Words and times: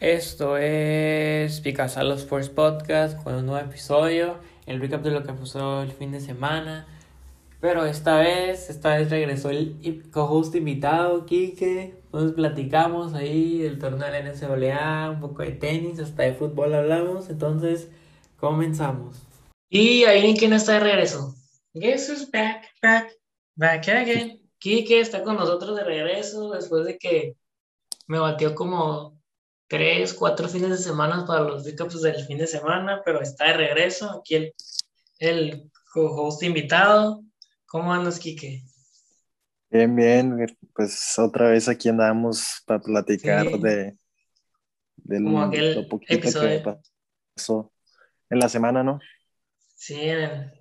Esto 0.00 0.58
es 0.58 1.62
Picasalo 1.62 2.12
Sports 2.16 2.50
Podcast 2.50 3.22
con 3.24 3.34
un 3.34 3.46
nuevo 3.46 3.66
episodio, 3.66 4.36
el 4.66 4.78
recap 4.78 5.02
de 5.02 5.10
lo 5.10 5.22
que 5.22 5.32
pasó 5.32 5.80
el 5.80 5.90
fin 5.90 6.12
de 6.12 6.20
semana. 6.20 6.86
Pero 7.62 7.86
esta 7.86 8.18
vez, 8.18 8.68
esta 8.68 8.98
vez 8.98 9.08
regresó 9.08 9.48
el 9.48 10.04
co-host 10.12 10.54
invitado, 10.54 11.24
Kike. 11.24 11.94
Nos 12.12 12.32
platicamos 12.32 13.14
ahí 13.14 13.60
del 13.60 13.78
torneo 13.78 14.06
de 14.12 14.22
la 14.22 14.32
NCAA, 14.32 15.12
un 15.12 15.20
poco 15.20 15.42
de 15.42 15.52
tenis, 15.52 15.98
hasta 15.98 16.24
de 16.24 16.34
fútbol 16.34 16.74
hablamos. 16.74 17.30
Entonces, 17.30 17.88
comenzamos. 18.36 19.22
Y 19.70 20.04
ahí 20.04 20.36
quién 20.36 20.52
está 20.52 20.72
de 20.72 20.80
regreso. 20.80 21.34
Guess 21.72 22.10
who's 22.10 22.30
back, 22.30 22.66
back, 22.82 23.12
back 23.54 23.88
again. 23.88 24.42
Kike 24.58 25.00
está 25.00 25.22
con 25.22 25.36
nosotros 25.36 25.74
de 25.74 25.84
regreso 25.84 26.50
después 26.50 26.84
de 26.84 26.98
que 26.98 27.34
me 28.06 28.18
batió 28.18 28.54
como 28.54 29.15
tres, 29.68 30.14
cuatro 30.14 30.48
fines 30.48 30.70
de 30.70 30.78
semana 30.78 31.24
para 31.26 31.44
los 31.44 31.64
recaps 31.64 32.02
del 32.02 32.24
fin 32.24 32.38
de 32.38 32.46
semana, 32.46 33.02
pero 33.04 33.20
está 33.20 33.46
de 33.46 33.54
regreso. 33.54 34.10
Aquí 34.10 34.34
el, 34.36 34.54
el 35.18 35.70
co-host 35.92 36.42
invitado. 36.42 37.22
¿Cómo 37.66 37.92
andas, 37.92 38.18
Kike? 38.18 38.62
Bien, 39.70 39.94
bien. 39.94 40.58
Pues 40.74 41.18
otra 41.18 41.50
vez 41.50 41.68
aquí 41.68 41.88
andamos 41.88 42.62
para 42.66 42.80
platicar 42.80 43.46
de, 43.58 43.96
de 44.96 45.20
lo 45.20 45.88
poquito 45.88 46.40
que 46.40 46.62
pasó 47.34 47.72
en 48.30 48.38
la 48.38 48.48
semana, 48.48 48.82
¿no? 48.82 49.00
Sí, 49.74 50.10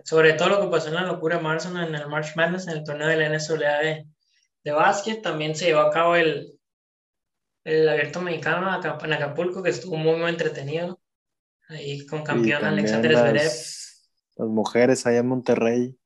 sobre 0.04 0.34
todo 0.34 0.50
lo 0.50 0.62
que 0.62 0.68
pasó 0.68 0.90
en 0.90 0.96
la 0.96 1.04
locura 1.04 1.38
de 1.38 1.44
marzo, 1.44 1.70
en 1.70 1.96
el 1.96 2.08
March 2.08 2.36
Madness, 2.36 2.68
en 2.68 2.78
el 2.78 2.84
torneo 2.84 3.08
de 3.08 3.16
la 3.16 3.30
NCAA 3.30 3.80
de, 3.80 4.08
de 4.64 4.72
básquet. 4.72 5.22
También 5.22 5.56
se 5.56 5.66
llevó 5.66 5.82
a 5.82 5.92
cabo 5.92 6.16
el, 6.16 6.55
el 7.66 7.90
abierto 7.90 8.22
mexicano 8.22 8.70
en 9.04 9.14
Acapulco, 9.14 9.62
que 9.62 9.72
estuvo 9.72 9.98
muy, 9.98 10.16
muy 10.16 10.30
entretenido. 10.30 11.02
Ahí 11.68 12.06
con 12.06 12.24
campeón 12.24 12.64
Alexander 12.64 13.18
Zverev. 13.18 13.52
Las 14.38 14.48
mujeres 14.48 15.06
allá 15.06 15.20
en 15.20 15.28
Monterrey. 15.28 15.98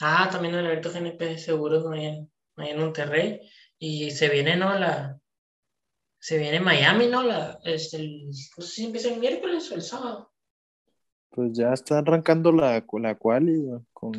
Ah, 0.00 0.28
también 0.30 0.54
el 0.54 0.64
abierto 0.64 0.92
GNP 0.92 1.38
seguro 1.38 1.90
ahí 1.90 2.06
en, 2.06 2.32
en 2.56 2.78
Monterrey. 2.78 3.40
Y 3.78 4.12
se 4.12 4.28
viene, 4.28 4.56
¿no? 4.56 4.78
La, 4.78 5.18
se 6.20 6.38
viene 6.38 6.60
Miami, 6.60 7.08
¿no? 7.08 7.24
La, 7.24 7.58
este, 7.64 7.96
el, 7.96 8.28
no 8.28 8.32
sé 8.32 8.62
si 8.62 8.84
empieza 8.84 9.12
el 9.12 9.18
miércoles 9.18 9.70
o 9.72 9.74
el 9.74 9.82
sábado. 9.82 10.32
Pues 11.30 11.50
ya 11.52 11.72
está 11.72 11.98
arrancando 11.98 12.52
la, 12.52 12.84
la 12.92 13.14
quali. 13.16 13.64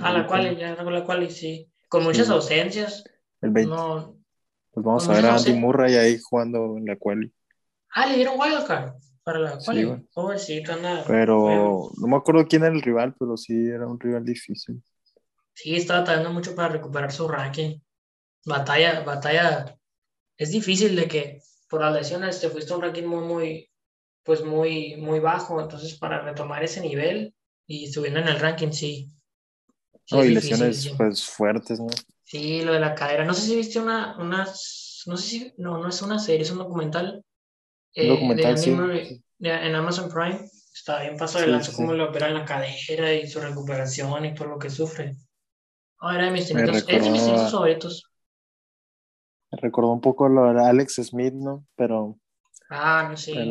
ah, 0.01 0.11
la 0.11 0.27
quali, 0.27 0.57
ya 0.57 0.73
arrancó 0.73 0.91
la 0.91 1.05
quali, 1.05 1.31
sí. 1.31 1.71
Con 1.87 2.03
muchas 2.03 2.29
ausencias. 2.29 3.05
El 3.39 3.51
20. 3.51 3.73
No, 3.73 4.22
pues 4.73 4.83
vamos 4.83 5.07
a 5.07 5.13
ver 5.13 5.25
a 5.25 5.35
Andy 5.35 5.53
Murray 5.53 5.95
ahí 5.95 6.19
jugando 6.19 6.77
en 6.77 6.85
la 6.85 6.95
quali. 6.95 7.31
Ah, 7.91 8.07
le 8.07 8.15
dieron 8.15 8.39
wildcard 8.39 8.93
para 9.23 9.39
la 9.39 9.59
quali. 9.63 9.87
Sí, 10.37 10.63
anda. 10.67 11.03
Pero 11.07 11.91
no 11.95 12.07
me 12.07 12.17
acuerdo 12.17 12.47
quién 12.47 12.63
era 12.63 12.73
el 12.73 12.81
rival, 12.81 13.15
pero 13.19 13.37
sí 13.37 13.67
era 13.67 13.85
un 13.87 13.99
rival 13.99 14.25
difícil. 14.25 14.81
Sí, 15.53 15.75
estaba 15.75 16.03
tardando 16.03 16.33
mucho 16.33 16.55
para 16.55 16.69
recuperar 16.69 17.11
su 17.11 17.27
ranking. 17.27 17.79
Batalla, 18.45 19.01
batalla. 19.01 19.77
Es 20.37 20.51
difícil 20.51 20.95
de 20.95 21.07
que 21.07 21.41
por 21.69 21.81
las 21.81 21.93
lesiones 21.93 22.41
te 22.41 22.49
fuiste 22.49 22.73
a 22.73 22.77
un 22.77 22.81
ranking 22.81 23.05
muy, 23.05 23.23
muy, 23.23 23.69
pues 24.23 24.43
muy, 24.43 24.95
muy 24.97 25.19
bajo. 25.19 25.61
Entonces, 25.61 25.99
para 25.99 26.21
retomar 26.21 26.63
ese 26.63 26.81
nivel 26.81 27.35
y 27.67 27.91
subiendo 27.91 28.19
en 28.19 28.27
el 28.27 28.39
ranking, 28.39 28.71
sí. 28.71 29.11
No, 30.11 30.23
y 30.23 30.29
lesiones 30.29 30.93
pues 30.97 31.25
fuertes, 31.25 31.79
¿no? 31.79 31.87
Sí, 32.23 32.61
lo 32.61 32.73
de 32.73 32.79
la 32.79 32.95
cadera. 32.95 33.25
No 33.25 33.33
sé 33.33 33.41
si 33.41 33.55
viste 33.55 33.79
una, 33.79 34.17
una 34.17 34.45
no 35.05 35.17
sé 35.17 35.23
si, 35.23 35.53
no, 35.57 35.77
no 35.77 35.89
es 35.89 36.01
una 36.01 36.19
serie, 36.19 36.41
es 36.41 36.51
un 36.51 36.59
documental. 36.59 37.23
Eh, 37.93 38.07
documental, 38.07 38.57
sí. 38.57 38.75
en 39.39 39.75
Amazon 39.75 40.09
Prime. 40.09 40.49
Está 40.73 41.01
bien 41.01 41.17
paso 41.17 41.39
de 41.39 41.47
lanzo 41.47 41.71
cómo 41.73 41.93
le 41.93 42.03
operan 42.03 42.33
la 42.33 42.45
cadera 42.45 43.13
y 43.13 43.27
su 43.27 43.39
recuperación 43.39 44.25
y 44.25 44.33
todo 44.33 44.47
lo 44.47 44.59
que 44.59 44.69
sufre. 44.69 45.15
Ah, 45.99 46.15
era 46.15 46.25
de 46.25 46.31
mis 46.31 46.47
tenitos, 46.47 46.83
es 46.87 47.03
de 47.03 47.09
mis 47.11 47.21
favoritos. 47.21 48.03
Me 49.51 49.59
recordó 49.61 49.91
un 49.91 50.01
poco 50.01 50.27
lo 50.27 50.51
de 50.51 50.61
Alex 50.65 50.95
Smith, 50.95 51.33
¿no? 51.33 51.65
Pero. 51.75 52.19
Ah, 52.69 53.07
no 53.09 53.15
sé. 53.15 53.33
ah, 53.37 53.45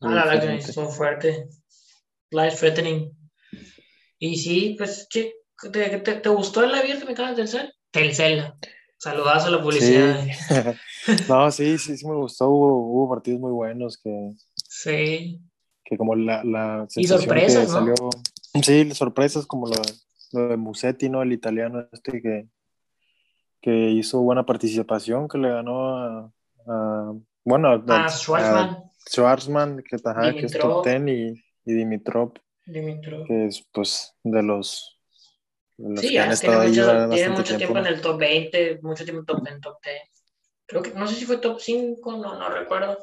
la 0.00 0.24
verdad 0.26 0.40
que 0.42 0.56
es 0.56 0.76
muy 0.76 0.92
fuerte. 0.92 1.48
Life 2.30 2.58
threatening. 2.58 3.10
Y 4.18 4.36
sí, 4.36 4.74
pues, 4.78 5.06
¿qué? 5.10 5.34
¿Te, 5.72 5.98
te, 5.98 6.28
gustó 6.28 6.64
el 6.64 6.74
abierto 6.74 7.06
me 7.06 7.12
acabas 7.12 7.36
del 7.36 7.46
Telcel? 7.46 7.72
Telcel. 7.90 8.52
Saludazo 8.98 9.48
a 9.48 9.50
la 9.50 9.62
publicidad. 9.62 10.26
no, 11.28 11.50
sí, 11.50 11.78
sí, 11.78 11.96
sí 11.96 12.06
me 12.06 12.14
gustó. 12.14 12.48
Hubo, 12.48 12.76
hubo, 12.78 13.10
partidos 13.10 13.40
muy 13.40 13.52
buenos 13.52 13.98
que. 14.02 14.32
Sí. 14.54 15.40
Que 15.84 15.96
como 15.96 16.14
la. 16.14 16.42
la 16.44 16.86
y 16.94 17.06
sorpresas, 17.06 17.68
¿no? 17.68 17.72
Salió, 17.72 17.94
sí, 18.62 18.90
sorpresas 18.92 19.46
como 19.46 19.66
lo, 19.68 19.74
lo, 20.32 20.48
de 20.48 20.56
Musetti, 20.56 21.08
¿no? 21.08 21.22
El 21.22 21.32
italiano 21.32 21.86
este 21.92 22.22
que, 22.22 22.48
que 23.60 23.90
hizo 23.90 24.20
buena 24.20 24.46
participación, 24.46 25.28
que 25.28 25.38
le 25.38 25.50
ganó 25.50 25.96
a. 25.96 26.32
a 26.66 27.12
bueno, 27.44 27.84
a, 27.86 28.08
Schwarzman. 28.08 28.90
Schwarzman, 29.08 29.82
que, 29.88 29.96
ajá, 30.02 30.32
que 30.32 30.46
es 30.46 30.52
top 30.52 30.82
ten, 30.82 31.08
y, 31.08 31.44
y 31.64 31.72
Dimitrov. 31.72 32.32
Dimitrov. 32.66 33.26
Que 33.26 33.46
es, 33.46 33.64
pues, 33.72 34.14
de 34.22 34.42
los 34.42 34.96
sí, 35.96 36.12
ya 36.12 36.34
tiene 36.34 36.68
mucho, 36.68 37.08
tiene 37.10 37.28
mucho 37.30 37.56
tiempo, 37.56 37.78
en 37.78 37.86
el 37.86 38.00
top 38.00 38.18
20, 38.18 38.80
mucho 38.82 39.04
tiempo 39.04 39.20
en 39.20 39.26
top, 39.26 39.46
en 39.46 39.60
top 39.60 39.76
10. 39.82 39.96
Creo 40.66 40.82
que, 40.82 40.90
no 40.92 41.06
sé 41.06 41.14
si 41.14 41.24
fue 41.24 41.38
top 41.38 41.60
5, 41.60 42.12
no, 42.16 42.38
no 42.38 42.48
recuerdo. 42.48 42.98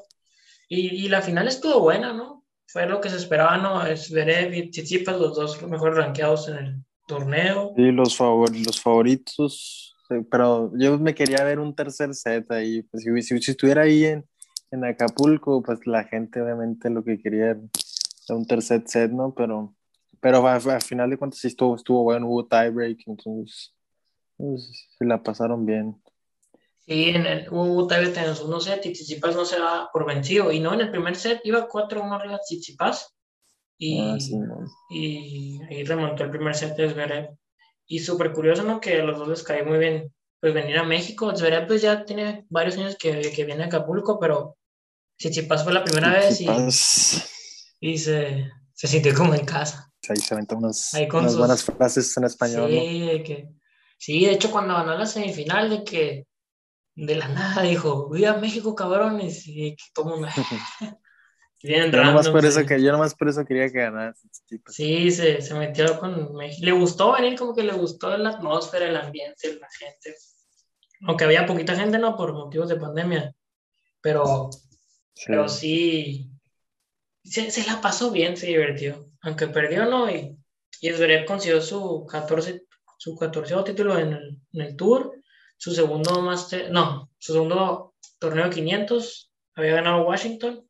Y, 0.68 1.06
y, 1.06 1.10
la 1.10 1.22
final 1.22 1.48
estuvo 1.48 1.80
buena, 1.80 2.14
¿no? 2.14 2.46
Fue 2.66 2.88
lo 2.88 3.00
que 3.00 3.10
se 3.10 3.18
esperaba, 3.18 3.58
¿no? 3.58 3.86
Es 3.86 4.10
Verev 4.12 4.54
y 4.54 4.70
Tsitsipas, 4.70 5.20
los 5.20 5.36
dos 5.36 5.62
mejores 5.64 5.98
rankeados 5.98 6.50
en 6.50 6.58
el 6.58 6.76
torneo. 7.08 7.74
Sí, 7.76 7.92
los, 7.92 8.18
favor, 8.18 8.50
los 8.56 8.82
favoritos, 8.82 9.96
pero 10.32 10.72
yo 10.78 10.98
me 10.98 11.14
quería 11.14 11.44
ver 11.44 11.60
un 11.60 11.76
tercer 11.76 12.14
set 12.16 12.52
ahí. 12.52 12.82
Pues, 12.84 13.04
si, 13.04 13.42
si, 13.42 13.52
estuviera 13.52 13.84
ahí 13.84 14.06
en, 14.06 14.26
en 14.72 14.84
Acapulco, 14.84 15.62
pues 15.62 15.86
la 15.86 16.06
gente 16.06 16.42
obviamente 16.42 16.90
lo 16.90 17.04
que 17.04 17.22
quería 17.22 17.58
era 18.28 18.38
un 18.38 18.46
tercer 18.46 18.84
set, 18.86 19.12
¿no? 19.12 19.34
Pero 19.34 19.76
pero 20.24 20.48
al 20.48 20.82
final 20.82 21.10
de 21.10 21.18
cuentas 21.18 21.42
sí 21.42 21.50
estuvo, 21.50 21.76
estuvo 21.76 22.04
bueno, 22.04 22.30
hubo 22.30 22.48
tiebreak, 22.48 23.00
entonces 23.08 23.76
pues, 24.38 24.88
se 24.98 25.04
la 25.04 25.22
pasaron 25.22 25.66
bien. 25.66 26.02
Sí, 26.86 27.10
en 27.10 27.26
el, 27.26 27.50
hubo 27.52 27.88
tiebreak 27.88 28.16
en 28.16 28.24
el 28.30 28.36
segundo 28.36 28.62
set 28.62 28.86
y 28.86 28.94
Tsitsipas 28.94 29.36
no 29.36 29.44
se 29.44 29.60
va 29.60 29.90
por 29.92 30.06
vencido. 30.06 30.50
Y 30.54 30.62
no, 30.62 30.74
en 30.74 30.80
el 30.80 30.92
primer 30.92 31.18
set 31.18 31.42
iba 31.44 31.68
4-1 31.68 32.16
arriba 32.16 32.40
Tsitsipas. 32.40 33.14
Y, 33.78 34.00
ah, 34.00 34.18
y 34.90 35.62
ahí 35.64 35.84
remontó 35.84 36.24
el 36.24 36.32
primer 36.32 36.56
set 36.56 36.78
de 36.78 36.90
Zverev. 36.90 37.30
Y 37.86 38.00
súper 38.00 38.32
curioso, 38.32 38.64
¿no? 38.64 38.80
Que 38.80 39.02
a 39.02 39.04
los 39.04 39.20
dos 39.20 39.28
les 39.28 39.44
cae 39.44 39.64
muy 39.64 39.78
bien 39.78 40.14
pues 40.40 40.54
venir 40.54 40.78
a 40.78 40.86
México. 40.86 41.36
Zverev 41.36 41.68
pues 41.68 41.82
ya 41.82 42.06
tiene 42.06 42.46
varios 42.50 42.78
años 42.78 42.96
que, 42.98 43.20
que 43.36 43.44
viene 43.44 43.64
a 43.64 43.66
Acapulco, 43.66 44.18
pero 44.22 44.56
Tsitsipas 45.18 45.66
fue 45.66 45.74
la 45.74 45.84
primera 45.84 46.14
vez 46.14 46.40
y, 46.40 46.48
y 47.86 47.98
se, 47.98 48.50
se 48.74 48.88
sintió 48.88 49.14
como 49.14 49.36
en 49.36 49.46
casa 49.46 49.94
ahí 50.10 50.18
se 50.18 50.34
aventó 50.34 50.58
unas, 50.58 50.92
buenas 51.38 51.64
frases 51.64 52.16
en 52.18 52.26
español. 52.26 52.70
Sí, 52.70 53.24
que, 53.26 53.50
sí, 53.98 54.26
de 54.26 54.34
hecho 54.34 54.52
cuando 54.52 54.74
ganó 54.74 54.98
la 54.98 55.06
semifinal 55.06 55.70
de 55.70 55.84
que 55.84 56.28
de 56.96 57.16
la 57.16 57.28
nada 57.28 57.64
dijo, 57.64 58.10
viva 58.10 58.38
México 58.38 58.76
cabrones, 58.76 59.48
y 59.48 59.76
que 59.76 59.84
todo 59.94 60.18
me... 60.18 60.30
Bien 61.64 61.90
yo, 61.94 62.04
nomás 62.04 62.28
por 62.28 62.46
eso 62.46 62.66
que, 62.66 62.84
yo 62.84 62.92
nomás 62.92 63.16
por 63.16 63.30
eso 63.30 63.46
quería 63.46 63.72
que 63.72 63.80
ganara. 63.80 64.14
Sí, 64.68 65.10
se, 65.12 65.42
se 65.42 65.54
metió 65.54 65.98
con 65.98 66.36
México. 66.36 66.66
Le 66.66 66.74
gustó 66.74 67.14
venir, 67.14 67.40
como 67.40 67.56
que 67.56 67.64
le 67.64 67.72
gustó 67.72 68.18
la 68.18 68.32
atmósfera, 68.32 68.90
el 68.90 68.98
ambiente, 68.98 69.58
la 69.62 69.70
gente. 69.80 70.14
Aunque 71.08 71.24
había 71.24 71.46
poquita 71.46 71.74
gente, 71.74 71.98
¿no? 72.00 72.18
Por 72.18 72.34
motivos 72.34 72.68
de 72.68 72.76
pandemia. 72.76 73.34
Pero 74.02 74.50
sí, 74.52 75.24
pero 75.26 75.48
sí 75.48 76.33
se, 77.24 77.52
se 77.52 77.66
la 77.66 77.82
pasó 77.82 78.12
bien, 78.12 78.38
se 78.38 78.48
divirtió 78.48 79.14
aunque 79.24 79.48
perdió, 79.48 79.86
¿no? 79.86 80.10
Y, 80.10 80.38
y 80.82 80.90
Zverev 80.92 81.26
consiguió 81.26 81.62
su 81.62 82.06
14, 82.06 82.66
su 82.98 83.16
14 83.16 83.56
título 83.66 83.98
en 83.98 84.14
el, 84.14 84.42
en 84.52 84.62
el 84.62 84.76
Tour, 84.76 85.14
su 85.58 85.72
segundo 85.72 86.22
master, 86.22 86.70
no, 86.72 87.10
su 87.18 87.34
segundo 87.34 87.96
torneo 88.20 88.46
de 88.46 88.52
500, 88.52 89.32
había 89.56 89.76
ganado 89.76 90.06
Washington, 90.06 90.68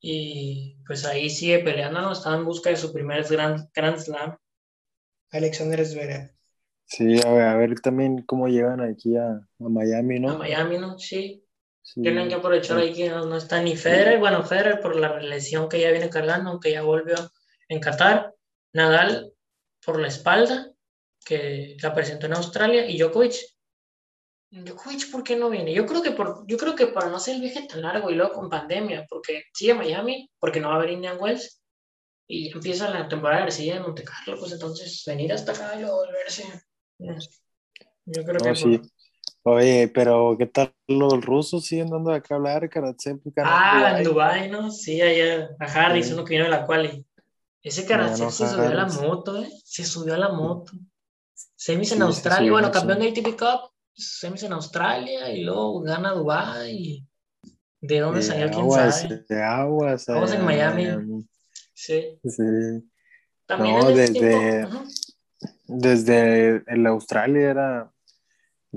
y 0.00 0.78
pues 0.86 1.04
ahí 1.04 1.30
sigue 1.30 1.60
peleando, 1.60 2.00
¿no? 2.00 2.12
Estaba 2.12 2.36
en 2.36 2.44
busca 2.44 2.70
de 2.70 2.76
su 2.76 2.92
primer 2.92 3.24
Grand, 3.24 3.68
grand 3.74 3.98
Slam, 3.98 4.36
Alexander 5.30 5.84
Zverev. 5.84 6.30
Sí, 6.86 7.18
a 7.24 7.32
ver, 7.32 7.42
a 7.42 7.56
ver 7.56 7.80
también 7.80 8.22
cómo 8.22 8.48
llegan 8.48 8.80
aquí 8.80 9.16
a, 9.16 9.28
a 9.30 9.68
Miami, 9.68 10.20
¿no? 10.20 10.32
A 10.32 10.38
Miami, 10.38 10.78
¿no? 10.78 10.98
Sí. 10.98 11.43
Tienen 11.92 12.28
que 12.28 12.34
aprovechar 12.34 12.78
ahí 12.78 12.94
que 12.94 13.10
no, 13.10 13.26
no, 13.26 13.36
está 13.36 13.60
ni 13.60 13.76
Federer, 13.76 14.18
bueno, 14.18 14.42
Federer 14.42 14.80
por 14.80 14.96
la 14.96 15.18
lesión 15.20 15.68
que 15.68 15.80
ya 15.80 15.90
viene 15.90 16.08
cargando, 16.08 16.50
aunque 16.50 16.72
ya 16.72 16.82
volvió 16.82 17.14
en 17.68 17.80
Qatar, 17.80 18.34
Nadal 18.72 19.32
por 19.84 20.00
la 20.00 20.08
espalda, 20.08 20.72
que 21.24 21.76
la 21.82 21.94
presentó 21.94 22.26
en 22.26 22.34
Australia, 22.34 22.86
y 22.88 22.98
Djokovic. 22.98 23.34
Djokovic, 24.50 25.10
¿por 25.10 25.22
qué 25.22 25.36
no 25.36 25.50
viene? 25.50 25.74
Yo 25.74 25.84
creo 25.84 26.02
que 26.02 26.12
por, 26.12 26.46
yo 26.46 26.56
creo 26.56 26.74
que 26.74 26.86
para 26.86 27.10
no 27.10 27.16
hacer 27.16 27.34
el 27.34 27.42
viaje 27.42 27.66
tan 27.68 27.82
largo 27.82 28.10
y 28.10 28.14
luego 28.14 28.32
con 28.32 28.48
pandemia, 28.48 29.04
porque 29.08 29.44
sigue 29.52 29.74
Miami, 29.74 30.30
porque 30.38 30.60
no 30.60 30.68
va 30.68 30.74
a 30.74 30.78
haber 30.78 30.90
Indian 30.90 31.18
Wells, 31.20 31.60
y 32.26 32.50
empieza 32.50 32.88
la 32.88 33.06
temporada 33.08 33.44
de 33.44 33.50
sigue 33.50 33.74
en 33.74 33.82
Monte 33.82 34.04
Carlo, 34.04 34.38
pues 34.40 34.52
entonces 34.52 35.02
venir 35.06 35.34
hasta 35.34 35.52
acá 35.52 35.74
y 35.76 35.82
luego 35.82 35.96
volverse. 35.96 36.44
Yo 38.06 38.24
creo 38.24 38.38
No, 38.38 38.44
que 38.44 38.54
sí. 38.56 38.78
por- 38.78 38.88
Oye, 39.46 39.88
pero 39.88 40.36
¿qué 40.38 40.46
tal 40.46 40.74
los 40.88 41.22
rusos 41.24 41.66
siguen 41.66 41.90
dando 41.90 42.10
de 42.10 42.16
acá 42.16 42.36
hablar, 42.36 42.68
Karatsev? 42.70 43.20
Ah, 43.36 43.96
en 43.98 44.04
Dubai, 44.04 44.50
¿no? 44.50 44.70
Sí, 44.70 45.02
allá 45.02 45.50
a 45.60 45.64
Harris, 45.66 46.06
Sí. 46.06 46.12
uno 46.14 46.24
que 46.24 46.34
vino 46.34 46.44
de 46.44 46.50
la 46.50 46.64
quali. 46.64 47.04
Ese 47.62 47.84
Karatsev 47.84 48.24
no 48.26 48.30
se 48.30 48.48
subió 48.48 48.68
a 48.68 48.74
la 48.74 48.86
moto, 48.86 49.42
¿eh? 49.42 49.48
Se 49.64 49.84
subió 49.84 50.14
a 50.14 50.18
la 50.18 50.30
moto. 50.30 50.72
Semis 51.56 51.92
en 51.92 51.98
Sí, 51.98 52.02
Australia, 52.04 52.50
bueno, 52.50 52.70
campeón 52.70 53.00
de 53.00 53.08
ATP 53.08 53.36
Cup, 53.36 53.70
semis 53.92 54.42
en 54.44 54.52
Australia 54.54 55.30
y 55.30 55.42
luego 55.44 55.80
gana 55.82 56.12
Dubai. 56.12 57.06
¿De 57.82 57.98
dónde 58.00 58.20
De 58.20 58.26
salió? 58.26 58.48
¿Quién 58.48 58.60
aguas, 58.62 59.00
sabe? 59.02 59.24
de 59.28 59.42
aguas. 59.42 60.06
Vamos 60.06 60.32
en 60.32 60.44
Miami. 60.44 60.86
Sí. 61.74 62.18
Sí. 62.24 62.42
También 63.46 63.78
No, 63.78 63.90
desde-. 63.90 64.66
Desde 65.66 66.62
el 66.66 66.86
Australia 66.86 67.50
era 67.50 67.90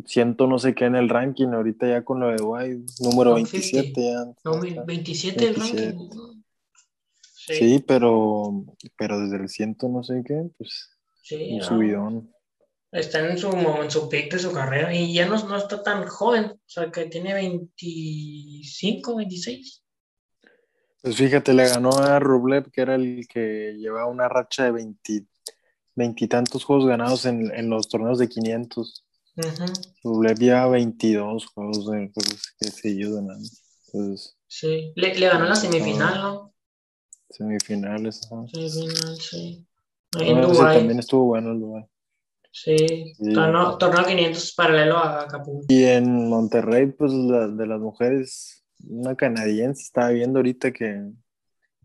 ciento 0.05 0.47
no 0.47 0.59
sé 0.59 0.75
qué 0.75 0.85
en 0.85 0.95
el 0.95 1.09
ranking, 1.09 1.47
ahorita 1.47 1.87
ya 1.87 2.03
con 2.03 2.19
lo 2.19 2.27
de 2.29 2.35
Dubai, 2.37 2.85
número 2.99 3.31
Top 3.31 3.35
27 3.35 3.93
ya. 3.95 4.25
No, 4.43 4.63
está. 4.63 4.83
27 4.83 5.45
el 5.45 5.53
27. 5.55 5.85
ranking. 5.91 6.43
Sí, 7.21 7.53
Sí, 7.55 7.83
pero, 7.87 8.65
pero 8.97 9.21
desde 9.21 9.37
el 9.37 9.49
ciento 9.49 9.87
no 9.87 10.03
sé 10.03 10.21
qué, 10.25 10.49
pues 10.57 10.89
sí, 11.23 11.53
un 11.53 11.57
no. 11.59 11.63
subidón. 11.63 12.33
Está 12.91 13.19
en 13.29 13.37
su, 13.37 13.49
en 13.49 13.91
su 13.91 14.09
pick 14.09 14.31
de 14.33 14.39
su 14.39 14.51
carrera 14.51 14.93
y 14.93 15.13
ya 15.13 15.27
no, 15.27 15.37
no 15.47 15.57
está 15.57 15.81
tan 15.83 16.05
joven, 16.07 16.45
o 16.45 16.59
sea, 16.65 16.89
que 16.91 17.05
tiene 17.05 17.33
25, 17.33 19.15
26. 19.15 19.83
Pues 21.01 21.15
fíjate, 21.15 21.53
le 21.53 21.67
ganó 21.67 21.91
a 21.91 22.19
Rublev, 22.19 22.71
que 22.71 22.81
era 22.81 22.95
el 22.95 23.27
que 23.27 23.75
llevaba 23.77 24.07
una 24.07 24.27
racha 24.27 24.65
de 24.65 24.71
20 24.71 25.25
veintitantos 25.95 26.63
juegos 26.63 26.85
ganados 26.85 27.25
en, 27.25 27.51
en 27.53 27.69
los 27.69 27.87
torneos 27.89 28.19
de 28.19 28.29
500. 28.29 29.06
Ujú, 29.37 29.65
Rublev 30.03 30.37
lleva 30.39 30.67
22 30.67 31.45
juegos 31.47 31.85
de 31.91 32.11
juegos 32.13 32.41
que 32.59 32.67
seguidos 32.69 33.15
ganando. 33.15 33.47
Entonces, 33.93 34.37
Sí, 34.47 34.93
le, 34.95 35.13
le 35.15 35.27
ganó 35.27 35.45
la 35.45 35.51
Ah. 35.51 35.55
semifinal, 35.55 36.21
¿no? 36.21 36.53
semifinales. 37.29 38.21
ajá. 38.31 38.45
Semifinal, 38.47 39.15
sí. 39.17 39.67
Ahí 40.17 40.29
en 40.29 40.37
ese 40.39 40.47
Dubái. 40.53 40.77
también 40.77 40.99
estuvo 40.99 41.25
bueno 41.25 41.51
el 41.51 41.59
Dubai. 41.59 41.85
Sí, 42.51 42.77
Sí. 43.15 43.33
torneo, 43.33 43.77
torneo 43.77 44.05
500 44.05 44.53
paralelo 44.55 44.97
a 44.97 45.23
Acapulco. 45.23 45.65
Y 45.67 45.83
en 45.83 46.29
Monterrey, 46.29 46.87
pues 46.87 47.11
la, 47.13 47.47
de 47.47 47.67
las 47.67 47.79
mujeres, 47.79 48.63
una 48.87 49.15
canadiense, 49.15 49.83
estaba 49.83 50.09
viendo 50.09 50.39
ahorita 50.39 50.71
que 50.71 51.11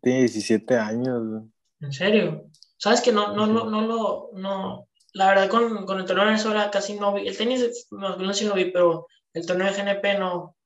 tiene 0.00 0.20
17 0.20 0.76
años. 0.78 1.42
¿En 1.80 1.92
serio? 1.92 2.46
¿Sabes 2.78 3.00
que 3.02 3.12
no, 3.12 3.34
no, 3.34 3.46
no, 3.46 3.68
no 3.68 3.82
lo, 3.82 4.30
no, 4.34 4.88
la 5.14 5.28
verdad 5.28 5.48
con, 5.48 5.84
con 5.84 5.98
el 5.98 6.06
torneo 6.06 6.24
de 6.24 6.30
Venezuela 6.32 6.70
casi 6.70 6.94
no 6.94 7.14
vi, 7.14 7.28
el 7.28 7.36
tenis 7.36 7.86
masculino 7.90 8.34
sí 8.34 8.46
lo 8.46 8.54
vi, 8.54 8.70
pero 8.70 9.06
el 9.34 9.46
torneo 9.46 9.66
de 9.66 9.74
GNP 9.74 10.18
no, 10.18 10.56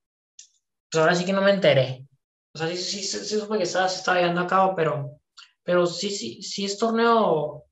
pues 0.91 1.01
ahora 1.01 1.15
sí 1.15 1.25
que 1.25 1.33
no 1.33 1.43
me 1.43 1.53
enteré. 1.53 2.07
O 2.55 2.59
sea, 2.59 2.69
sí, 2.69 2.77
sí, 2.77 3.03
sí, 3.03 3.19
sí 3.19 3.39
supe 3.39 3.59
que 3.59 3.65
estaba, 3.65 3.89
se 3.89 3.99
estaba 3.99 4.19
llevando 4.19 4.41
a 4.41 4.47
cabo, 4.47 4.75
pero, 4.75 5.21
pero 5.63 5.87
sí, 5.87 6.11
sí, 6.11 6.43
sí 6.43 6.65
es 6.65 6.79
torneo, 6.79 7.65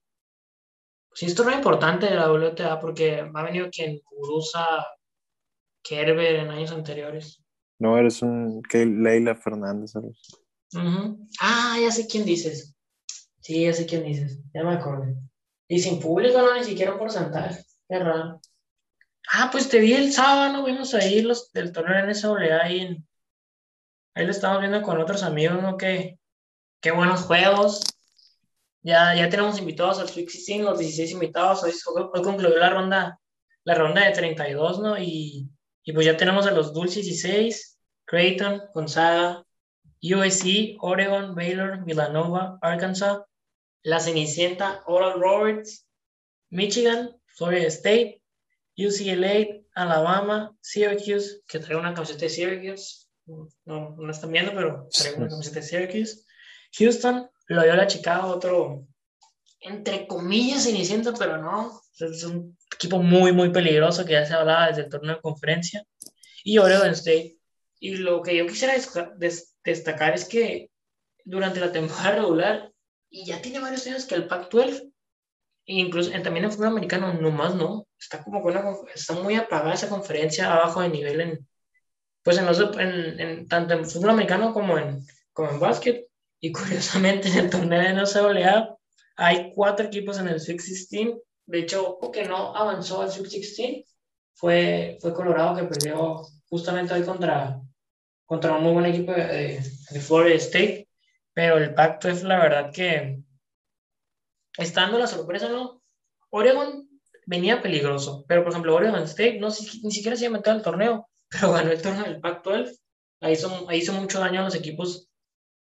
sí 1.15 1.26
es 1.26 1.35
torneo 1.35 1.56
importante 1.56 2.06
de 2.06 2.17
la 2.17 2.31
WTA 2.31 2.81
porque 2.81 3.21
ha 3.32 3.43
venido 3.43 3.71
quien 3.71 4.00
Guruza, 4.11 4.87
Kerber 5.82 6.37
en 6.37 6.50
años 6.50 6.73
anteriores. 6.73 7.43
No, 7.79 7.99
eres 7.99 8.23
un 8.23 8.62
que 8.62 8.87
Leila 8.87 9.35
Fernández. 9.35 9.93
¿sabes? 9.93 10.19
Ujú. 10.75 11.29
Ah, 11.41 11.76
ya 11.81 11.91
sé 11.91 12.06
quién 12.06 12.25
dices. 12.25 12.75
Sí, 13.41 13.65
ya 13.65 13.73
sé 13.73 13.87
quién 13.87 14.05
dices. 14.05 14.41
Ya 14.55 14.65
me 14.65 14.75
acordé. 14.75 15.17
Y 15.69 15.78
sin 15.78 16.00
público, 16.00 16.38
no, 16.38 16.55
ni 16.55 16.64
siquiera 16.64 16.93
un 16.93 16.99
porcentaje. 16.99 17.64
Qué 17.88 17.99
raro. 17.99 18.40
Ah, 19.32 19.49
pues 19.50 19.69
te 19.69 19.81
vi 19.81 19.94
el 19.94 20.12
sábado. 20.12 20.64
Vimos 20.64 20.94
ahí 20.94 21.22
los 21.22 21.52
del 21.52 21.72
torneo 21.72 22.06
NCAA 22.06 22.62
ahí 22.62 22.81
en... 22.81 23.08
Ahí 24.14 24.26
lo 24.26 24.31
estamos 24.31 24.61
viendo 24.61 24.82
con 24.82 25.00
otros 25.00 25.22
amigos, 25.22 25.61
¿no? 25.61 25.76
Qué, 25.76 26.19
qué 26.81 26.93
buenos 26.93 27.22
juegos. 27.22 27.82
Ya, 28.82 29.14
ya 29.14 29.28
tenemos 29.28 29.58
invitados 29.58 29.99
al 29.99 30.08
Sweet 30.08 30.28
16, 30.28 30.62
los 30.62 30.78
16 30.78 31.12
invitados. 31.12 31.64
Hoy, 31.64 31.72
hoy 32.12 32.22
concluyó 32.22 32.56
la 32.58 32.70
ronda, 32.70 33.19
la 33.64 33.75
ronda 33.75 34.05
de 34.05 34.12
32, 34.12 34.78
¿no? 34.81 34.99
Y, 34.99 35.49
y 35.82 35.93
pues 35.93 36.06
ya 36.06 36.16
tenemos 36.16 36.46
a 36.46 36.52
los 36.52 36.72
Dulces 36.72 37.06
16, 37.06 37.78
Creighton, 38.05 38.62
Gonzaga, 38.72 39.44
USC, 40.02 40.76
Oregon, 40.81 41.34
Baylor, 41.34 41.84
Villanova, 41.84 42.58
Arkansas, 42.61 43.22
La 43.85 44.01
Cenicienta, 44.01 44.83
Oral 44.87 45.21
Roberts, 45.21 45.87
Michigan, 46.51 47.15
Florida 47.27 47.69
State, 47.69 48.23
UCLA, 48.77 49.63
Alabama, 49.75 50.57
Syracuse, 50.61 51.43
que 51.47 51.59
trae 51.61 51.77
una 51.77 51.95
camiseta 51.95 52.21
de 52.21 52.31
Syracuse, 52.31 53.07
no, 53.27 53.91
no 53.97 54.07
la 54.07 54.13
están 54.13 54.33
viendo, 54.33 54.53
pero 54.55 54.89
trae 54.91 55.15
una 55.15 55.29
camiseta 55.29 55.61
de 55.61 55.67
Syracuse, 55.67 56.25
Houston, 56.79 57.31
Loyola 57.47 57.87
Chicago, 57.87 58.29
otro, 58.29 58.87
entre 59.61 60.07
comillas, 60.07 60.65
Cenicienta, 60.65 61.13
pero 61.15 61.39
no, 61.39 61.81
es 61.99 62.25
un 62.25 62.57
equipo 62.75 63.03
muy, 63.03 63.33
muy 63.33 63.51
peligroso 63.51 64.05
que 64.05 64.13
ya 64.13 64.27
se 64.27 64.35
hablaba 64.35 64.69
desde 64.69 64.83
el 64.83 64.89
torneo 64.89 65.17
de 65.17 65.21
conferencia, 65.21 65.85
y 66.43 66.59
Oregon 66.59 66.91
State. 66.91 67.37
Y 67.81 67.97
lo 67.97 68.23
que 68.23 68.37
yo 68.37 68.47
quisiera 68.47 68.75
destacar 69.65 70.15
es 70.15 70.25
que 70.27 70.71
durante 71.25 71.61
la 71.61 71.73
temporada 71.73 72.17
regular, 72.17 72.74
y 73.14 73.25
ya 73.25 73.40
tiene 73.40 73.61
varios 73.61 73.87
años 73.87 74.06
que 74.06 74.16
el 74.16 74.26
Pac-12, 74.26 74.90
e 75.66 75.75
incluso 75.75 76.11
en- 76.12 76.25
también 76.25 76.46
en 76.46 76.50
fútbol 76.52 76.66
americano, 76.69 77.14
nomás 77.14 77.55
no, 77.55 77.87
está 77.96 78.25
como 78.25 78.43
con 78.43 78.55
está 78.93 79.14
muy 79.14 79.37
apagada 79.37 79.72
esa 79.75 79.88
conferencia 79.88 80.52
abajo 80.52 80.81
de 80.81 80.88
nivel 80.88 81.20
en, 81.20 81.49
pues 82.25 82.38
en, 82.38 82.46
los, 82.46 82.58
tanto 83.49 83.75
en 83.75 83.88
fútbol 83.88 84.11
americano 84.11 84.52
como 84.52 84.78
en, 84.78 85.06
como 85.32 85.50
en 85.50 85.61
básquet, 85.61 86.06
y 86.40 86.50
curiosamente 86.50 87.28
en 87.28 87.38
el 87.38 87.50
torneo 87.50 87.81
de 87.81 87.90
NCAA 87.90 88.76
hay 89.16 89.52
cuatro 89.55 89.87
equipos 89.87 90.19
en 90.19 90.26
el 90.26 90.40
Sweet 90.40 90.61
16, 90.61 91.14
de 91.46 91.58
hecho, 91.61 91.99
que 92.12 92.25
no 92.25 92.56
avanzó 92.56 93.02
al 93.02 93.12
Sweet 93.12 93.31
16 93.31 93.87
fue, 94.34 94.99
fue 95.00 95.14
Colorado 95.14 95.55
que 95.55 95.62
perdió 95.64 96.20
justamente 96.49 96.93
hoy 96.94 97.05
contra, 97.05 97.61
contra 98.26 98.56
un 98.56 98.64
muy 98.64 98.72
buen 98.72 98.87
equipo 98.87 99.12
de, 99.12 99.61
de 99.90 100.00
Florida 100.00 100.34
State, 100.34 100.84
pero 101.35 101.59
el 101.59 101.75
pacto 101.75 102.09
es 102.09 102.23
la 102.23 102.38
verdad 102.38 102.73
que 102.73 103.19
está 104.57 104.83
dando 104.83 104.99
la 104.99 105.07
sorpresa, 105.07 105.49
¿no? 105.49 105.83
Oregon 106.31 106.88
venía 107.26 107.61
peligroso, 107.61 108.25
pero 108.29 108.43
por 108.43 108.53
ejemplo 108.53 108.75
Oregon 108.75 109.03
State 109.03 109.38
no, 109.38 109.49
ni 109.49 109.91
siquiera 109.91 110.17
se 110.17 110.25
iba 110.25 110.35
a 110.35 110.38
meter 110.38 110.53
al 110.55 110.62
torneo, 110.62 111.09
pero 111.29 111.53
ganó 111.53 111.71
el 111.71 111.83
torneo 111.83 112.05
del 112.05 112.21
Pac-12, 112.21 112.79
ahí 113.21 113.33
hizo, 113.33 113.69
ahí 113.69 113.79
hizo 113.79 113.93
mucho 113.93 114.21
daño 114.21 114.41
a 114.41 114.45
los 114.45 114.55
equipos 114.55 115.11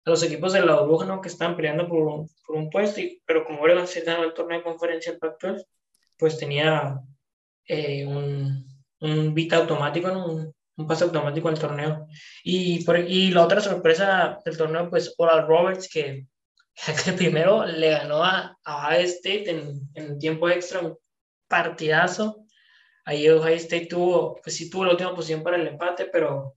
a 0.06 0.10
los 0.10 0.22
equipos 0.24 0.52
de 0.52 0.66
la 0.66 0.82
burbuja, 0.82 1.06
¿no? 1.06 1.22
Que 1.22 1.30
estaban 1.30 1.56
peleando 1.56 1.88
por 1.88 2.00
un, 2.00 2.30
por 2.46 2.58
un 2.58 2.70
puesto, 2.70 3.00
y, 3.00 3.22
pero 3.26 3.46
como 3.46 3.62
Oregon 3.62 3.86
State 3.86 4.06
ganó 4.06 4.24
el 4.26 4.34
torneo 4.34 4.58
de 4.58 4.64
conferencia 4.64 5.14
del 5.14 5.20
Pac-12, 5.20 5.66
pues 6.18 6.38
tenía 6.38 7.00
eh, 7.66 8.06
un, 8.06 8.68
un 9.00 9.34
beat 9.34 9.54
automático, 9.54 10.10
¿no? 10.10 10.26
un, 10.26 10.54
un 10.78 10.88
pase 10.88 11.04
automático 11.04 11.50
al 11.50 11.60
torneo. 11.60 12.08
Y, 12.44 12.84
por, 12.84 13.00
y 13.00 13.32
la 13.32 13.44
otra 13.44 13.62
sorpresa 13.62 14.40
del 14.44 14.58
torneo, 14.58 14.90
pues 14.90 15.14
Oral 15.18 15.48
Roberts, 15.48 15.90
que, 15.92 16.28
que 17.06 17.14
primero 17.14 17.66
le 17.66 17.92
ganó 17.92 18.24
a, 18.24 18.58
a 18.64 18.88
Ohio 18.88 19.06
State 19.06 19.50
en, 19.50 19.90
en 19.94 20.20
tiempo 20.20 20.50
extra, 20.50 20.80
un 20.80 20.98
partidazo. 21.48 22.46
Ahí 23.06 23.28
Ohio 23.30 23.56
State 23.56 23.88
tuvo, 23.88 24.40
pues 24.42 24.56
sí 24.56 24.70
tuvo 24.70 24.86
la 24.86 24.92
última 24.92 25.14
posición 25.14 25.44
para 25.44 25.58
el 25.58 25.68
empate, 25.68 26.06
pero, 26.06 26.56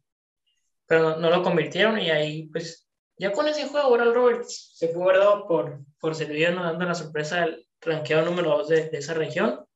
pero 0.86 1.16
no, 1.16 1.28
lo 1.28 1.42
convirtieron 1.42 1.98
y 1.98 2.10
ahí 2.10 2.48
pues 2.48 2.88
ya 3.18 3.32
con 3.32 3.48
ese 3.48 3.66
juego 3.66 3.88
Oral 3.88 4.14
Roberts 4.14 4.72
se 4.74 4.88
fue 4.88 5.02
guardado 5.02 5.46
por, 5.48 5.80
por 5.98 6.14
servir, 6.14 6.52
¿no? 6.52 6.62
dando 6.62 6.84
la 6.84 6.94
sorpresa 6.94 7.40
del 7.40 7.66
ranqueado 7.80 8.26
número 8.26 8.50
2 8.58 8.68
de, 8.68 8.88
de 8.90 8.98
esa 8.98 9.14
región. 9.14 9.66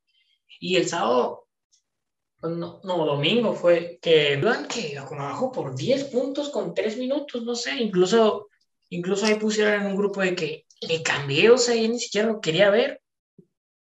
Y 0.61 0.77
el 0.77 0.89
sábado, 0.89 1.49
no, 2.43 2.81
no, 2.83 3.07
domingo 3.07 3.55
fue 3.55 3.99
que 4.01 4.35
iban 4.39 4.67
que 4.67 4.97
como 5.07 5.23
abajo 5.23 5.53
por 5.53 5.75
10 5.75 6.05
puntos 6.05 6.49
con 6.49 6.75
3 6.75 6.97
minutos, 6.97 7.43
no 7.45 7.55
sé, 7.55 7.75
incluso, 7.77 8.49
incluso 8.89 9.27
ahí 9.27 9.35
pusieron 9.35 9.75
en 9.75 9.87
un 9.89 9.97
grupo 9.97 10.23
de 10.23 10.35
que 10.35 10.67
le 10.81 11.03
cambié, 11.03 11.51
o 11.51 11.59
sea, 11.59 11.75
yo 11.75 11.89
ni 11.89 11.99
siquiera 11.99 12.29
lo 12.29 12.41
quería 12.41 12.71
ver. 12.71 13.03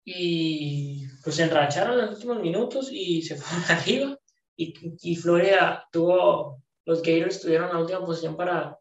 Y 0.05 1.05
pues 1.23 1.37
enracharon 1.39 1.99
en 1.99 2.05
los 2.05 2.15
últimos 2.15 2.39
minutos 2.41 2.89
y 2.91 3.21
se 3.21 3.35
fueron 3.37 3.71
arriba. 3.71 4.17
Y, 4.55 4.73
y 5.01 5.15
Florida 5.17 5.87
tuvo, 5.91 6.63
los 6.85 7.01
Gators 7.01 7.41
tuvieron 7.41 7.69
la 7.69 7.79
última 7.79 8.05
posición 8.05 8.37
para, 8.37 8.77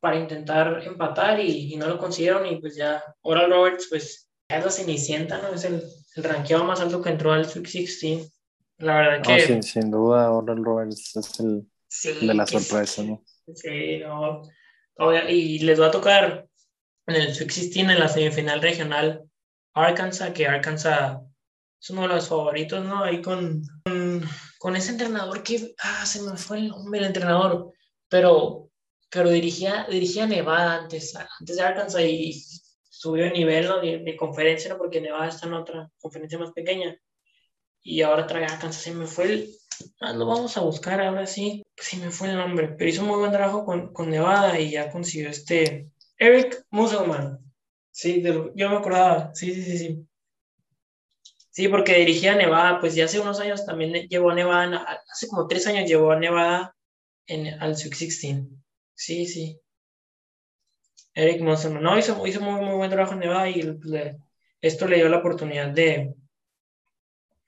para 0.00 0.18
intentar 0.18 0.82
empatar 0.84 1.40
y, 1.40 1.72
y 1.72 1.76
no 1.76 1.88
lo 1.88 1.98
consiguieron. 1.98 2.46
Y 2.46 2.56
pues 2.56 2.76
ya, 2.76 3.02
Oral 3.22 3.50
Roberts, 3.50 3.86
pues 3.88 4.28
ya 4.50 4.58
es 4.58 4.64
la 4.64 4.70
cenicienta, 4.70 5.40
¿no? 5.40 5.48
Es 5.54 5.64
el, 5.64 5.82
el 6.16 6.24
ranqueado 6.24 6.64
más 6.64 6.80
alto 6.80 7.00
que 7.00 7.10
entró 7.10 7.32
al 7.32 7.48
Sweet 7.48 7.66
16. 7.66 8.41
La 8.82 8.96
verdad 8.96 9.18
No, 9.18 9.22
que 9.22 9.40
sin, 9.46 9.62
sin 9.62 9.90
duda, 9.92 10.32
Oral 10.32 10.64
Roberts 10.64 11.16
es 11.16 11.38
el, 11.38 11.64
sí, 11.86 12.08
el 12.20 12.26
de 12.26 12.34
la 12.34 12.46
sorpresa, 12.48 13.02
sí. 13.02 13.06
¿no? 13.06 13.24
Sí, 13.54 13.98
no. 13.98 14.42
Y 15.28 15.60
les 15.60 15.80
va 15.80 15.86
a 15.86 15.90
tocar 15.92 16.48
en 17.06 17.14
el 17.14 17.32
Sweet 17.32 17.48
16 17.48 17.76
en 17.88 18.00
la 18.00 18.08
semifinal 18.08 18.60
regional 18.60 19.22
Arkansas, 19.74 20.32
que 20.32 20.48
Arkansas 20.48 21.20
es 21.80 21.90
uno 21.90 22.02
de 22.02 22.08
los 22.08 22.28
favoritos, 22.28 22.84
¿no? 22.84 23.04
Ahí 23.04 23.22
con, 23.22 23.62
con, 23.84 24.22
con 24.58 24.74
ese 24.74 24.90
entrenador 24.90 25.44
que, 25.44 25.74
ah, 25.78 26.04
se 26.04 26.20
me 26.22 26.36
fue 26.36 26.58
el 26.58 26.68
nombre 26.68 26.98
del 26.98 27.08
entrenador, 27.08 27.72
pero, 28.08 28.68
pero 29.10 29.30
dirigía, 29.30 29.86
dirigía 29.88 30.26
Nevada 30.26 30.82
antes, 30.82 31.14
antes 31.14 31.56
de 31.56 31.62
Arkansas 31.62 32.02
y 32.02 32.32
subió 32.88 33.24
de 33.26 33.30
nivel, 33.30 33.68
¿no? 33.68 33.80
De, 33.80 33.98
de 33.98 34.16
conferencia, 34.16 34.72
¿no? 34.72 34.78
Porque 34.78 35.00
Nevada 35.00 35.28
está 35.28 35.46
en 35.46 35.54
otra 35.54 35.88
conferencia 36.00 36.38
más 36.38 36.50
pequeña. 36.50 36.96
Y 37.82 38.02
ahora 38.02 38.26
trae 38.26 38.44
a 38.44 38.46
Arkansas, 38.48 38.82
se 38.82 38.94
me 38.94 39.06
fue 39.06 39.24
el, 39.26 39.50
Ah, 40.00 40.12
lo 40.12 40.26
vamos 40.26 40.56
a 40.56 40.60
buscar 40.62 41.00
ahora 41.00 41.26
sí. 41.26 41.62
Sí 41.76 41.96
me 41.98 42.10
fue 42.10 42.28
el 42.30 42.36
nombre, 42.36 42.68
pero 42.78 42.90
hizo 42.90 43.02
muy 43.04 43.18
buen 43.18 43.32
trabajo 43.32 43.64
con, 43.64 43.92
con 43.92 44.10
Nevada 44.10 44.58
y 44.60 44.70
ya 44.72 44.90
consiguió 44.90 45.30
este 45.30 45.90
Eric 46.18 46.64
Musselman. 46.70 47.38
Sí, 47.90 48.22
yo 48.22 48.70
me 48.70 48.76
acordaba. 48.76 49.34
Sí, 49.34 49.54
sí, 49.54 49.62
sí, 49.64 49.78
sí. 49.78 50.08
Sí, 51.50 51.68
porque 51.68 51.96
dirigía 51.98 52.32
a 52.32 52.36
Nevada, 52.36 52.80
pues 52.80 52.94
ya 52.96 53.04
hace 53.04 53.20
unos 53.20 53.38
años 53.40 53.64
también 53.66 53.92
llevó 54.08 54.30
a 54.30 54.34
Nevada, 54.34 55.02
hace 55.10 55.28
como 55.28 55.46
tres 55.46 55.66
años 55.66 55.88
llevó 55.88 56.10
a 56.12 56.18
Nevada 56.18 56.74
en, 57.26 57.48
al 57.62 57.76
Sweet 57.76 57.94
16. 57.96 58.44
Sí, 58.94 59.26
sí. 59.26 59.60
Eric 61.14 61.40
Musselman. 61.42 61.82
No, 61.82 61.98
hizo, 61.98 62.26
hizo 62.26 62.40
muy, 62.40 62.60
muy 62.60 62.74
buen 62.76 62.90
trabajo 62.90 63.14
en 63.14 63.20
Nevada 63.20 63.48
y 63.48 63.62
le- 63.62 64.18
esto 64.60 64.86
le 64.86 64.96
dio 64.96 65.08
la 65.08 65.18
oportunidad 65.18 65.68
de, 65.68 66.14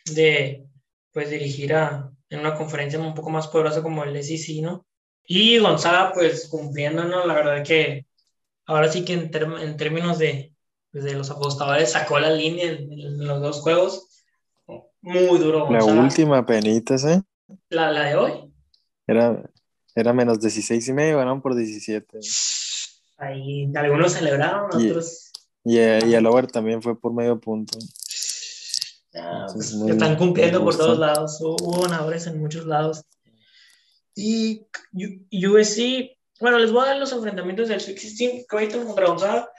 de 0.05 0.67
pues 1.13 1.31
dirigir 1.31 1.75
a, 1.75 2.11
en 2.31 2.41
una 2.41 2.55
conferencia 2.57 2.99
un 2.99 3.15
poco 3.15 3.31
más 3.31 3.47
poderosa 3.49 3.83
como 3.83 4.05
el 4.05 4.17
SEC, 4.17 4.63
¿no? 4.63 4.85
Y 5.27 5.59
Gonzaga, 5.59 6.13
pues 6.13 6.49
cumpliendo, 6.49 7.05
¿no? 7.05 7.27
La 7.27 7.35
verdad 7.35 7.65
que 7.65 8.07
ahora 8.67 8.91
sí 8.91 9.05
que 9.05 9.15
en, 9.15 9.31
en 9.61 9.77
términos 9.77 10.19
de, 10.19 10.53
pues, 10.91 11.05
de 11.05 11.15
los 11.15 11.31
apostadores 11.31 11.93
sacó 11.93 12.19
la 12.19 12.31
línea 12.31 12.67
en, 12.73 12.93
en 12.93 13.27
los 13.27 13.41
dos 13.41 13.61
juegos. 13.61 14.23
Muy 15.01 15.39
duro 15.39 15.71
La 15.71 15.81
Gonzaga. 15.81 16.01
última 16.03 16.47
penitas, 16.47 17.05
¿eh? 17.05 17.23
La, 17.69 17.91
la 17.91 18.05
de 18.05 18.17
hoy. 18.17 18.53
Era, 19.07 19.43
era 19.95 20.13
menos 20.13 20.41
16 20.41 20.89
y 20.89 20.93
medio, 20.93 21.19
ganaron 21.19 21.41
por 21.43 21.55
17. 21.55 22.19
Ahí 23.19 23.71
algunos 23.77 24.13
celebraron, 24.13 24.81
Y- 24.81 24.89
otros... 24.91 25.31
Y, 25.67 25.79
eh, 25.79 26.01
y 26.07 26.13
el 26.15 26.27
over 26.27 26.47
también 26.47 26.83
fue 26.83 26.99
por 26.99 27.15
medio 27.15 27.41
punto. 27.41 27.79
Ah, 29.17 29.47
pues, 29.53 29.75
muy- 29.75 29.91
están 29.93 30.17
cumpliendo 30.17 30.63
por 30.65 30.77
todos 30.77 30.99
lados. 30.99 31.41
Hu- 31.41 31.57
Hubo 31.63 31.83
ganadores 31.83 32.27
en 32.27 32.41
muchos 32.41 32.67
lados. 32.67 33.05
Y 34.15 34.67
USC, 35.33 36.17
bueno, 36.41 36.59
les 36.59 36.73
voy 36.73 36.83
a 36.85 36.89
dar 36.89 36.97
los 36.99 37.13
enfrentamientos 37.13 37.69
del 37.69 37.81
Sweet 37.81 37.99
16, 38.01 38.47
Creighton 38.49 38.87
contra 38.87 39.07
Gonzaga, 39.07 39.51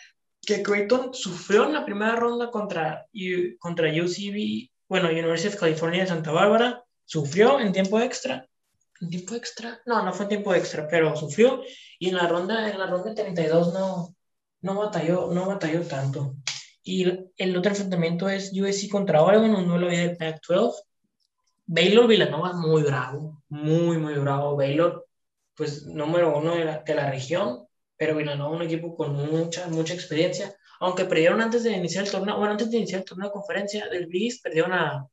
que 0.42 0.62
Creighton 0.64 1.14
sufrió 1.14 1.66
en 1.66 1.74
la 1.74 1.86
primera 1.86 2.16
ronda 2.16 2.52
contra, 2.52 3.06
U- 3.14 3.58
contra 3.60 3.90
UCB, 3.90 4.70
bueno, 4.88 5.10
University 5.10 5.48
of 5.50 5.60
California 5.60 6.02
de 6.02 6.08
Santa 6.08 6.32
Bárbara, 6.32 6.84
sufrió 7.06 7.60
en 7.60 7.72
tiempo 7.74 8.00
extra. 8.00 8.48
¿En 9.02 9.10
tiempo 9.10 9.36
extra? 9.36 9.82
No, 9.86 10.04
no 10.04 10.14
fue 10.14 10.24
en 10.26 10.30
tiempo 10.30 10.54
extra, 10.54 10.88
pero 10.88 11.16
sufrió. 11.16 11.62
Y 12.00 12.10
en 12.10 12.16
la 12.16 12.28
ronda, 12.28 12.70
en 12.70 12.80
la 12.80 12.88
ronda 12.88 13.14
32 13.14 13.74
no, 13.74 14.16
no 14.62 14.76
batalló, 14.76 15.30
no 15.34 15.46
batalló 15.48 15.82
tanto. 15.82 16.36
Y 16.88 17.32
el, 17.38 17.58
otro 17.58 17.72
enfrentamiento 17.72 18.30
es 18.30 18.54
USC 18.54 18.90
contra 18.92 19.24
Oregon, 19.24 19.56
un 19.56 19.84
ahí 19.86 19.98
del 19.98 20.18
Pac-12. 20.18 20.72
Baylor 21.66 22.08
Villanova 22.08 22.54
muy 22.54 22.84
bravo, 22.84 23.42
muy, 23.50 23.98
muy 23.98 24.14
bravo. 24.14 24.56
Baylor, 24.56 25.08
pues 25.56 25.88
número 25.88 26.38
uno 26.38 26.54
de 26.54 26.64
la, 26.64 26.84
de 26.86 26.94
región, 27.10 27.66
pero 27.98 28.16
Villanova 28.16 28.56
un 28.56 28.62
equipo 28.62 28.96
con 28.96 29.16
mucha, 29.16 29.68
mucha 29.68 29.96
experiencia. 29.96 30.56
Aunque 30.80 31.06
perdieron 31.06 31.42
antes 31.42 31.64
de 31.64 31.72
iniciar 31.72 32.06
el 32.06 32.12
torneo, 32.12 32.38
bueno, 32.38 32.52
antes 32.52 32.70
de 32.70 32.78
iniciar 32.78 33.02
el 33.02 33.08
torneo 33.08 33.30
de 33.30 33.34
conferencia 33.34 33.88
del 33.90 34.06
Big 34.06 34.40
perdieron 34.44 34.74
a, 34.74 35.08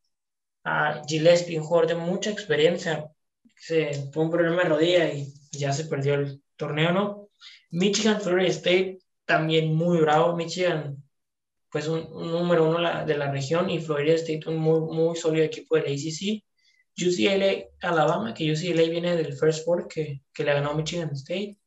a 0.65 1.03
Gillespie, 1.07 1.59
un 1.59 1.65
jugador 1.65 1.89
de 1.89 1.95
mucha 1.95 2.31
experiencia. 2.31 3.11
Se 3.57 4.11
tuvo 4.13 4.25
un 4.25 4.31
problema 4.31 4.65
de 4.65 4.69
rodilla 4.69 5.09
y 5.11 5.33
ya 5.53 5.73
se 5.73 5.87
perdió 5.87 6.15
el 6.15 6.43
torneo, 6.57 6.93
¿no? 6.93 7.29
Michigan, 7.71 8.21
Florida 8.21 8.51
State, 8.51 8.99
también 9.25 9.75
muy 9.75 10.01
bravo. 10.01 10.37
Michigan, 10.37 11.03
pues 11.73 11.89
un, 11.89 12.01
un 12.13 12.33
número 12.33 12.69
uno 12.69 12.79
la- 12.81 13.05
de 13.07 13.17
la 13.19 13.33
región 13.33 13.71
y 13.71 13.81
Florida 13.81 14.15
State, 14.17 14.49
un 14.49 14.59
muy, 14.59 14.81
muy 14.81 15.17
sólido 15.17 15.47
equipo 15.47 15.77
del 15.77 15.87
ACC. 15.87 16.45
UCLA, 16.99 17.69
Alabama, 17.83 18.35
que 18.35 18.53
UCLA 18.53 18.91
viene 18.91 19.17
del 19.17 19.35
First 19.35 19.65
Four 19.65 19.89
que, 19.89 20.23
que 20.35 20.45
le 20.45 20.55
ganó 20.55 20.73
a 20.73 20.75
Michigan 20.77 21.11
State. 21.13 21.59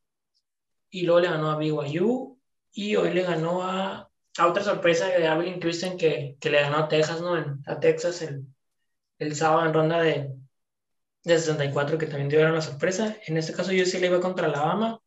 Y 0.89 1.01
luego 1.03 1.21
le 1.21 1.29
ganó 1.29 1.51
a 1.51 1.57
BYU. 1.57 2.39
Y 2.73 2.95
hoy 2.95 3.13
le 3.13 3.23
ganó 3.23 3.63
a, 3.63 4.09
a 4.37 4.47
otra 4.47 4.63
sorpresa 4.63 5.07
de 5.07 5.27
Abilene 5.27 5.59
Christian 5.59 5.97
que, 5.97 6.37
que 6.39 6.49
le 6.49 6.61
ganó 6.61 6.77
a 6.77 6.87
Texas, 6.87 7.21
¿no? 7.21 7.37
En- 7.37 7.61
a 7.65 7.79
Texas 7.79 8.21
el, 8.21 8.45
el 9.19 9.35
sábado 9.35 9.65
en 9.67 9.73
ronda 9.73 10.01
de, 10.01 10.31
de 11.23 11.39
64, 11.39 11.97
que 11.97 12.07
también 12.07 12.29
tuvieron 12.29 12.53
la 12.55 12.61
sorpresa. 12.61 13.17
En 13.27 13.37
este 13.37 13.53
caso 13.53 13.71
UCLA 13.71 14.07
iba 14.07 14.19
contra 14.21 14.47
Alabama, 14.47 14.99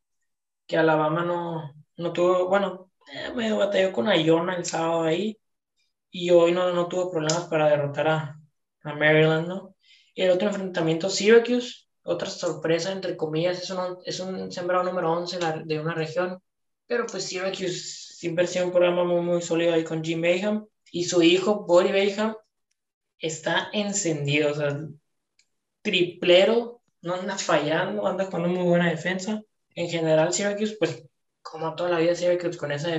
que 0.67 0.77
Alabama 0.79 1.25
no, 1.25 1.75
no 1.97 2.13
tuvo, 2.13 2.49
bueno, 2.49 2.88
eh, 3.13 3.33
medio 3.35 3.59
batalló 3.59 3.93
con 3.93 4.07
Iona 4.13 4.57
el 4.57 4.65
sábado 4.65 5.03
ahí. 5.05 5.39
Y 6.11 6.31
hoy 6.31 6.53
no, 6.53 6.73
no 6.73 6.89
tuvo 6.89 7.11
problemas 7.11 7.45
para 7.49 7.69
derrotar 7.69 8.09
a, 8.09 8.35
Maryland, 8.85 9.49
¿no? 9.49 9.77
Y 10.15 10.23
el 10.23 10.31
otro 10.31 10.49
enfrentamiento, 10.49 11.11
Syracuse, 11.11 11.87
otra 12.03 12.31
sorpresa, 12.31 12.93
entre 12.93 13.17
comillas, 13.17 13.63
es 13.63 13.71
un, 13.71 13.99
es 14.05 14.19
un 14.21 14.51
sembrado 14.51 14.85
número 14.85 15.13
11 15.13 15.39
la- 15.39 15.59
de 15.65 15.79
una 15.79 15.95
región, 15.95 16.41
pero 16.87 17.05
pues 17.07 17.25
Syracuse 17.25 18.15
siempre 18.17 18.45
ha 18.45 18.47
sido 18.49 18.67
un 18.67 18.73
programa 18.73 19.05
muy, 19.05 19.21
muy 19.21 19.43
sólido 19.43 19.75
ahí 19.75 19.85
con 19.85 20.03
Jim 20.03 20.23
Bayham, 20.23 20.67
y 20.91 21.05
su 21.05 21.23
hijo, 21.23 21.67
Buddy 21.67 21.93
Bayham, 21.93 22.35
está 23.19 23.69
encendido, 23.73 24.53
o 24.53 24.55
sea, 24.55 24.81
triplero, 25.83 26.81
no 27.03 27.15
anda 27.15 27.37
fallando, 27.39 28.07
anda 28.07 28.29
una 28.33 28.49
muy 28.49 28.65
buena 28.65 28.91
defensa. 28.91 29.43
En 29.75 29.89
general, 29.89 30.33
Syracuse, 30.33 30.77
pues, 30.79 31.05
como 31.51 31.75
toda 31.75 31.91
la 31.91 31.99
vida, 31.99 32.15
Syracuse 32.15 32.59
con 32.59 32.73
esa, 32.73 32.91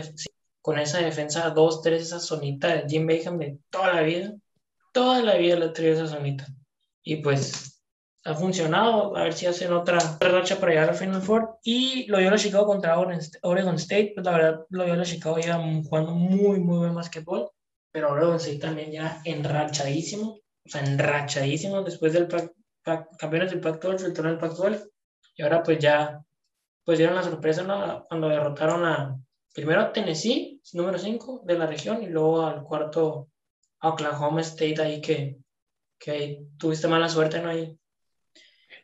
con 0.62 0.80
esa 0.80 1.00
defensa 1.00 1.54
2-3, 1.54 1.92
esa 1.94 2.20
zonita 2.20 2.68
de 2.68 2.86
Jim 2.88 3.08
Bayham 3.08 3.38
de 3.38 3.60
toda 3.70 3.94
la 3.94 4.02
vida, 4.02 4.34
toda 4.94 5.22
la 5.22 5.36
vida 5.36 5.56
le 5.56 5.66
ha 5.66 5.74
traído 5.74 5.96
esa 5.96 6.16
zonita. 6.16 6.48
Y 7.04 7.18
pues 7.18 7.70
ha 8.26 8.36
funcionado. 8.36 9.16
A 9.16 9.24
ver 9.24 9.34
si 9.34 9.46
hacen 9.46 9.74
otra, 9.74 10.00
racha 10.20 10.60
para 10.60 10.72
llegar 10.72 10.90
al 10.90 10.96
Final 10.96 11.22
Four. 11.22 11.58
Y 11.64 12.06
Loyola 12.08 12.38
Chicago 12.38 12.66
contra 12.68 13.00
Oregon 13.00 13.76
State. 13.76 14.12
Pues 14.16 14.26
la 14.26 14.32
verdad, 14.32 14.66
Loyola 14.70 15.04
Chicago 15.04 15.38
lleva 15.38 15.58
jugando 15.58 16.12
muy, 16.12 16.60
muy 16.60 16.78
buen 16.80 16.96
basquetbol. 16.96 17.50
Pero 17.92 18.12
Oregon 18.12 18.36
State 18.36 18.60
también 18.60 18.92
ya 18.92 19.22
enrachadísimo. 19.26 20.40
O 20.66 20.70
sea, 20.70 20.84
enrachadísimo 20.84 21.82
después 21.84 22.14
del 22.14 22.28
campeones 23.18 23.52
del 23.52 23.62
Pac-12, 23.62 24.06
el 24.06 24.14
torneo 24.14 24.34
del 24.34 24.42
Pac-12. 24.42 24.90
Y 25.36 25.42
ahora 25.42 25.64
pues 25.64 25.80
ya, 25.80 26.22
pues 26.90 26.98
dieron 26.98 27.16
la 27.16 27.22
sorpresa, 27.22 27.62
¿no? 27.62 28.04
Cuando 28.08 28.30
derrotaron 28.30 28.84
a, 28.84 29.16
primero 29.54 29.80
a 29.82 29.94
Tennessee, 29.94 30.60
número 30.74 30.98
5 30.98 31.44
de 31.46 31.56
la 31.56 31.68
región, 31.68 32.02
y 32.02 32.08
luego 32.08 32.44
al 32.44 32.64
cuarto 32.64 33.30
a 33.80 33.90
Oklahoma 33.90 34.42
State 34.42 34.82
ahí 34.82 35.00
que, 35.00 35.38
que 36.00 36.10
ahí 36.10 36.48
tuviste 36.58 36.88
mala 36.88 37.08
suerte, 37.08 37.44
¿no? 37.44 37.50
Ahí. 37.50 37.78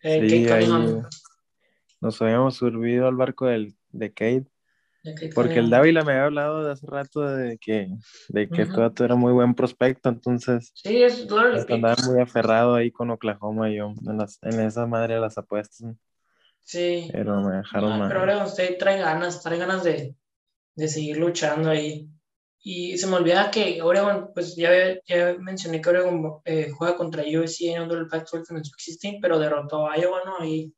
Eh, 0.03 0.19
Sí, 0.21 0.43
Kate 0.45 0.53
ahí 0.53 0.67
nos 1.99 2.21
habíamos 2.21 2.57
subido 2.57 3.07
al 3.07 3.15
barco 3.15 3.47
del, 3.47 3.75
de 3.89 4.09
Kate, 4.13 4.45
De 5.01 5.15
Kate 5.15 5.31
porque 5.33 5.53
el 5.57 5.65
Cunningham. 5.65 5.71
Dávila 5.71 6.03
me 6.03 6.11
había 6.11 6.25
hablado 6.25 6.63
de 6.63 6.71
hace 6.73 6.85
rato 6.85 7.21
de 7.21 7.57
que, 7.57 7.89
de 8.29 8.49
que 8.49 8.63
Ujú. 8.65 8.71
todo 8.71 8.85
esto 8.85 9.03
era 9.03 9.15
muy 9.15 9.33
buen 9.33 9.55
prospecto, 9.55 10.09
entonces 10.09 10.71
Sí, 10.75 11.01
es 11.01 11.21
pick. 11.25 11.71
andaba 11.71 11.95
muy 12.03 12.21
aferrado 12.21 12.75
ahí 12.75 12.91
con 12.91 13.09
Oklahoma 13.09 13.71
yo, 13.71 13.95
en, 14.05 14.17
las- 14.19 14.37
en 14.43 14.59
esa 14.59 14.85
madre 14.85 15.15
de 15.15 15.21
las 15.21 15.39
apuestas, 15.39 15.87
Sí. 16.65 17.09
pero 17.11 17.41
me 17.41 17.57
dejaron 17.57 17.91
Ah, 17.93 17.97
mal. 17.97 18.07
pero 18.09 18.23
Oregon 18.23 18.45
State 18.47 18.73
trae 18.79 18.99
ganas, 18.99 19.41
trae 19.41 19.57
ganas 19.59 19.83
de, 19.83 20.15
de 20.75 20.87
seguir 20.87 21.17
luchando 21.17 21.69
ahí. 21.69 22.09
Y 22.67 22.97
se 22.97 23.05
me 23.05 23.17
olvida 23.17 23.51
que 23.51 23.79
Oregon, 23.83 24.31
pues 24.33 24.55
ya, 24.55 24.71
ya 25.05 25.35
mencioné 25.39 25.79
que 25.79 25.89
Oregon 25.89 26.41
eh, 26.45 26.71
juega 26.75 26.97
contra 26.97 27.21
USC 27.23 27.61
en 27.75 27.83
uno 27.83 27.93
del 27.95 28.07
Pac-12 28.07 28.49
en 28.49 28.57
el 28.57 28.63
16, 28.63 29.17
pero 29.21 29.37
derrotó 29.37 29.87
a 29.87 29.95
Iowa, 29.99 30.21
¿no? 30.25 30.43
Y 30.43 30.73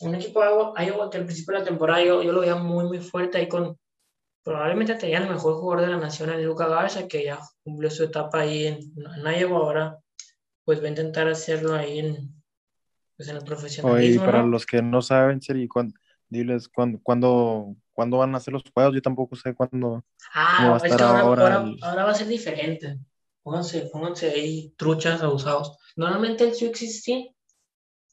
un 0.00 0.14
equipo 0.14 0.40
de 0.40 0.46
Iowa, 0.50 0.84
Iowa 0.84 1.10
que 1.10 1.18
al 1.18 1.24
principio 1.24 1.54
de 1.54 1.58
la 1.60 1.64
temporada 1.66 2.04
yo, 2.04 2.22
yo 2.22 2.32
lo 2.32 2.40
veía 2.40 2.54
muy, 2.54 2.84
muy 2.84 2.98
fuerte 3.00 3.38
ahí 3.38 3.48
con, 3.48 3.76
probablemente 4.44 4.94
tenía 4.94 5.18
el 5.18 5.28
mejor 5.28 5.54
jugador 5.54 5.84
de 5.86 5.92
la 5.92 5.98
nación, 5.98 6.30
el 6.30 6.44
Luca 6.44 6.68
Garza, 6.68 7.08
que 7.08 7.24
ya 7.24 7.40
cumplió 7.64 7.90
su 7.90 8.04
etapa 8.04 8.40
ahí 8.40 8.68
en, 8.68 8.78
en 8.96 9.40
Iowa, 9.40 9.58
ahora 9.58 9.98
pues 10.64 10.80
va 10.80 10.86
a 10.86 10.90
intentar 10.90 11.26
hacerlo 11.26 11.74
ahí 11.74 11.98
en, 11.98 12.43
pues 13.24 13.28
en 13.30 13.36
el 13.36 13.42
Oye, 13.42 13.44
y 13.44 13.46
profesionalismo, 13.48 14.24
para 14.24 14.42
¿no? 14.42 14.48
los 14.48 14.66
que 14.66 14.82
no 14.82 15.02
saben, 15.02 15.40
Seri, 15.42 15.66
cuán- 15.68 15.94
diles 16.28 16.68
cuándo, 16.68 16.98
cuándo, 17.02 17.76
cuándo 17.92 18.18
van 18.18 18.34
a 18.34 18.38
hacer 18.38 18.52
los 18.52 18.62
juegos, 18.74 18.94
yo 18.94 19.02
tampoco 19.02 19.36
sé 19.36 19.54
cuándo. 19.54 19.78
¿Cómo 19.78 20.70
va 20.70 20.76
Ah, 20.76 20.80
a 20.82 20.86
estar 20.86 21.02
ahora, 21.02 21.20
ahora 21.20 21.56
el- 21.62 21.78
ahora 21.82 22.04
va 22.04 22.10
a 22.10 22.14
ser 22.14 22.26
diferente. 22.28 22.98
pónganse, 23.42 23.90
pónganse 23.92 24.30
ahí 24.30 24.72
truchas 24.78 25.22
abusados. 25.22 25.76
Normalmente 25.96 26.44
el 26.44 26.54
Sweet 26.54 26.78
16 26.78 27.26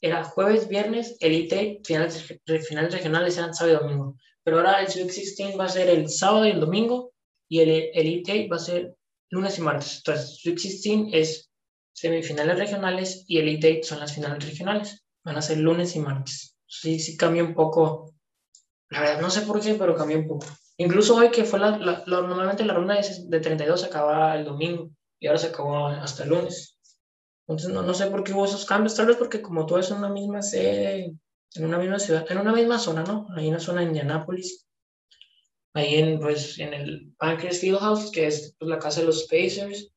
era 0.02 0.24
jueves, 0.24 0.68
viernes, 0.68 1.16
Elite, 1.20 1.80
finales, 1.86 2.38
finales 2.68 2.94
regionales 2.94 3.38
eran 3.38 3.54
sábado 3.54 3.78
y 3.78 3.80
domingo. 3.84 4.16
Pero 4.44 4.58
ahora 4.58 4.82
el 4.82 4.88
Sweet 4.90 5.06
16 5.06 5.58
va 5.60 5.66
a 5.66 5.70
ser 5.70 5.90
el 5.90 6.10
sábado 6.10 6.46
y 6.48 6.52
el 6.52 6.60
domingo 6.60 7.14
y 7.48 7.60
el 7.62 7.92
Elite 7.94 8.48
va 8.52 8.58
a 8.58 8.60
ser 8.60 8.96
lunes 9.30 9.58
y 9.58 9.62
martes. 9.62 9.98
Entonces, 9.98 10.38
Sweet 10.42 10.56
16 10.60 11.08
es 11.14 11.51
semifinales 12.02 12.58
regionales 12.58 13.24
y 13.28 13.38
Elite 13.38 13.84
son 13.84 14.00
las 14.00 14.14
finales 14.14 14.44
regionales. 14.44 15.04
Van 15.24 15.38
a 15.38 15.42
ser 15.42 15.58
lunes 15.60 15.96
y 15.96 16.00
martes. 16.00 16.58
Sí, 16.66 17.00
sí 17.00 17.16
cambia 17.16 17.44
un 17.44 17.54
poco. 17.54 18.16
La 18.90 19.02
verdad, 19.02 19.22
no 19.22 19.30
sé 19.30 19.42
por 19.42 19.62
qué, 19.62 19.76
pero 19.76 19.96
cambia 19.96 20.18
un 20.18 20.28
poco. 20.28 20.48
Incluso 20.78 21.16
hoy 21.16 21.30
que 21.30 21.44
fue 21.44 21.60
la, 21.60 22.04
normalmente 22.08 22.66
la 22.66 22.74
ronda 22.74 23.00
de 23.00 23.40
32 23.40 23.82
se 23.82 23.86
acaba 23.86 24.36
el 24.36 24.46
domingo 24.46 24.90
y 25.20 25.28
ahora 25.28 25.38
se 25.38 25.48
acabó 25.48 25.88
hasta 25.88 26.24
el 26.24 26.30
lunes. 26.30 26.80
Entonces 27.48 27.70
no, 27.70 27.84
no 27.84 27.94
sé 27.94 28.08
por 28.08 28.24
qué 28.24 28.34
hubo 28.34 28.46
esos 28.46 28.66
cambios, 28.66 28.96
tal 28.96 29.06
vez 29.06 29.18
porque 29.18 29.42
como 29.42 29.68
todo 29.68 29.78
es 29.78 29.92
en 29.92 29.98
una 29.98 30.10
misma 30.10 30.42
sede, 30.42 31.14
en 31.54 31.66
una 31.66 31.78
misma 31.78 32.00
ciudad, 32.00 32.26
en 32.32 32.40
una 32.40 32.54
misma 32.54 32.80
zona, 32.80 33.04
¿no? 33.04 33.28
En 33.38 33.54
la 33.54 33.60
zona 33.60 33.82
de 33.82 33.88
Indianápolis, 33.88 34.66
ahí 35.74 35.96
en, 35.96 36.20
pues, 36.20 36.58
en 36.58 36.74
el 36.74 37.14
Pancras 37.18 37.60
Fieldhouse, 37.60 38.12
que 38.12 38.26
es 38.28 38.56
pues, 38.58 38.70
la 38.70 38.80
casa 38.80 39.02
de 39.02 39.08
los 39.08 39.24
Pacers, 39.24 39.92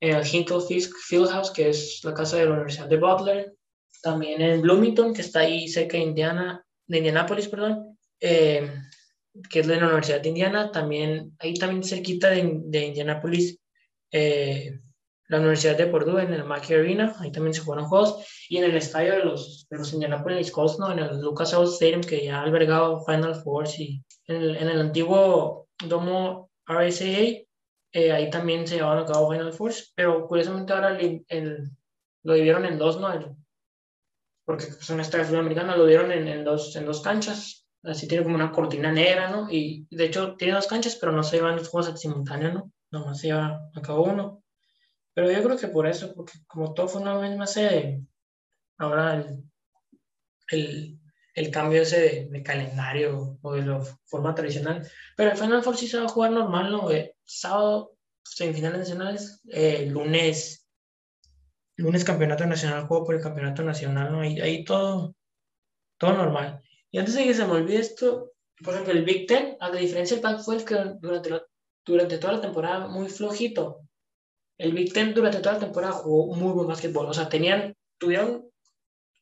en 0.00 0.16
el 0.16 0.26
Hinkle 0.26 0.60
Fieldhouse, 1.08 1.50
que 1.50 1.68
es 1.68 2.00
la 2.02 2.14
casa 2.14 2.36
de 2.36 2.46
la 2.46 2.52
Universidad 2.52 2.88
de 2.88 2.96
Butler, 2.96 3.54
también 4.02 4.40
en 4.40 4.62
Bloomington, 4.62 5.12
que 5.12 5.20
está 5.20 5.40
ahí 5.40 5.68
cerca 5.68 5.98
de 5.98 6.04
Indiana, 6.04 6.64
de 6.86 6.98
Indianápolis, 6.98 7.48
perdón, 7.48 7.98
eh, 8.18 8.70
que 9.48 9.60
es 9.60 9.66
de 9.66 9.76
la 9.76 9.86
Universidad 9.86 10.20
de 10.20 10.28
Indiana, 10.30 10.70
también 10.72 11.36
ahí 11.38 11.54
también 11.54 11.84
cerquita 11.84 12.30
de, 12.30 12.60
de 12.64 12.86
Indianápolis, 12.86 13.58
eh, 14.10 14.80
la 15.28 15.38
Universidad 15.38 15.76
de 15.76 15.86
Purdue 15.86 16.22
en 16.22 16.32
el 16.32 16.44
Mackey 16.44 16.76
Arena, 16.76 17.14
ahí 17.20 17.30
también 17.30 17.54
se 17.54 17.60
jugaron 17.60 17.86
juegos, 17.86 18.26
y 18.48 18.56
en 18.56 18.64
el 18.64 18.76
estadio 18.76 19.12
de 19.12 19.24
los, 19.24 19.68
de 19.70 19.78
los 19.78 19.92
Indianapolis 19.92 20.50
Colts, 20.50 20.78
¿no? 20.78 20.90
en 20.90 20.98
el 20.98 21.20
Lucas 21.20 21.54
Oil 21.54 21.68
Stadium, 21.68 22.00
que 22.00 22.24
ya 22.24 22.40
ha 22.40 22.42
albergado 22.42 23.04
Final 23.04 23.36
Four, 23.36 23.68
y 23.78 24.02
en 24.26 24.36
el, 24.36 24.56
en 24.56 24.68
el 24.68 24.80
antiguo 24.80 25.68
domo 25.86 26.50
RSAA, 26.66 27.44
eh, 27.92 28.12
ahí 28.12 28.30
también 28.30 28.66
se 28.66 28.76
llevaban 28.76 28.98
a 28.98 29.06
cabo 29.06 29.30
Final 29.30 29.52
Four, 29.52 29.72
pero 29.94 30.26
curiosamente 30.26 30.72
ahora 30.72 30.98
el, 30.98 31.24
el, 31.28 31.70
lo 32.22 32.34
dividieron 32.34 32.64
en 32.64 32.78
dos, 32.78 33.00
¿no? 33.00 33.12
El, 33.12 33.36
porque 34.44 34.64
es 34.64 34.90
un 34.90 35.00
estadio 35.00 35.26
sudamericano, 35.26 35.76
lo 35.76 35.86
dieron 35.86 36.10
en, 36.12 36.28
en, 36.28 36.44
dos, 36.44 36.74
en 36.76 36.86
dos 36.86 37.02
canchas, 37.02 37.66
así 37.82 38.08
tiene 38.08 38.24
como 38.24 38.36
una 38.36 38.52
cortina 38.52 38.92
negra, 38.92 39.30
¿no? 39.30 39.50
Y 39.50 39.86
de 39.90 40.06
hecho 40.06 40.36
tiene 40.36 40.54
dos 40.54 40.66
canchas, 40.66 40.96
pero 40.96 41.12
no 41.12 41.22
se 41.22 41.36
llevan 41.36 41.56
los 41.56 41.68
juegos 41.68 42.00
simultáneos, 42.00 42.54
¿no? 42.54 42.72
Nomás 42.90 43.20
se 43.20 43.28
lleva 43.28 43.70
a 43.74 43.82
cabo 43.82 44.04
uno. 44.04 44.42
Pero 45.14 45.30
yo 45.30 45.42
creo 45.42 45.56
que 45.56 45.68
por 45.68 45.86
eso, 45.86 46.14
porque 46.14 46.32
como 46.46 46.74
todo 46.74 46.88
fue 46.88 47.02
una 47.02 47.18
misma 47.18 47.46
sede, 47.46 48.02
ahora 48.78 49.14
el, 49.14 49.44
el, 50.50 51.00
el 51.34 51.50
cambio 51.50 51.82
ese 51.82 52.28
de, 52.30 52.42
calendario 52.42 53.38
o 53.42 53.52
de 53.54 53.62
la 53.62 53.80
forma 54.04 54.34
tradicional. 54.34 54.86
Pero 55.16 55.30
el 55.30 55.36
Final 55.36 55.62
Four 55.62 55.76
sí 55.76 55.86
se 55.86 55.98
va 55.98 56.04
a 56.04 56.08
jugar 56.08 56.32
normal, 56.32 56.70
¿no? 56.70 56.90
Eh, 56.90 57.16
sábado, 57.30 57.92
semifinales 58.24 58.80
nacionales, 58.80 59.40
eh, 59.48 59.86
lunes, 59.86 60.66
lunes 61.76 62.04
campeonato 62.04 62.46
nacional, 62.46 62.86
juego 62.86 63.04
por 63.06 63.14
el 63.14 63.22
campeonato 63.22 63.62
nacional, 63.62 64.12
¿no? 64.12 64.20
Ahí, 64.20 64.40
ahí 64.40 64.64
todo, 64.64 65.14
todo 65.98 66.12
normal. 66.14 66.62
Y 66.90 66.98
antes 66.98 67.14
de 67.14 67.24
que 67.24 67.34
se 67.34 67.46
me 67.46 67.52
olvide 67.52 67.78
esto, 67.78 68.32
por 68.64 68.74
ejemplo, 68.74 68.92
el 68.92 69.04
Big 69.04 69.26
Ten, 69.26 69.56
a 69.60 69.68
la 69.68 69.76
diferencia 69.76 70.16
del 70.16 70.22
Pac-12, 70.22 70.64
que 70.64 70.74
durante, 71.00 71.30
durante 71.86 72.18
toda 72.18 72.34
la 72.34 72.40
temporada 72.40 72.88
muy 72.88 73.08
flojito, 73.08 73.82
el 74.58 74.72
Big 74.72 74.92
Ten 74.92 75.14
durante 75.14 75.38
toda 75.38 75.54
la 75.54 75.60
temporada 75.60 75.92
jugó 75.92 76.34
muy 76.34 76.52
buen 76.52 76.66
básquetbol. 76.66 77.06
O 77.06 77.14
sea, 77.14 77.28
tenían, 77.28 77.74
tuvieron 77.98 78.50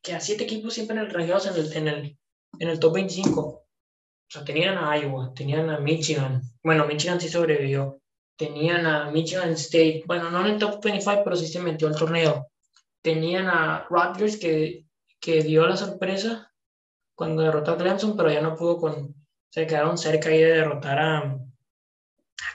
que 0.02 0.14
a 0.14 0.20
siete 0.20 0.44
equipos 0.44 0.74
siempre 0.74 0.96
en 0.96 1.04
el, 1.04 1.76
en 1.76 1.88
el, 1.88 2.18
en 2.58 2.68
el 2.68 2.80
top 2.80 2.94
25. 2.94 3.67
O 4.28 4.30
sea, 4.30 4.44
tenían 4.44 4.76
a 4.76 4.98
Iowa, 4.98 5.32
tenían 5.34 5.70
a 5.70 5.78
Michigan. 5.78 6.42
Bueno, 6.62 6.86
Michigan 6.86 7.18
sí 7.18 7.30
sobrevivió. 7.30 8.02
Tenían 8.36 8.84
a 8.84 9.10
Michigan 9.10 9.52
State. 9.52 10.04
Bueno, 10.06 10.30
no 10.30 10.40
en 10.40 10.52
el 10.52 10.58
top 10.58 10.84
25, 10.84 11.24
pero 11.24 11.34
sí 11.34 11.46
se 11.46 11.60
metió 11.60 11.88
al 11.88 11.96
torneo. 11.96 12.48
Tenían 13.00 13.48
a 13.48 13.86
Rutgers 13.88 14.36
que, 14.36 14.84
que 15.18 15.42
dio 15.42 15.66
la 15.66 15.76
sorpresa 15.76 16.52
cuando 17.14 17.42
derrotó 17.42 17.72
a 17.72 17.78
Clemson, 17.78 18.16
pero 18.16 18.30
ya 18.30 18.42
no 18.42 18.54
pudo 18.54 18.76
con... 18.78 19.14
Se 19.50 19.66
quedaron 19.66 19.96
cerca 19.96 20.28
ahí 20.28 20.38
de 20.40 20.52
derrotar 20.52 20.98
a... 20.98 21.38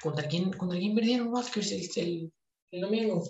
¿Contra 0.01 0.27
quién, 0.27 0.53
contra 0.53 0.77
quién 0.77 0.93
perdieron 0.93 1.35
Rutgers 1.35 1.97
el, 1.97 2.31
el 2.69 2.81
domingo. 2.81 3.23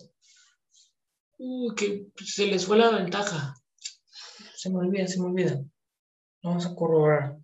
Uh, 1.37 1.73
que 1.75 2.07
se 2.25 2.47
les 2.47 2.65
fue 2.65 2.77
la 2.77 2.89
ventaja. 2.89 3.55
Se 4.55 4.69
me 4.69 4.79
olvida, 4.79 5.07
se 5.07 5.19
me 5.19 5.27
olvida. 5.27 5.63
Vamos 6.43 6.65
a 6.65 6.75
corroborar. 6.75 7.42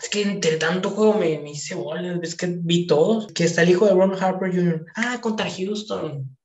Es 0.00 0.08
que 0.08 0.22
entre 0.22 0.56
tanto 0.56 0.90
juego 0.90 1.14
me, 1.14 1.38
me 1.40 1.50
hice 1.50 1.74
bolas. 1.74 2.18
Es 2.22 2.34
que 2.34 2.46
vi 2.46 2.86
todos. 2.86 3.32
Que 3.32 3.44
está 3.44 3.62
el 3.62 3.70
hijo 3.70 3.86
de 3.86 3.92
Ron 3.92 4.14
Harper 4.14 4.54
Jr. 4.54 4.86
Ah, 4.94 5.18
contra 5.20 5.50
Houston. 5.50 6.36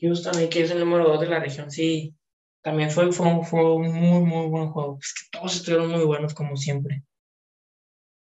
Houston, 0.00 0.36
ahí 0.36 0.48
que 0.48 0.62
es 0.62 0.70
el 0.70 0.80
número 0.80 1.08
2 1.08 1.20
de 1.20 1.26
la 1.28 1.40
región. 1.40 1.70
Sí, 1.70 2.14
también 2.62 2.90
fue, 2.90 3.12
fue, 3.12 3.44
fue, 3.44 3.74
un 3.74 3.92
muy, 3.92 4.24
muy 4.24 4.46
buen 4.48 4.70
juego. 4.70 4.98
Es 5.00 5.14
que 5.14 5.38
todos 5.38 5.56
estuvieron 5.56 5.90
muy 5.90 6.04
buenos, 6.04 6.34
como 6.34 6.56
siempre. 6.56 7.04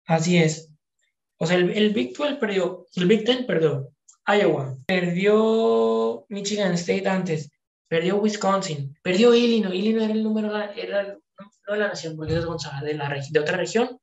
Así 0.07 0.39
es. 0.39 0.71
O 1.39 1.47
sea, 1.47 1.57
el, 1.57 1.71
el 1.71 1.93
Big 1.93 2.17
12 2.17 2.37
perdió. 2.37 2.87
El 2.95 3.07
Big 3.07 3.25
Ten 3.25 3.47
perdió. 3.47 3.91
Iowa, 4.27 4.77
perdió 4.87 6.27
Michigan 6.29 6.73
State 6.73 7.09
antes, 7.09 7.51
perdió 7.89 8.17
Wisconsin, 8.17 8.97
perdió 9.03 9.33
Illinois. 9.33 9.79
Illinois 9.79 10.05
era 10.05 10.15
el 10.15 10.25
número, 10.25 10.49
era 10.75 11.17
no 11.69 11.73
de 11.73 11.79
la 11.79 11.89
nación, 11.89 12.17
porque 12.17 12.37
es 12.37 12.45
de, 12.45 12.95
la, 12.95 13.23
de 13.31 13.41
otra 13.41 13.57
región. 13.57 14.01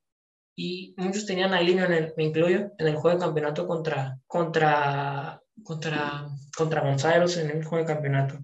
Y 0.56 0.94
muchos 0.98 1.26
tenían 1.26 1.54
a 1.54 1.62
Illinois, 1.62 2.14
me 2.16 2.24
incluyo, 2.26 2.72
en 2.78 2.88
el 2.88 2.96
juego 2.96 3.18
de 3.18 3.26
campeonato 3.26 3.68
contra, 3.68 4.20
contra, 4.28 5.42
contra, 5.64 6.28
contra 6.56 6.82
González 6.82 7.38
en 7.38 7.50
el 7.50 7.64
juego 7.64 7.86
de 7.86 7.94
campeonato. 7.94 8.40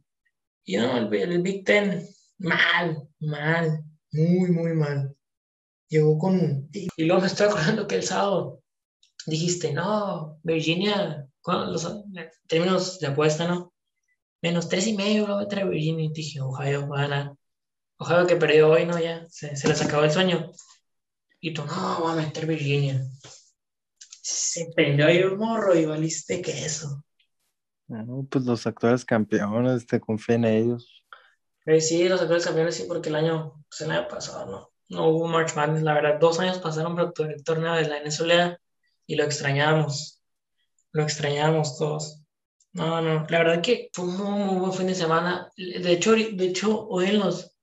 Y 0.65 0.78
no, 0.78 0.98
el, 0.98 1.13
el 1.13 1.41
Big 1.41 1.63
Ten, 1.65 2.08
mal, 2.39 3.08
mal, 3.19 3.84
muy, 4.12 4.52
muy 4.52 4.74
mal. 4.74 5.15
Llegó 5.88 6.17
con... 6.17 6.69
Y 6.72 7.06
luego 7.06 7.22
me 7.22 7.28
estoy 7.28 7.48
acordando 7.48 7.88
que 7.88 7.95
el 7.95 8.04
sábado 8.04 8.62
dijiste, 9.26 9.74
no, 9.74 10.39
Virginia 10.43 11.26
los 11.48 12.04
términos 12.48 13.00
de 13.00 13.08
apuesta, 13.08 13.48
¿no? 13.48 13.74
Menos 14.41 14.69
tres 14.69 14.88
y 14.88 14.95
medio 14.95 15.28
lo 15.28 15.36
va 15.36 15.41
a 15.43 15.48
traer 15.48 15.67
Virginia. 15.67 16.06
Y 16.06 16.13
dije, 16.13 16.41
Ohio 16.41 16.88
va 16.88 17.00
a 17.00 17.08
ganar. 17.08 17.34
Ohio 17.98 18.28
que 18.28 18.36
perdió 18.36 18.69
hoy, 18.69 18.86
¿no? 18.86 19.00
Ya 19.00 19.26
se, 19.30 19.56
se 19.56 19.67
les 19.67 19.82
acabó 19.82 20.04
el 20.04 20.12
sueño. 20.12 20.52
Y 21.39 21.54
tú, 21.54 21.65
no, 21.65 22.04
va 22.04 22.13
a 22.13 22.15
meter 22.15 22.45
Virginia. 22.45 23.02
Se 24.21 24.71
prendió 24.75 25.08
ahí 25.08 25.23
un 25.23 25.38
morro 25.38 25.75
y 25.75 25.86
valiste 25.86 26.41
queso. 26.41 27.04
No, 27.88 28.28
pues 28.30 28.45
los 28.45 28.67
actuales 28.67 29.06
campeones, 29.06 29.88
te 29.88 29.99
confío 29.99 30.36
en 30.36 30.45
ellos. 30.45 31.04
Pero 31.63 31.80
sí, 31.82 32.08
los 32.08 32.21
actuales 32.21 32.45
campeones 32.45 32.75
sí, 32.75 32.86
porque 32.88 33.10
el 33.10 33.15
año, 33.15 33.63
pues 33.69 33.82
el 33.82 33.91
año 33.91 34.08
pasado 34.08 34.45
no, 34.52 34.71
no 34.89 35.10
hubo 35.10 35.28
March 35.28 35.56
Madness, 35.56 35.84
la 35.84 35.93
verdad. 35.93 36.19
Dos 36.19 36.39
años 36.39 36.60
pasaron 36.60 36.95
por 36.95 37.32
el 37.32 37.43
torneo 37.43 37.73
de 37.73 37.88
la 37.88 37.99
NCAA 38.02 38.60
y 39.08 39.15
lo 39.15 39.23
extrañamos 39.23 40.19
lo 40.91 41.04
extrañamos 41.04 41.78
todos. 41.78 42.21
No, 42.73 43.02
no, 43.02 43.25
la 43.30 43.39
verdad 43.39 43.62
que 43.62 43.89
fue 43.93 44.06
un 44.06 44.17
muy, 44.17 44.60
buen 44.60 44.73
fin 44.73 44.88
de 44.88 44.95
semana. 44.95 45.52
De 45.58 45.91
hecho, 45.91 46.13
de 46.13 46.45
hecho 46.45 46.88
hoy 46.88 47.08
en 47.08 47.19
los, 47.19 47.56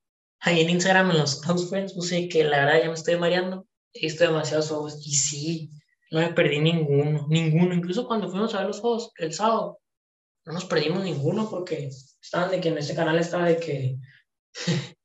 ahí 0.47 0.61
en 0.61 0.71
Instagram, 0.71 1.11
en 1.11 1.19
los 1.19 1.41
close 1.41 1.67
friends, 1.67 1.93
puse 1.93 2.29
que 2.29 2.45
la 2.45 2.65
verdad 2.65 2.83
ya 2.83 2.89
me 2.89 2.95
estoy 2.95 3.17
mareando. 3.17 3.67
He 3.93 4.07
visto 4.07 4.25
demasiados 4.25 4.69
juegos 4.69 5.07
y 5.07 5.15
sí, 5.15 5.71
no 6.11 6.21
me 6.21 6.33
perdí 6.33 6.61
ninguno, 6.61 7.27
ninguno. 7.29 7.75
Incluso 7.75 8.07
cuando 8.07 8.29
fuimos 8.29 8.55
a 8.55 8.59
ver 8.59 8.69
los 8.69 8.81
juegos 8.81 9.13
el 9.17 9.33
sábado, 9.33 9.81
no 10.45 10.53
nos 10.53 10.65
perdimos 10.65 11.03
ninguno 11.03 11.51
porque 11.51 11.91
estaban 12.23 12.51
de 12.51 12.61
que 12.61 12.69
en 12.69 12.79
ese 12.79 12.95
canal 12.95 13.19
estaba 13.19 13.47
de 13.47 13.57
que, 13.59 13.97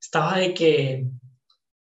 estaba 0.00 0.36
de 0.36 0.52
que 0.52 1.06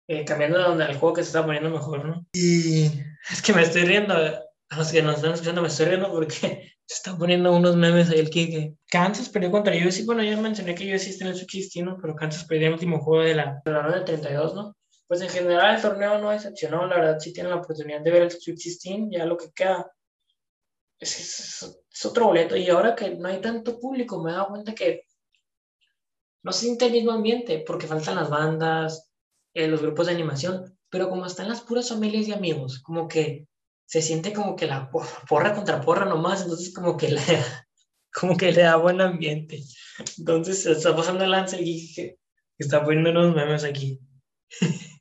eh, 0.07 0.25
cambiando 0.25 0.57
de 0.57 0.63
donde 0.63 0.85
el 0.85 0.97
juego 0.97 1.15
que 1.15 1.21
se 1.21 1.27
estaba 1.27 1.45
poniendo 1.45 1.69
mejor, 1.69 2.05
¿no? 2.05 2.25
Y 2.33 2.85
es 3.31 3.41
que 3.43 3.53
me 3.53 3.61
estoy 3.61 3.83
riendo 3.83 4.15
a 4.15 4.77
los 4.77 4.91
que 4.91 5.03
nos 5.03 5.17
están 5.17 5.33
escuchando 5.33 5.61
me 5.61 5.67
estoy 5.67 5.85
riendo 5.85 6.11
porque 6.11 6.74
se 6.87 6.95
están 6.95 7.17
poniendo 7.17 7.55
unos 7.55 7.75
memes 7.75 8.09
ahí 8.09 8.19
el 8.19 8.29
Kike. 8.29 8.75
Kansas 8.89 9.29
perdió 9.29 9.51
contra 9.51 9.75
USC. 9.75 10.05
Bueno, 10.05 10.23
ya 10.23 10.37
mencioné 10.37 10.75
que 10.75 10.93
USC 10.93 11.07
está 11.07 11.25
en 11.25 11.31
el 11.31 11.37
Sweet 11.37 11.83
¿no? 11.83 11.97
pero 11.99 12.15
Kansas 12.15 12.45
perdió 12.45 12.67
el 12.67 12.73
último 12.73 12.99
juego 12.99 13.23
de 13.23 13.35
la, 13.35 13.61
de 13.65 13.71
ronda 13.71 14.05
32, 14.05 14.53
¿no? 14.53 14.75
Pues 15.07 15.21
en 15.21 15.29
general 15.29 15.75
el 15.75 15.81
torneo 15.81 16.17
no 16.19 16.31
decepcionó, 16.31 16.87
la 16.87 16.95
verdad 16.95 17.19
sí 17.19 17.31
tienen 17.31 17.51
la 17.51 17.57
oportunidad 17.57 18.01
de 18.01 18.11
ver 18.11 18.23
el 18.23 18.29
16, 18.29 19.07
ya 19.11 19.25
lo 19.25 19.37
que 19.37 19.51
queda 19.51 19.91
es, 20.99 21.19
es, 21.19 21.77
es, 21.91 22.05
otro 22.05 22.27
boleto. 22.27 22.55
Y 22.55 22.69
ahora 22.69 22.95
que 22.95 23.15
no 23.15 23.27
hay 23.27 23.39
tanto 23.39 23.79
público, 23.79 24.21
me 24.23 24.31
he 24.31 24.33
dado 24.33 24.49
cuenta 24.49 24.73
que 24.73 25.03
no 26.43 26.51
se 26.51 26.65
siente 26.65 26.85
el 26.85 26.91
mismo 26.91 27.11
ambiente, 27.11 27.63
porque 27.65 27.87
faltan 27.87 28.15
las 28.15 28.29
bandas, 28.29 29.11
eh, 29.53 29.67
los 29.67 29.81
grupos 29.81 30.07
de 30.07 30.13
animación, 30.13 30.77
pero 30.89 31.09
como 31.09 31.25
están 31.25 31.49
las 31.49 31.61
puras 31.61 31.89
familias 31.89 32.27
y 32.27 32.33
amigos, 32.33 32.81
como 32.81 33.07
que 33.07 33.47
se 33.85 34.01
siente 34.01 34.33
como 34.33 34.55
que 34.55 34.67
la 34.67 34.89
porra 34.89 35.53
contra 35.53 35.81
porra 35.81 36.05
nomás, 36.05 36.41
entonces 36.41 36.73
como 36.73 36.97
que 36.97 37.09
la, 37.09 37.21
como 38.13 38.37
que 38.37 38.51
le 38.51 38.61
da 38.61 38.75
buen 38.77 39.01
ambiente. 39.01 39.63
Entonces 40.17 40.63
se 40.63 40.71
está 40.71 40.95
pasando 40.95 41.23
el 41.23 41.31
lance 41.31 41.57
y 41.61 41.93
que 41.93 42.17
está 42.57 42.83
poniendo 42.83 43.11
unos 43.11 43.35
memes 43.35 43.63
aquí. 43.63 43.99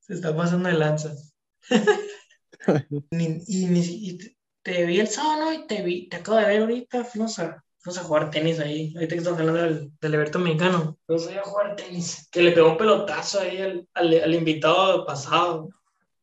se 0.00 0.14
está 0.14 0.36
pasando 0.36 0.68
el 0.68 0.78
lanza. 0.78 1.14
y, 3.10 3.42
y, 3.46 4.18
te 4.62 4.84
vi 4.84 5.00
el 5.00 5.08
sábado, 5.08 5.52
Y 5.52 5.66
te 5.66 5.82
vi, 5.82 6.08
te 6.08 6.16
acabo 6.16 6.38
de 6.38 6.46
ver 6.46 6.60
ahorita, 6.60 7.04
fuimos 7.04 7.38
a, 7.38 7.64
fuimos 7.78 7.98
a 7.98 8.04
jugar 8.04 8.30
tenis 8.30 8.58
ahí. 8.58 8.92
Ahorita 8.94 9.14
que 9.14 9.18
estamos 9.18 9.38
hablando 9.38 9.62
del, 9.62 9.92
del 10.00 10.14
Alberto 10.14 10.38
Mexicano. 10.38 10.98
Fuimos 11.06 11.28
a 11.28 11.42
jugar 11.42 11.76
tenis. 11.76 12.28
Que 12.30 12.42
le 12.42 12.52
pegó 12.52 12.70
un 12.70 12.78
pelotazo 12.78 13.40
ahí 13.40 13.60
al, 13.60 13.88
al, 13.94 14.34
invitado 14.34 15.06
pasado. 15.06 15.70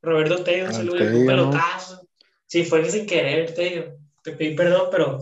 Roberto 0.03 0.43
Tello, 0.43 0.71
se 0.71 0.85
pegó 0.85 1.19
un 1.19 1.25
pelotazo. 1.25 2.07
Sí, 2.45 2.63
fue 2.63 2.87
sin 2.89 3.07
querer, 3.07 3.53
Tello. 3.55 3.97
Te 4.21 4.33
pedí 4.33 4.55
perdón, 4.55 4.89
pero 4.91 5.19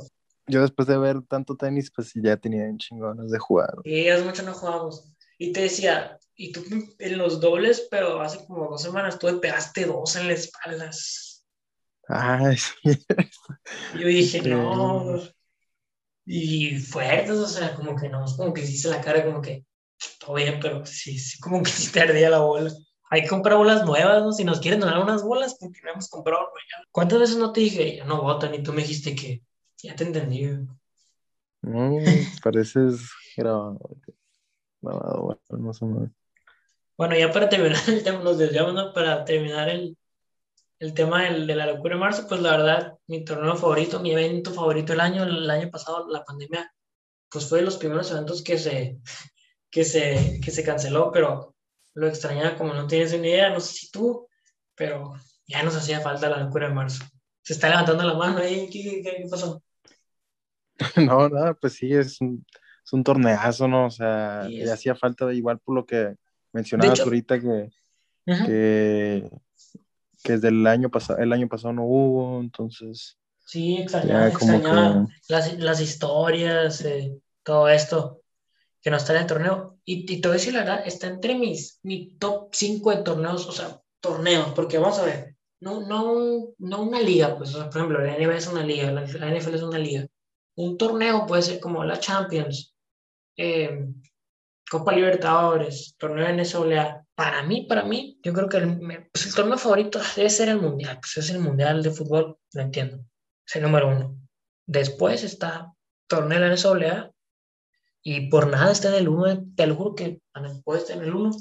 yo 0.52 0.62
después 0.62 0.88
de 0.88 0.98
ver 0.98 1.22
tanto 1.30 1.56
tenis, 1.56 1.92
pues 1.96 2.12
ya 2.16 2.36
tenía 2.36 2.64
un 2.66 2.78
chingones 2.78 3.32
de 3.32 3.40
jugar. 3.40 3.74
Sí, 3.86 4.10
hace 4.10 4.24
mucho 4.24 4.44
no 4.44 4.54
jugamos. 4.54 5.10
Y 5.38 5.54
te 5.54 5.62
decía, 5.62 6.20
y 6.36 6.52
tú 6.52 6.64
en 7.00 7.18
los 7.18 7.40
dobles, 7.40 7.88
pero 7.90 8.22
hace 8.22 8.46
como 8.46 8.70
dos 8.70 8.82
semanas 8.82 9.18
tú 9.18 9.28
te 9.28 9.34
pegaste 9.36 9.86
dos 9.86 10.16
en 10.18 10.28
las 10.28 10.40
espaldas. 10.42 11.46
Ay, 12.08 12.58
sí. 12.58 12.74
Yo 13.98 14.08
dije, 14.08 14.42
no. 14.42 15.22
Y 16.26 16.78
fuertes, 16.80 17.32
o 17.32 17.48
sea, 17.48 17.74
como 17.74 17.96
que 17.96 18.10
no, 18.10 18.26
como 18.36 18.54
que 18.54 18.62
hiciste 18.62 18.90
la 18.90 19.02
cara, 19.02 19.24
como 19.24 19.42
que 19.42 19.66
todo 20.20 20.36
bien, 20.36 20.60
pero 20.62 20.86
sí, 20.86 21.18
sí, 21.18 21.40
como 21.40 21.64
que 21.64 21.72
sí 21.72 21.92
te 21.92 22.02
ardía 22.02 22.30
la 22.30 22.40
bola. 22.40 22.72
Hay 23.14 23.24
que 23.24 23.28
comprar 23.28 23.58
bolas 23.58 23.86
nuevas, 23.86 24.24
¿no? 24.24 24.32
Si 24.32 24.46
nos 24.46 24.62
quieren 24.62 24.80
donar 24.80 25.04
unas 25.04 25.22
bolas, 25.22 25.58
porque 25.60 25.82
no 25.84 25.92
hemos 25.92 26.08
comprado 26.08 26.48
¿Cuántas 26.92 27.20
veces 27.20 27.36
no 27.36 27.52
te 27.52 27.60
dije, 27.60 27.98
ya 27.98 28.06
no 28.06 28.22
votan? 28.22 28.56
Y 28.56 28.64
tú 28.64 28.72
me 28.72 28.84
dijiste 28.84 29.14
que 29.14 29.44
ya 29.84 29.94
te 29.98 30.06
entendí. 30.06 30.50
No, 31.62 31.98
pareces 32.42 33.02
grabado. 33.36 33.80
Grabado, 34.82 35.22
bueno, 35.24 35.68
más 35.68 35.82
o 35.82 35.88
menos. 35.88 36.10
Bueno, 36.96 37.18
ya 37.18 37.34
para 37.34 37.50
terminar 37.50 37.82
el 37.90 38.02
tema, 38.02 38.24
nos 38.24 38.38
desviamos, 38.38 38.74
¿no? 38.74 38.94
Para 38.94 39.26
terminar 39.26 39.68
el, 39.68 39.98
el 40.80 40.94
tema 40.94 41.24
del, 41.24 41.48
de 41.48 41.56
la 41.56 41.66
locura 41.66 41.96
de 41.96 42.00
marzo, 42.00 42.26
pues 42.30 42.40
la 42.40 42.52
verdad, 42.52 42.98
mi 43.08 43.26
torneo 43.26 43.58
favorito, 43.58 44.00
mi 44.00 44.14
evento 44.14 44.54
favorito 44.54 44.94
del 44.94 45.02
año, 45.02 45.24
el 45.24 45.50
año 45.50 45.70
pasado, 45.70 46.08
la 46.08 46.24
pandemia, 46.24 46.74
pues 47.30 47.50
fue 47.50 47.60
de 47.60 47.66
los 47.66 47.76
primeros 47.76 48.10
eventos 48.10 48.42
que 48.42 48.58
se, 48.58 49.00
que 49.70 49.84
se, 49.84 50.40
que 50.42 50.52
se 50.52 50.64
canceló, 50.64 51.12
pero 51.12 51.56
lo 51.94 52.08
extrañaba 52.08 52.56
como 52.56 52.74
no 52.74 52.88
tienes 52.88 53.12
ni 53.20 53.30
idea, 53.30 53.50
no 53.50 53.60
sé 53.60 53.74
si 53.74 53.92
tú, 53.92 54.28
pero 54.76 55.14
ya 55.48 55.64
nos 55.64 55.76
hacía 55.76 56.02
falta 56.02 56.30
la 56.30 56.44
locura 56.44 56.68
de 56.68 56.74
marzo. 56.74 57.04
Se 57.42 57.54
está 57.54 57.70
levantando 57.70 58.04
la 58.04 58.14
mano 58.14 58.38
ahí, 58.38 58.70
¿qué, 58.70 59.02
qué, 59.04 59.28
pasó? 59.30 59.62
No, 60.98 61.30
nada, 61.30 61.54
pues 61.54 61.74
sí, 61.74 61.94
es 61.94 62.20
un, 62.22 62.46
es 62.84 62.94
un 62.94 63.04
torneazo, 63.04 63.68
¿no? 63.68 63.86
O 63.88 63.92
sea, 63.92 64.48
le 64.50 64.72
hacía 64.72 64.96
falta 64.96 65.32
igual 65.34 65.60
por 65.60 65.76
lo 65.76 65.86
que 65.86 66.16
mencionabas 66.54 67.00
ahorita 67.02 67.40
que, 67.40 67.70
que 68.26 69.30
que 70.24 70.34
desde 70.34 70.50
el 70.50 70.66
año 70.68 70.90
pasado, 70.90 71.20
el 71.20 71.34
año 71.34 71.48
pasado 71.48 71.74
no 71.74 71.84
hubo, 71.84 72.40
entonces. 72.40 73.18
Sí, 73.46 73.78
extrañaba, 73.78 74.28
extrañaba 74.28 75.08
las, 75.28 75.58
las, 75.60 75.82
historias, 75.82 76.82
eh, 76.86 77.18
todo 77.44 77.68
esto 77.70 78.22
que 78.82 78.90
no 78.92 78.98
está 78.98 79.14
en 79.14 79.22
el 79.22 79.28
torneo. 79.28 79.71
Y, 79.86 80.12
y 80.12 80.22
te 80.22 80.28
voy 80.28 80.36
a 80.36 80.40
decir 80.40 80.54
la 80.54 80.60
verdad, 80.60 80.84
está 80.86 81.08
entre 81.08 81.36
mis 81.36 81.80
mi 81.84 82.18
top 82.18 82.50
5 82.54 82.92
de 82.92 83.04
torneos, 83.04 83.48
o 83.48 83.52
sea, 83.52 83.82
torneos, 84.00 84.54
porque 84.54 84.78
vamos 84.78 85.00
a 85.00 85.06
ver, 85.06 85.36
no, 85.62 85.82
no, 85.82 86.54
no 86.58 86.82
una 86.82 87.00
liga, 87.00 87.38
pues, 87.38 87.52
por 87.52 87.68
ejemplo, 87.68 88.02
la 88.02 88.18
NBA 88.18 88.38
es 88.38 88.48
una 88.48 88.64
liga, 88.64 88.92
la, 88.92 89.04
NFL 89.04 89.56
es 89.56 89.62
una 89.62 89.78
liga. 89.78 90.08
Un 90.56 90.78
torneo 90.78 91.26
puede 91.26 91.44
ser 91.44 91.60
como 91.60 91.84
la 91.84 92.00
Champions, 92.00 92.76
eh, 93.38 93.88
Copa 94.70 94.94
Libertadores, 94.94 95.96
torneo 95.98 96.26
de 96.26 96.34
NCAA, 96.34 97.06
para 97.16 97.44
mí, 97.44 97.68
para 97.68 97.84
mí, 97.84 98.20
yo 98.24 98.34
creo 98.34 98.50
que 98.50 98.58
el, 98.58 98.80
pues 99.12 99.28
el 99.28 99.36
torneo 99.36 99.58
favorito 99.58 100.00
debe 100.16 100.30
ser 100.30 100.50
el 100.50 100.60
Mundial. 100.60 101.00
Pues 101.00 101.18
es 101.18 101.30
el 101.30 101.40
Mundial 101.40 101.84
de 101.84 101.92
fútbol, 101.92 102.38
lo 102.54 102.62
entiendo. 102.62 103.06
Es 103.46 103.56
el 103.58 103.62
número 103.62 103.90
uno. 103.90 104.18
Después 104.66 105.24
está 105.24 105.72
torneo 106.08 106.40
de 106.40 106.50
la 106.50 107.11
y 108.04 108.30
por 108.30 108.48
nada 108.48 108.72
está 108.72 108.90
en 108.90 108.96
el 108.96 109.10
uno. 109.10 109.46
Te 109.56 109.68
lo 109.68 109.76
juro 109.76 109.96
que 109.96 110.22
puede 110.64 110.80
estar 110.80 110.98
en 110.98 111.04
el 111.04 111.16
uno. 111.16 111.32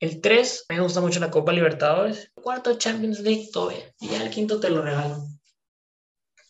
El 0.00 0.20
3, 0.20 0.66
me 0.68 0.80
gusta 0.80 1.00
mucho 1.00 1.20
la 1.20 1.30
Copa 1.30 1.52
Libertadores. 1.52 2.32
El 2.36 2.42
cuarto, 2.42 2.76
Champions 2.76 3.20
League, 3.20 3.48
bien. 3.54 3.82
Y 4.00 4.08
ya 4.08 4.22
el 4.22 4.30
quinto 4.30 4.60
te 4.60 4.70
lo 4.70 4.82
regalo. 4.82 5.24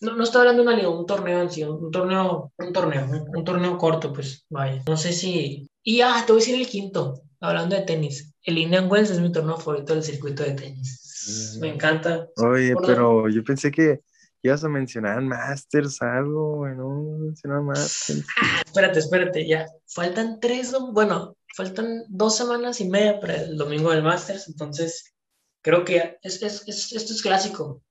No, 0.01 0.17
no 0.17 0.25
estoy 0.25 0.41
hablando 0.41 0.63
de 0.63 0.69
una 0.69 0.77
liga, 0.77 0.91
un 0.91 1.07
torneo 1.07 1.41
en 1.41 1.51
sí, 1.51 1.63
un, 1.63 1.91
torneo, 1.91 2.53
un 2.59 2.73
torneo, 2.73 3.07
un, 3.07 3.37
un, 3.39 3.45
torneo 3.45 3.79
corto, 3.79 4.13
pues 4.13 4.45
vaya. 4.51 4.83
No 4.87 4.97
sé 4.97 5.13
si. 5.13 5.71
Y 5.83 6.01
ah, 6.01 6.23
te 6.27 6.33
voy 6.33 6.43
a 6.43 6.45
decir 6.45 6.61
el 6.61 6.67
quinto, 6.67 7.23
hablando 7.41 7.77
de 7.77 7.83
tenis 7.83 8.35
el 8.45 8.59
Indian 8.59 8.91
Wells 8.91 9.11
es 9.11 9.21
mi 9.21 9.33
torneo 9.33 9.57
favorito 9.57 9.95
del 9.95 10.03
circuito 10.03 10.43
de 10.43 10.53
tenis. 10.53 11.59
Me 11.61 11.69
encanta. 11.69 12.29
Oye, 12.37 12.75
pero 12.87 13.29
yo 13.29 13.43
pensé 13.43 13.71
que 13.71 14.03
ibas 14.45 14.63
a 14.63 14.69
mencionar 14.69 15.23
Masters, 15.23 16.03
algo, 16.03 16.57
bueno, 16.57 17.19
mencionar 17.19 17.63
Masters. 17.63 18.27
Ah, 18.41 18.63
espérate, 18.65 18.99
espérate, 18.99 19.47
ya. 19.47 19.67
Faltan 19.87 20.39
tres, 20.39 20.75
bueno, 20.93 21.37
faltan 21.57 22.05
dos 22.09 22.37
semanas 22.37 22.81
y 22.81 22.89
media 22.89 23.19
para 23.21 23.37
el 23.37 23.57
domingo 23.57 23.91
del 23.91 24.03
Masters, 24.03 24.49
entonces 24.49 25.15
creo 25.63 25.85
que 25.85 26.19
es, 26.23 26.43
es, 26.43 26.69
esto 26.69 27.13
es 27.13 27.23
clásico. 27.23 27.83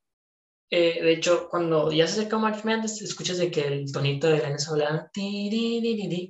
Eh, 0.70 1.04
de 1.04 1.13
hecho, 1.13 1.50
cuando 1.50 1.92
ya 1.92 2.08
se 2.08 2.20
acerca 2.20 2.38
March 2.38 2.63
Madness, 2.63 3.02
escuchas 3.02 3.38
de 3.39 3.52
que 3.52 3.68
el 3.68 3.92
tonito 3.92 4.28
de 4.28 4.39
la 4.39 4.50
NSA 4.50 5.10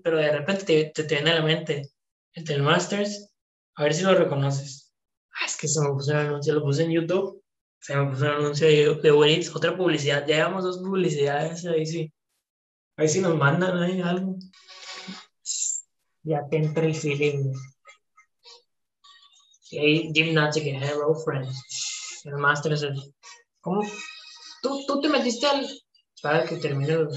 pero 0.03 0.17
de 0.17 0.31
repente 0.31 0.63
te, 0.65 0.85
te, 0.93 1.03
te 1.03 1.15
viene 1.15 1.31
a 1.31 1.35
la 1.35 1.43
mente 1.43 1.91
el 2.33 2.43
del 2.45 2.63
Masters 2.63 3.29
a 3.75 3.83
ver 3.83 3.93
si 3.93 4.03
lo 4.03 4.15
reconoces. 4.15 4.93
Ah, 5.33 5.45
es 5.45 5.57
que 5.57 5.67
se 5.67 5.81
me 5.81 5.89
puso 5.89 6.11
un 6.11 6.17
anuncio, 6.17 6.53
lo 6.53 6.63
puse 6.63 6.83
en 6.83 6.91
YouTube. 6.91 7.42
Se 7.83 7.97
me 7.97 8.09
puso 8.09 8.23
un 8.23 8.31
anuncio 8.31 8.65
de, 8.65 8.95
de 9.01 9.11
Uber 9.11 9.41
otra 9.53 9.75
publicidad. 9.75 10.25
Ya 10.25 10.37
llevamos 10.37 10.63
dos 10.63 10.77
publicidades, 10.77 11.65
ahí 11.65 11.85
sí. 11.85 12.13
Ahí 12.95 13.09
sí 13.09 13.19
nos 13.19 13.37
mandan 13.37 13.77
ahí 13.77 13.99
algo. 13.99 14.37
Ya 16.23 16.47
te 16.49 16.57
entra 16.57 16.85
el 16.85 16.95
feeling. 16.95 17.51
Hey, 19.69 20.11
Gymnastic, 20.13 20.63
Hello 20.63 21.13
Friends. 21.25 22.21
El 22.23 22.37
Master 22.37 22.71
es 22.71 22.83
el. 22.83 23.13
¿Cómo? 23.59 23.81
¿Tú, 24.61 24.85
tú 24.87 25.01
te 25.01 25.09
metiste 25.09 25.45
al. 25.45 25.67
Para 26.21 26.45
que 26.45 26.55
termine 26.55 26.93
el. 26.93 27.09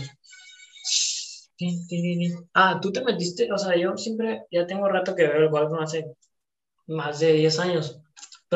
Ah, 2.54 2.80
tú 2.82 2.90
te 2.90 3.04
metiste, 3.04 3.48
o 3.52 3.56
sea, 3.56 3.76
yo 3.76 3.96
siempre, 3.96 4.42
ya 4.50 4.66
tengo 4.66 4.88
rato 4.88 5.14
que 5.14 5.28
veo 5.28 5.46
el 5.46 5.50
no 5.50 5.80
hace 5.80 6.04
más 6.88 7.20
de 7.20 7.34
10 7.34 7.58
años. 7.60 8.00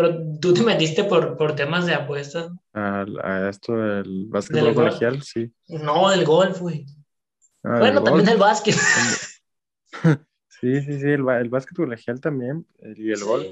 Pero 0.01 0.39
tú 0.41 0.55
te 0.55 0.63
metiste 0.63 1.05
por, 1.05 1.37
por 1.37 1.55
temas 1.55 1.85
de 1.85 1.93
apuestas. 1.93 2.51
A, 2.73 3.05
a 3.23 3.51
esto 3.51 3.75
del 3.77 4.27
básquetbol 4.29 4.75
colegial, 4.75 5.23
sí. 5.23 5.53
No, 5.69 6.09
del 6.09 6.25
golf, 6.25 6.59
güey. 6.61 6.87
Ah, 7.63 7.81
bueno, 7.81 8.03
también 8.03 8.25
del 8.25 8.39
básquet. 8.39 8.75
sí, 10.49 10.81
sí, 10.81 11.01
sí, 11.01 11.07
el, 11.07 11.29
el 11.29 11.49
básquet 11.51 11.77
colegial 11.77 12.19
también. 12.19 12.67
Y 12.97 13.13
el 13.13 13.23
golf. 13.23 13.47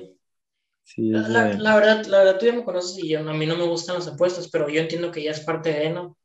Sí, 0.84 1.10
la, 1.10 1.28
la, 1.28 1.74
verdad, 1.76 2.06
la 2.06 2.18
verdad, 2.18 2.38
tú 2.38 2.46
ya 2.46 2.54
me 2.54 2.64
conoces 2.64 3.04
y 3.04 3.14
a 3.14 3.22
mí 3.22 3.44
no 3.44 3.56
me 3.58 3.66
gustan 3.66 3.96
las 3.96 4.08
apuestas, 4.08 4.48
pero 4.48 4.70
yo 4.70 4.80
entiendo 4.80 5.10
que 5.10 5.22
ya 5.22 5.32
es 5.32 5.40
parte 5.40 5.70
de, 5.70 5.90
¿no? 5.90 6.16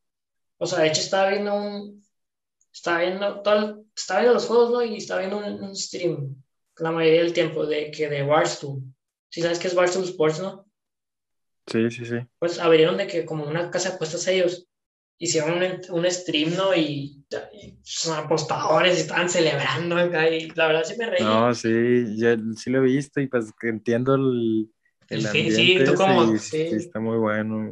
O 0.58 0.66
sea, 0.66 0.80
de 0.80 0.88
hecho 0.88 1.02
estaba 1.02 1.30
viendo 1.32 1.54
un... 1.54 2.02
Estaba 2.74 3.00
viendo, 3.00 3.42
todo, 3.42 3.84
estaba 3.94 4.22
viendo 4.22 4.36
los 4.36 4.48
juegos, 4.48 4.72
¿no? 4.72 4.84
Y 4.84 4.96
estaba 4.96 5.20
viendo 5.20 5.38
un, 5.40 5.64
un 5.64 5.76
stream 5.76 6.42
la 6.78 6.92
mayoría 6.92 7.24
del 7.24 7.34
tiempo 7.34 7.66
de 7.66 7.92
que 7.92 8.10
de 8.10 8.24
Barstool. 8.24 8.82
Si 9.34 9.42
sabes 9.42 9.58
qué 9.58 9.68
es 9.68 9.74
Barstool 9.74 10.04
Sports, 10.04 10.40
¿no? 10.40 10.64
Sí, 11.66 11.90
sí, 11.90 12.06
sí. 12.06 12.18
Pues 12.38 12.60
abrieron 12.60 12.98
de 12.98 13.08
que 13.08 13.26
como 13.26 13.46
una 13.46 13.72
casa 13.72 13.90
de 13.90 13.96
apuestas 13.96 14.28
ellos 14.28 14.68
hicieron 15.18 15.58
un, 15.58 15.82
un 15.90 16.12
stream, 16.12 16.56
¿no? 16.56 16.76
Y, 16.76 17.26
son 17.82 18.16
apostadores 18.16 19.00
estaban 19.00 19.28
celebrando 19.28 19.98
acá 19.98 20.30
y 20.30 20.50
la 20.52 20.68
verdad 20.68 20.84
sí 20.84 20.94
me 21.00 21.08
reí. 21.08 21.24
No, 21.24 21.52
sí, 21.56 22.16
yo 22.16 22.36
sí 22.56 22.70
lo 22.70 22.78
he 22.78 22.86
visto 22.86 23.22
y 23.22 23.28
pues 23.28 23.52
entiendo 23.64 24.14
el, 24.14 24.70
el 25.10 25.26
ambiente. 25.26 25.56
Sí, 25.56 25.80
tú 25.84 25.96
como... 25.96 26.38
Sí, 26.38 26.62
está 26.72 27.00
muy 27.00 27.18
bueno. 27.18 27.72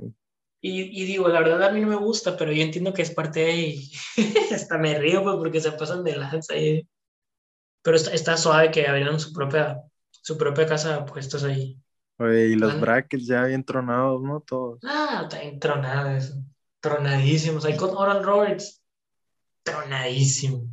Y, 0.61 0.81
y, 0.99 1.05
digo, 1.05 1.27
la 1.27 1.41
verdad 1.41 1.61
a 1.61 1.71
mí 1.71 1.79
no 1.79 1.89
me 1.89 1.95
gusta, 1.95 2.35
pero 2.35 2.51
yo 2.51 2.63
entiendo 2.63 2.91
que 2.91 3.03
es 3.03 3.11
parte 3.11 3.41
de... 3.41 3.55
Y 3.55 3.91
hasta 4.51 4.79
me 4.79 4.97
río 4.97 5.21
pues 5.21 5.35
porque 5.35 5.61
se 5.61 5.73
pasan 5.73 6.03
de 6.03 6.15
lanza 6.15 6.57
y 6.57 6.87
pero 7.83 7.97
está, 7.97 8.11
está 8.13 8.37
suave 8.37 8.71
que 8.71 8.87
abrieron 8.87 9.19
su 9.19 9.31
propia, 9.31 9.79
su 10.21 10.37
propia 10.37 10.65
casa 10.65 10.89
de 10.89 10.95
apuestos 11.01 11.43
ahí. 11.43 11.77
Oye, 12.17 12.47
y 12.49 12.55
los 12.55 12.79
brackets 12.79 13.25
ya 13.25 13.45
bien 13.45 13.63
tronados, 13.63 14.21
¿no? 14.21 14.41
Todos. 14.41 14.79
Ah, 14.83 15.27
bien 15.31 15.59
tronados, 15.59 16.33
tronadísimos. 16.79 17.65
Ahí 17.65 17.75
con 17.75 17.97
Oral 17.97 18.23
Roberts, 18.23 18.81
tronadísimo. 19.63 20.67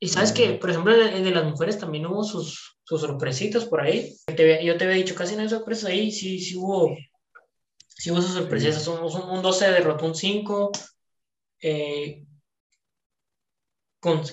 Y 0.00 0.08
sabes 0.08 0.32
que, 0.32 0.54
por 0.54 0.70
ejemplo, 0.70 0.94
el 0.94 1.22
de 1.22 1.30
las 1.30 1.44
mujeres 1.44 1.78
también 1.78 2.06
hubo 2.06 2.24
sus, 2.24 2.78
sus 2.82 3.00
sorpresitas 3.02 3.66
por 3.66 3.82
ahí. 3.82 4.16
yo 4.26 4.34
te 4.76 4.84
había 4.84 4.96
dicho, 4.96 5.14
casi 5.14 5.36
no 5.36 5.42
hay 5.42 5.48
sorpresas 5.48 5.90
ahí, 5.90 6.10
sí, 6.10 6.40
sí 6.40 6.56
hubo, 6.56 6.96
sí 7.86 8.10
hubo 8.10 8.22
sus 8.22 8.32
sorpresas. 8.32 8.88
Un, 8.88 9.00
un 9.02 9.42
12 9.42 9.70
derrotó 9.70 10.06
un 10.06 10.14
5. 10.14 10.72
Eh, 11.62 12.24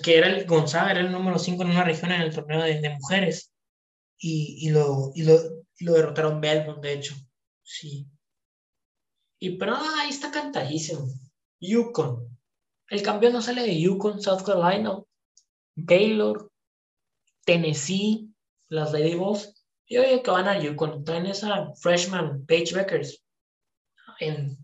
que 0.02 0.18
era 0.18 0.28
el 0.28 0.46
Gonzaga, 0.46 0.92
era 0.92 1.02
el 1.02 1.12
número 1.12 1.38
5 1.38 1.62
en 1.64 1.72
una 1.72 1.84
región 1.84 2.12
en 2.12 2.22
el 2.22 2.34
torneo 2.34 2.64
de, 2.64 2.80
de 2.80 2.90
mujeres. 2.92 3.52
Y, 4.20 4.68
y, 4.68 4.70
lo, 4.70 5.12
y, 5.14 5.24
lo, 5.24 5.34
lo 5.80 5.94
derrotaron 5.94 6.42
Belmont, 6.42 6.82
de 6.82 6.94
hecho. 6.94 7.16
Sí. 7.64 8.08
Y 9.40 9.58
pero 9.58 9.76
ahí 9.76 10.10
está 10.10 10.32
cantadísimo. 10.32 11.08
Yukon. 11.60 12.38
El 12.90 13.04
campeón 13.04 13.34
no 13.34 13.42
sale 13.42 13.64
de 13.64 13.80
Yukon, 13.80 14.22
South 14.22 14.44
Carolina, 14.44 15.00
Baylor, 15.76 16.52
Tennessee, 17.46 18.34
las 18.70 18.94
Lady 18.94 19.16
Bulls. 19.16 19.54
Y 19.86 19.98
oye 19.98 20.22
que 20.22 20.32
van 20.32 20.48
a 20.48 20.60
Yukon. 20.60 21.04
Traen 21.04 21.28
esa 21.28 21.74
freshman 21.76 22.46
Paige 22.46 22.76
Beckers. 22.76 23.24
En 24.20 24.58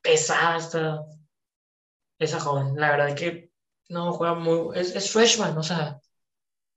pesada 0.00 1.04
esa 2.18 2.40
joven. 2.40 2.76
La 2.76 2.90
verdad 2.90 3.16
que 3.16 3.50
no 3.88 4.12
juega 4.12 4.34
muy. 4.34 4.78
Es, 4.78 4.94
es 4.94 5.10
freshman, 5.10 5.56
o 5.58 5.62
sea. 5.62 6.00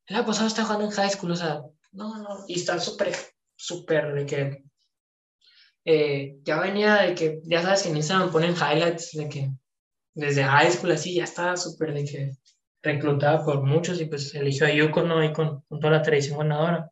El 0.05 0.17
año 0.17 0.25
pasado 0.25 0.47
está 0.47 0.63
jugando 0.63 0.85
en 0.85 0.91
high 0.91 1.09
school, 1.09 1.31
o 1.31 1.35
sea. 1.35 1.63
No, 1.91 2.17
no. 2.17 2.45
Y 2.47 2.55
está 2.55 2.79
súper, 2.79 3.13
súper 3.55 4.13
de 4.13 4.25
que. 4.25 4.63
Eh, 5.85 6.39
ya 6.43 6.59
venía 6.59 6.95
de 6.95 7.15
que, 7.15 7.39
ya 7.43 7.61
sabes 7.61 7.83
que 7.83 7.89
en 7.89 7.97
Instagram 7.97 8.31
ponen 8.31 8.55
highlights 8.55 9.11
de 9.13 9.29
que 9.29 9.51
desde 10.13 10.43
high 10.43 10.71
school 10.71 10.91
así 10.91 11.13
ya 11.13 11.23
estaba 11.23 11.55
súper 11.55 11.93
de 11.93 12.03
que 12.03 12.31
reclutada 12.81 13.45
por 13.45 13.63
muchos 13.63 14.01
y 14.01 14.05
pues 14.05 14.33
eligió 14.35 14.65
a 14.65 14.71
Yukon 14.71 15.07
¿no? 15.07 15.23
y 15.23 15.31
con, 15.31 15.61
con, 15.61 15.79
toda 15.79 15.93
la 15.93 16.01
tradición 16.01 16.39
ganadora. 16.39 16.91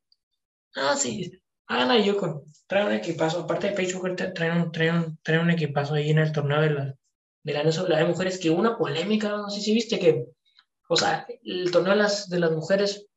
Ah, 0.76 0.96
sí, 0.96 1.32
hagan 1.68 1.92
a 1.92 2.00
Yukon, 2.00 2.44
traen 2.68 2.88
un 2.88 2.94
equipazo, 2.94 3.42
aparte 3.42 3.70
de 3.70 3.74
Page 3.74 3.94
traen 4.34 4.62
un, 4.62 4.72
traen, 4.72 4.96
un, 4.96 5.20
traen 5.24 5.42
un 5.42 5.52
equipazo 5.52 5.96
ahí 5.96 6.12
en 6.12 6.20
el 6.20 6.32
torneo 6.32 6.62
de 6.62 6.70
la, 6.70 6.96
de 7.44 7.54
la 7.54 7.64
NCAA 7.64 7.98
de 7.98 8.06
mujeres, 8.06 8.40
que 8.40 8.50
hubo 8.50 8.60
una 8.60 8.78
polémica, 8.78 9.30
no 9.30 9.50
sé 9.50 9.62
si 9.62 9.74
viste 9.74 10.00
que, 10.00 10.26
o 10.88 10.96
sea, 10.96 11.26
el 11.44 11.72
torneo 11.72 11.94
de 11.94 12.00
las, 12.00 12.30
de 12.30 12.40
las 12.40 12.52
mujeres 12.52 13.08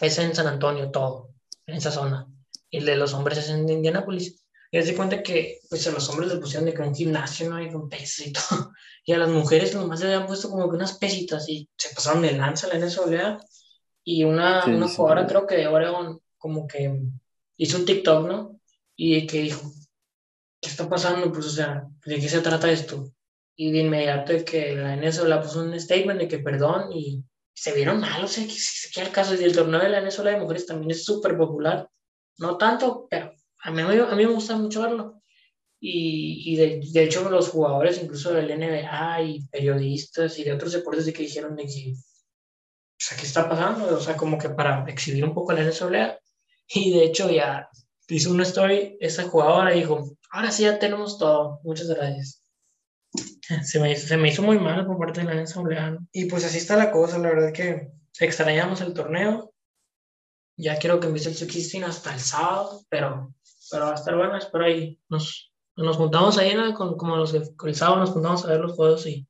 es 0.00 0.18
en 0.18 0.34
San 0.34 0.46
Antonio, 0.46 0.90
todo, 0.90 1.30
en 1.66 1.76
esa 1.76 1.90
zona, 1.90 2.26
y 2.70 2.78
el 2.78 2.86
de 2.86 2.96
los 2.96 3.14
hombres 3.14 3.38
es 3.38 3.50
en 3.50 3.68
Indianápolis. 3.68 4.42
Y 4.72 4.80
se 4.82 4.94
cuenta 4.94 5.22
que 5.22 5.58
pues 5.68 5.86
a 5.88 5.90
los 5.90 6.08
hombres 6.08 6.28
les 6.30 6.38
pusieron 6.38 6.64
de 6.66 6.72
que 6.74 6.82
un 6.82 6.94
gimnasio, 6.94 7.50
¿no? 7.50 7.60
Y 7.60 7.70
con 7.70 7.88
pesas 7.88 8.26
y 8.28 8.32
todo. 8.34 8.72
Y 9.04 9.12
a 9.12 9.18
las 9.18 9.28
mujeres 9.28 9.74
nomás 9.74 10.00
le 10.00 10.06
habían 10.14 10.26
puesto 10.28 10.48
como 10.48 10.68
que 10.70 10.76
unas 10.76 10.96
pesitas 10.98 11.48
y 11.48 11.68
se 11.76 11.92
pasaron 11.94 12.22
de 12.22 12.32
lanza 12.32 12.68
la 12.68 12.78
NSWA. 12.78 13.38
Y 14.04 14.24
una, 14.24 14.62
Sí, 14.64 14.70
una 14.70 14.86
sí. 14.88 14.94
jugadora, 14.96 15.26
creo 15.26 15.46
que 15.46 15.56
de 15.56 15.66
Oregon, 15.66 16.20
como 16.38 16.66
que 16.68 17.00
hizo 17.56 17.78
un 17.78 17.84
TikTok, 17.84 18.26
¿no? 18.28 18.60
Y 18.96 19.26
que 19.26 19.42
dijo, 19.42 19.72
¿qué 20.60 20.68
está 20.70 20.88
pasando? 20.88 21.32
Pues, 21.32 21.46
o 21.46 21.50
sea, 21.50 21.86
¿de 22.06 22.20
qué 22.20 22.28
se 22.28 22.40
trata 22.40 22.70
esto? 22.70 23.12
Y 23.56 23.72
de 23.72 23.80
inmediato 23.80 24.32
de 24.32 24.44
que 24.44 24.74
la 24.76 24.94
NSWA 24.96 25.42
puso 25.42 25.60
un 25.62 25.78
statement 25.78 26.20
de 26.20 26.28
que 26.28 26.38
perdón 26.38 26.92
y 26.92 27.24
se 27.60 27.74
vieron 27.74 28.00
mal, 28.00 28.24
o 28.24 28.26
sea, 28.26 28.46
que 28.46 28.56
queda 28.94 29.04
el 29.04 29.12
caso. 29.12 29.34
Y 29.34 29.44
el 29.44 29.54
torneo 29.54 29.80
de 29.80 29.90
la 29.90 30.00
NSWA 30.00 30.30
de 30.30 30.40
mujeres 30.40 30.64
también 30.64 30.92
es 30.92 31.04
súper 31.04 31.36
popular. 31.36 31.90
No 32.38 32.56
tanto, 32.56 33.06
pero 33.10 33.34
a 33.62 33.70
mí, 33.70 33.82
a 33.82 34.14
mí 34.14 34.26
me 34.26 34.32
gusta 34.32 34.56
mucho 34.56 34.80
verlo. 34.80 35.20
Y, 35.78 36.54
y 36.54 36.56
de, 36.56 36.80
de, 36.90 37.04
hecho 37.04 37.28
los 37.28 37.50
jugadores 37.50 38.02
incluso 38.02 38.32
del 38.32 38.48
NBA 38.58 39.22
y 39.22 39.46
periodistas 39.48 40.38
y 40.38 40.44
de 40.44 40.54
otros 40.54 40.72
deportes 40.72 41.04
de 41.04 41.12
que 41.12 41.22
dijeron 41.22 41.54
de 41.54 41.66
que, 41.66 41.92
o 41.92 42.96
sea, 42.96 43.18
¿qué 43.18 43.26
está 43.26 43.46
pasando? 43.46 43.94
O 43.94 44.00
sea, 44.00 44.16
como 44.16 44.38
que 44.38 44.48
para 44.48 44.86
exhibir 44.88 45.22
un 45.24 45.34
poco 45.34 45.52
la 45.52 45.62
NCAA. 45.62 46.18
Y 46.68 46.92
de 46.92 47.04
hecho 47.04 47.30
ya 47.30 47.68
hizo 48.08 48.30
una 48.30 48.44
story 48.44 48.96
esa 49.00 49.24
jugadora 49.24 49.72
dijo, 49.72 50.16
ahora 50.30 50.50
sí 50.50 50.62
ya 50.62 50.78
tenemos 50.78 51.18
todo, 51.18 51.60
muchas 51.62 51.88
gracias. 51.88 52.39
Se 53.64 53.80
me, 53.80 53.96
se 53.96 54.16
me 54.16 54.28
hizo 54.28 54.42
muy 54.42 54.58
mal 54.58 54.86
por 54.86 54.98
parte 54.98 55.20
de 55.20 55.26
la 55.26 55.42
NCAA. 55.42 55.90
¿no? 55.90 56.06
Y 56.12 56.26
pues 56.26 56.44
así 56.44 56.58
está 56.58 56.76
la 56.76 56.90
cosa, 56.92 57.18
la 57.18 57.30
verdad 57.30 57.52
que 57.52 57.90
extrañamos 58.18 58.80
el 58.80 58.94
torneo. 58.94 59.52
Ya 60.56 60.78
quiero 60.78 61.00
que 61.00 61.06
empiece 61.06 61.30
el 61.30 61.34
Six 61.34 61.82
hasta 61.82 62.14
el 62.14 62.20
sábado, 62.20 62.82
pero 62.88 63.32
pero 63.70 63.86
va 63.86 63.92
a 63.92 63.94
estar 63.94 64.16
bueno, 64.16 64.36
espero 64.36 64.64
ahí 64.64 64.98
nos, 65.08 65.52
nos 65.76 65.96
juntamos 65.96 66.38
ahí, 66.38 66.54
¿no? 66.54 66.74
Con, 66.74 66.96
como 66.96 67.16
los 67.16 67.32
de, 67.32 67.42
el 67.64 67.74
sábado 67.74 68.00
nos 68.00 68.10
juntamos 68.10 68.44
a 68.44 68.48
ver 68.48 68.60
los 68.60 68.72
juegos 68.72 69.06
y 69.06 69.26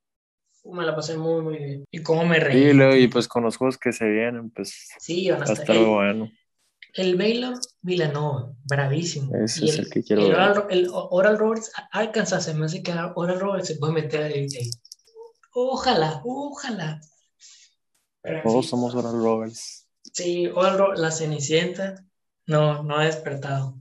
uh, 0.63 0.75
me 0.75 0.85
la 0.85 0.95
pasé 0.95 1.17
muy, 1.17 1.41
muy 1.41 1.57
bien. 1.57 1.85
Y 1.91 2.01
cómo 2.01 2.25
me 2.25 2.39
reí. 2.39 2.69
Y, 2.69 2.73
luego, 2.73 2.95
y 2.95 3.07
pues 3.07 3.27
con 3.27 3.43
los 3.43 3.57
juegos 3.57 3.77
que 3.77 3.93
se 3.93 4.09
vienen, 4.09 4.49
pues 4.49 4.89
sí, 4.99 5.29
van 5.29 5.43
a 5.43 5.45
va 5.45 5.51
a 5.51 5.53
estar, 5.53 5.77
bueno. 5.77 6.29
El 6.93 7.15
Baylor 7.15 7.59
Villanova, 7.81 8.53
bravísimo. 8.65 9.33
Ese 9.35 9.65
y 9.65 9.69
es 9.69 9.75
el, 9.75 9.85
el, 9.85 9.89
que 9.89 10.03
quiero 10.03 10.21
el 10.23 10.27
ver. 10.29 10.35
Oral, 10.35 10.65
el 10.69 10.89
Oral 10.91 11.37
Roberts, 11.37 11.71
Arkansas, 11.91 12.45
se 12.45 12.53
me 12.53 12.65
hace 12.65 12.83
que 12.83 12.91
Oral 12.91 13.39
Roberts 13.39 13.67
se 13.67 13.75
puede 13.75 13.93
meter 13.93 14.23
ahí. 14.23 14.47
Ojalá, 15.53 16.21
ojalá. 16.25 17.01
Pero 18.21 18.43
Todos 18.43 18.65
sí, 18.65 18.71
somos 18.71 18.93
Oral 18.95 19.13
Roberts. 19.13 19.87
Sí, 20.13 20.47
Oral 20.47 20.93
la 20.95 21.11
Cenicienta 21.11 22.05
no, 22.45 22.83
no 22.83 22.97
ha 22.97 23.05
despertado. 23.05 23.77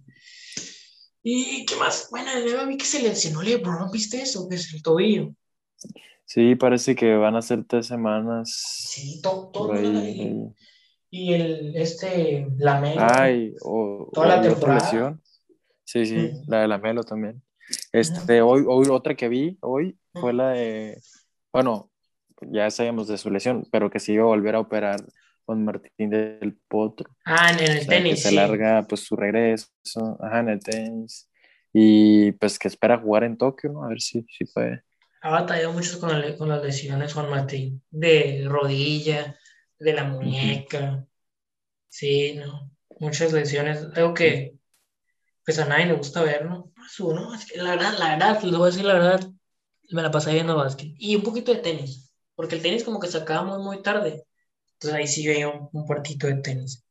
¿Y 1.23 1.67
qué 1.67 1.77
más? 1.77 2.09
Bueno, 2.11 2.31
yo 2.47 2.67
vi 2.67 2.77
que 2.77 2.85
se 2.87 3.03
lesionó 3.03 3.43
LeBron, 3.43 3.91
¿viste 3.91 4.23
eso? 4.23 4.49
Que 4.49 4.55
es 4.55 4.73
el 4.73 4.83
tobillo. 4.83 5.35
Sí, 6.25 6.55
parece 6.55 6.95
que 6.95 7.17
van 7.17 7.37
a 7.37 7.43
ser 7.43 7.65
tres 7.65 7.87
semanas. 7.87 8.51
Sí, 8.89 9.21
todo, 9.21 9.49
todo 9.49 9.73
ahí. 9.73 10.47
Y 11.11 11.35
el, 11.35 11.77
este, 11.77 12.47
la 12.59 12.81
Melo. 12.81 13.01
Ay, 13.01 13.55
o, 13.63 14.09
toda 14.13 14.29
la 14.29 14.39
o 14.39 14.43
temporada. 14.43 14.79
otra 14.79 14.93
lesión. 14.93 15.23
Sí, 15.85 16.07
sí, 16.07 16.17
mm. 16.17 16.51
la 16.51 16.61
de 16.61 16.69
la 16.69 16.79
Melo 16.79 17.03
también. 17.03 17.43
Este, 17.93 18.43
hoy, 18.43 18.65
hoy, 18.67 18.87
otra 18.89 19.15
que 19.15 19.29
vi 19.29 19.59
hoy 19.61 19.99
fue 20.13 20.33
la 20.33 20.51
de, 20.51 21.01
bueno, 21.53 21.91
ya 22.43 22.71
sabíamos 22.71 23.09
de 23.09 23.19
su 23.19 23.31
lesión, 23.31 23.67
pero 23.71 23.91
que 23.91 24.01
se 24.01 24.13
iba 24.13 24.25
a 24.25 24.29
volver 24.29 24.55
a 24.55 24.61
operar 24.61 25.01
con 25.45 25.65
Martín 25.65 26.11
del 26.11 26.57
Potro. 26.69 27.11
Ah, 27.25 27.51
en 27.51 27.59
el 27.59 27.79
o 27.79 27.81
sea, 27.81 27.89
tenis. 27.89 28.15
Que 28.15 28.21
se 28.21 28.29
sí. 28.31 28.35
larga 28.35 28.87
pues 28.89 29.03
su 29.03 29.17
regreso, 29.17 29.69
ajá, 30.21 30.41
en 30.41 30.49
el 30.49 30.61
tenis. 30.61 31.29
Y 31.73 32.33
pues 32.33 32.59
que 32.59 32.69
espera 32.69 32.99
jugar 32.99 33.25
en 33.25 33.37
Tokio, 33.37 33.73
¿no? 33.73 33.85
A 33.85 33.89
ver 33.89 34.01
si, 34.01 34.25
si 34.29 34.45
puede. 34.45 34.83
Ha 35.23 35.31
batallado 35.31 35.73
mucho 35.73 36.01
con, 36.01 36.11
el, 36.11 36.37
con 36.37 36.49
las 36.49 36.63
lesiones 36.63 37.13
Juan 37.13 37.31
Martín, 37.31 37.83
de 37.91 38.45
rodilla, 38.49 39.37
de 39.81 39.93
la 39.95 40.05
muñeca. 40.05 41.07
Sí, 41.89 42.35
no. 42.37 42.71
Muchas 43.01 43.33
lesiones. 43.33 43.87
Algo 43.95 44.15
que 44.15 44.55
pues 45.45 45.59
a 45.59 45.67
nadie 45.67 45.87
le 45.87 45.95
gusta 45.95 46.23
ver, 46.23 46.45
¿no? 46.45 46.71
Pues 46.77 47.01
uno, 47.01 47.35
es 47.35 47.47
que 47.47 47.59
la 47.59 47.71
verdad, 47.71 47.99
la 47.99 48.11
verdad, 48.11 48.43
les 48.43 48.53
voy 48.53 48.63
a 48.63 48.71
decir 48.71 48.85
la 48.85 48.95
verdad, 48.95 49.31
me 49.91 50.03
la 50.03 50.11
pasé 50.11 50.33
viendo 50.33 50.57
básquet. 50.57 50.93
Y 50.99 51.17
un 51.17 51.23
poquito 51.23 51.53
de 51.53 51.59
tenis, 51.61 52.13
porque 52.35 52.57
el 52.57 52.63
tenis 52.63 52.85
como 52.85 53.01
que 53.01 53.09
se 53.09 53.19
acaba 53.19 53.45
muy, 53.45 53.63
muy 53.65 53.83
tarde. 53.83 54.25
Entonces 54.75 54.99
ahí 54.99 55.09
sí 55.09 55.27
veía 55.27 55.49
un, 55.49 55.69
un 55.73 55.87
partito 55.87 56.27
de 56.27 56.37
tenis. 56.37 56.85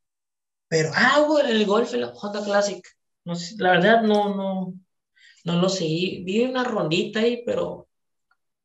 Pero, 0.68 0.92
ah, 0.96 1.24
hubo 1.26 1.40
el 1.40 1.66
golf, 1.66 1.94
el 1.94 2.06
Honda 2.06 2.44
Classic. 2.44 2.86
No 3.26 3.36
sé, 3.36 3.56
la 3.58 3.72
verdad 3.72 4.04
no, 4.04 4.36
no, 4.36 4.74
no 5.46 5.62
lo 5.62 5.70
seguí. 5.70 6.24
Vi 6.24 6.44
una 6.44 6.64
rondita 6.64 7.22
ahí, 7.22 7.44
pero 7.46 7.90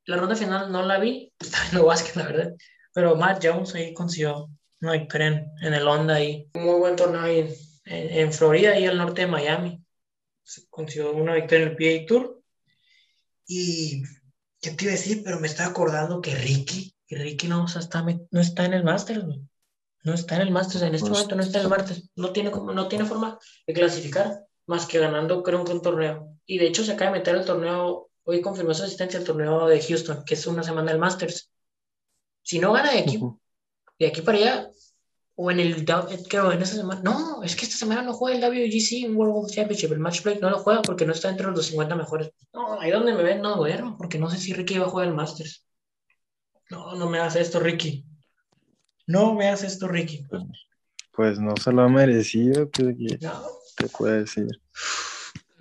la 0.07 0.17
ronda 0.17 0.37
final 0.37 0.73
no 0.73 0.83
la 0.83 0.99
vi. 0.99 1.33
Estaba 1.41 1.65
viendo 1.65 1.87
básquet, 1.87 2.17
la 2.17 2.25
verdad. 2.25 2.55
Pero 2.95 3.17
Matt 3.17 3.45
Jones 3.45 3.75
ahí 3.75 3.93
consiguió 3.93 4.49
una 4.81 4.93
victoria 4.93 5.27
en, 5.27 5.51
en 5.63 5.75
el 5.75 5.87
Honda 5.87 6.15
ahí. 6.15 6.49
Muy 6.55 6.79
buen 6.79 6.97
torneo 6.97 7.21
ahí 7.21 7.41
en, 7.41 7.55
en, 7.87 8.19
en, 8.19 8.33
Florida, 8.33 8.71
ahí 8.71 8.87
al 8.87 8.97
norte 8.97 9.23
de 9.23 9.27
Miami. 9.27 9.85
Consiguió 10.71 11.13
una 11.13 11.35
victoria 11.35 11.67
en 11.67 11.71
el 11.73 11.77
PA 11.77 12.07
Tour. 12.07 12.41
Y, 13.47 14.03
¿qué 14.61 14.71
te 14.71 14.85
iba 14.85 14.93
a 14.93 14.97
decir? 14.97 15.23
Pero 15.25 15.41
me 15.41 15.49
estoy 15.49 15.67
acordando 15.67 16.23
que 16.23 16.35
Ricky, 16.37 16.95
que 17.07 17.17
Ricky 17.17 17.49
no, 17.49 17.65
o 17.65 17.69
sea, 17.69 17.83
está, 17.83 18.03
no 18.03 18.41
está 18.41 18.65
en 18.65 18.75
el 18.75 18.85
Masters, 18.85 19.25
güey. 19.25 19.43
No 20.05 20.15
está 20.15 20.37
en 20.37 20.43
el 20.43 20.51
Masters, 20.51 20.83
en 20.83 20.95
este 20.95 21.09
pues, 21.09 21.13
momento 21.13 21.35
no 21.35 21.43
está 21.43 21.59
en 21.59 21.65
el 21.65 21.71
Masters. 21.71 22.11
No 22.15 22.33
tiene, 22.33 22.51
no 22.51 22.89
tiene 22.89 23.07
forma 23.07 23.39
de 23.67 23.73
clasificar, 23.73 24.45
más 24.67 24.87
que 24.87 24.99
ganando, 24.99 25.43
creo 25.43 25.65
que 25.65 25.73
un 25.73 25.83
torneo. 25.83 26.29
Y 26.47 26.59
de 26.59 26.67
hecho 26.67 26.85
se 26.85 26.93
acaba 26.93 27.11
de 27.11 27.19
meter 27.19 27.35
el 27.35 27.45
torneo, 27.45 28.11
hoy 28.23 28.41
confirmó 28.41 28.75
su 28.75 28.85
asistencia 28.85 29.19
al 29.19 29.25
torneo 29.25 29.67
de 29.67 29.83
Houston, 29.83 30.23
que 30.25 30.35
es 30.35 30.47
una 30.47 30.63
semana 30.63 30.93
del 30.93 31.01
Masters. 31.01 31.51
Si 32.45 32.61
no 32.61 32.73
gana 32.73 32.93
de 32.93 32.99
aquí, 33.01 33.17
uh 33.17 33.23
-huh. 33.23 33.41
de 33.99 34.07
aquí 34.07 34.21
para 34.21 34.39
allá, 34.39 34.71
o 35.37 35.51
en 35.51 35.59
el, 35.59 35.85
creo, 35.85 36.53
en 36.53 36.63
esa 36.63 36.77
semana, 36.77 37.01
no, 37.03 37.43
es 37.43 37.57
que 37.57 37.65
esta 37.65 37.77
semana 37.77 38.03
no 38.03 38.13
juega 38.13 38.37
el 38.37 38.45
WGC, 38.45 39.09
un 39.09 39.17
World 39.17 39.51
Championship, 39.51 39.91
el 39.91 39.99
Match 39.99 40.23
Play 40.23 40.39
no 40.41 40.51
lo 40.51 40.61
juega 40.61 40.83
porque 40.83 41.05
no 41.05 41.13
está 41.13 41.29
entre 41.31 41.51
los 41.51 41.67
50 41.67 41.97
mejores. 41.97 42.31
No, 42.53 42.81
ahí 42.81 42.93
donde 42.93 43.15
me 43.15 43.23
ven 43.25 43.43
no 43.43 43.57
duermo, 43.57 43.97
porque 43.97 44.19
no 44.19 44.31
sé 44.31 44.39
si 44.39 44.53
Ricky 44.53 44.79
va 44.79 44.87
a 44.87 44.91
jugar 44.91 45.09
el 45.09 45.15
Masters. 45.15 45.67
No, 46.71 46.95
no 46.95 47.11
me 47.11 47.19
hagas 47.19 47.37
esto, 47.37 47.59
Ricky. 47.59 48.07
No 49.07 49.35
me 49.35 49.49
hagas 49.49 49.65
esto, 49.65 49.89
Ricky. 49.89 50.25
Pues 51.13 51.41
no 51.41 51.57
se 51.57 51.73
lo 51.73 51.83
ha 51.83 51.89
merecido, 51.89 52.71
pues, 52.71 52.95
¿qué 52.97 53.19
no. 53.21 53.43
te 53.77 53.89
puede 53.89 54.21
decir? 54.21 54.49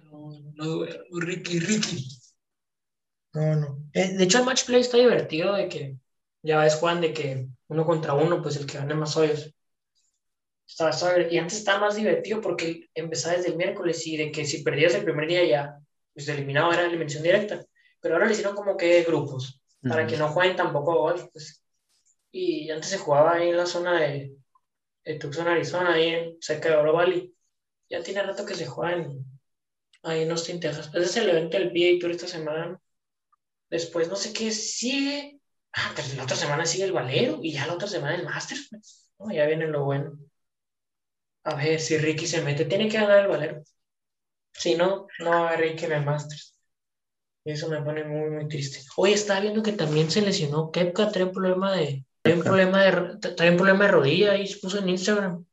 No, 0.03 0.31
no 0.53 0.65
duermo, 0.65 1.19
Ricky, 1.19 1.59
Ricky. 1.59 2.07
No, 3.33 3.55
no. 3.55 3.79
Eh, 3.93 4.15
de 4.17 4.23
hecho, 4.23 4.37
el 4.39 4.45
Match 4.45 4.65
Play 4.65 4.81
está 4.81 4.97
divertido 4.97 5.55
de 5.55 5.67
que 5.67 5.97
ya 6.43 6.59
ves, 6.59 6.75
Juan, 6.75 7.01
de 7.01 7.13
que 7.13 7.47
uno 7.67 7.85
contra 7.85 8.13
uno, 8.13 8.41
pues 8.41 8.57
el 8.57 8.67
que 8.67 8.77
gane 8.77 8.93
más 8.93 9.15
hoyos. 9.17 9.53
Estaba, 10.67 10.91
y 11.29 11.37
antes 11.37 11.57
estaba 11.59 11.79
más 11.87 11.95
divertido 11.95 12.41
porque 12.41 12.89
empezaba 12.93 13.37
desde 13.37 13.49
el 13.49 13.57
miércoles 13.57 14.05
y 14.07 14.17
de 14.17 14.31
que 14.31 14.45
si 14.45 14.63
perdías 14.63 14.93
el 14.95 15.03
primer 15.03 15.27
día 15.27 15.45
ya, 15.45 15.79
pues 16.13 16.27
eliminado 16.27 16.71
era 16.73 16.85
eliminación 16.85 17.23
directa. 17.23 17.65
Pero 18.01 18.15
ahora 18.15 18.27
le 18.27 18.33
hicieron 18.33 18.55
como 18.55 18.75
que 18.77 19.03
grupos, 19.03 19.61
para 19.81 20.03
uh 20.03 20.05
-huh. 20.05 20.09
que 20.09 20.17
no 20.17 20.29
jueguen 20.29 20.55
tampoco 20.55 20.99
golf. 20.99 21.25
Pues, 21.31 21.63
Y 22.31 22.69
antes 22.71 22.89
se 22.89 22.97
jugaba 22.97 23.33
ahí 23.33 23.49
en 23.49 23.57
la 23.57 23.65
zona 23.65 23.99
de, 24.01 24.35
de 25.05 25.19
Tucson, 25.19 25.47
Arizona, 25.47 25.93
ahí 25.93 26.07
en, 26.09 26.37
cerca 26.41 26.69
de 26.69 26.75
Oro 26.75 26.93
Valley. 26.93 27.33
Ya 27.89 28.01
tiene 28.03 28.23
rato 28.23 28.45
que 28.45 28.55
se 28.55 28.65
juega 28.65 28.97
en, 28.97 29.25
ahí 30.03 30.23
en 30.23 30.31
Austin, 30.31 30.59
Texas. 30.59 30.89
Ese 30.93 31.05
es 31.05 31.17
el 31.17 31.29
evento 31.29 31.57
del 31.57 31.71
PA 31.71 31.99
Tour 32.01 32.11
esta 32.11 32.27
semana. 32.27 32.79
Después 33.69 34.09
no 34.09 34.15
sé 34.15 34.33
qué 34.33 34.51
sigue. 34.51 35.39
Ah, 35.73 35.91
pues 35.95 36.15
la 36.15 36.23
otra 36.23 36.35
semana 36.35 36.65
sigue 36.65 36.85
el 36.85 36.91
Valero 36.91 37.39
y 37.41 37.53
ya 37.53 37.65
la 37.67 37.73
otra 37.73 37.87
semana 37.87 38.15
el 38.15 38.25
Masters. 38.25 38.67
pues. 38.69 39.09
No, 39.19 39.31
ya 39.31 39.45
viene 39.45 39.67
lo 39.67 39.85
bueno. 39.85 40.17
A 41.45 41.55
ver 41.55 41.79
si 41.79 41.97
Ricky 41.97 42.27
se 42.27 42.41
mete. 42.41 42.65
Tiene 42.65 42.89
que 42.89 42.97
ganar 42.99 43.21
el 43.21 43.27
Valero. 43.27 43.63
Si 44.53 44.75
no, 44.75 45.07
no 45.19 45.29
va 45.29 45.35
a 45.37 45.47
haber 45.49 45.71
Ricky 45.71 45.85
en 45.85 45.93
el 45.93 46.05
Masters. 46.05 46.55
Y 47.45 47.51
eso 47.51 47.69
me 47.69 47.81
pone 47.81 48.03
muy, 48.05 48.29
muy 48.29 48.47
triste. 48.47 48.79
Oye, 48.95 49.13
estaba 49.13 49.41
viendo 49.41 49.63
que 49.63 49.73
también 49.73 50.09
se 50.09 50.21
lesionó 50.21 50.71
Kepka, 50.71 51.11
trae 51.11 51.25
un 51.25 51.33
problema 51.33 51.73
de, 51.73 52.05
trae 52.21 52.35
un 52.35 52.43
problema 52.43 52.83
de, 52.83 53.17
trae 53.35 53.51
un 53.51 53.57
problema 53.57 53.85
de 53.85 53.91
rodilla 53.91 54.37
y 54.37 54.47
se 54.47 54.59
puso 54.59 54.79
en 54.79 54.89
Instagram. 54.89 55.45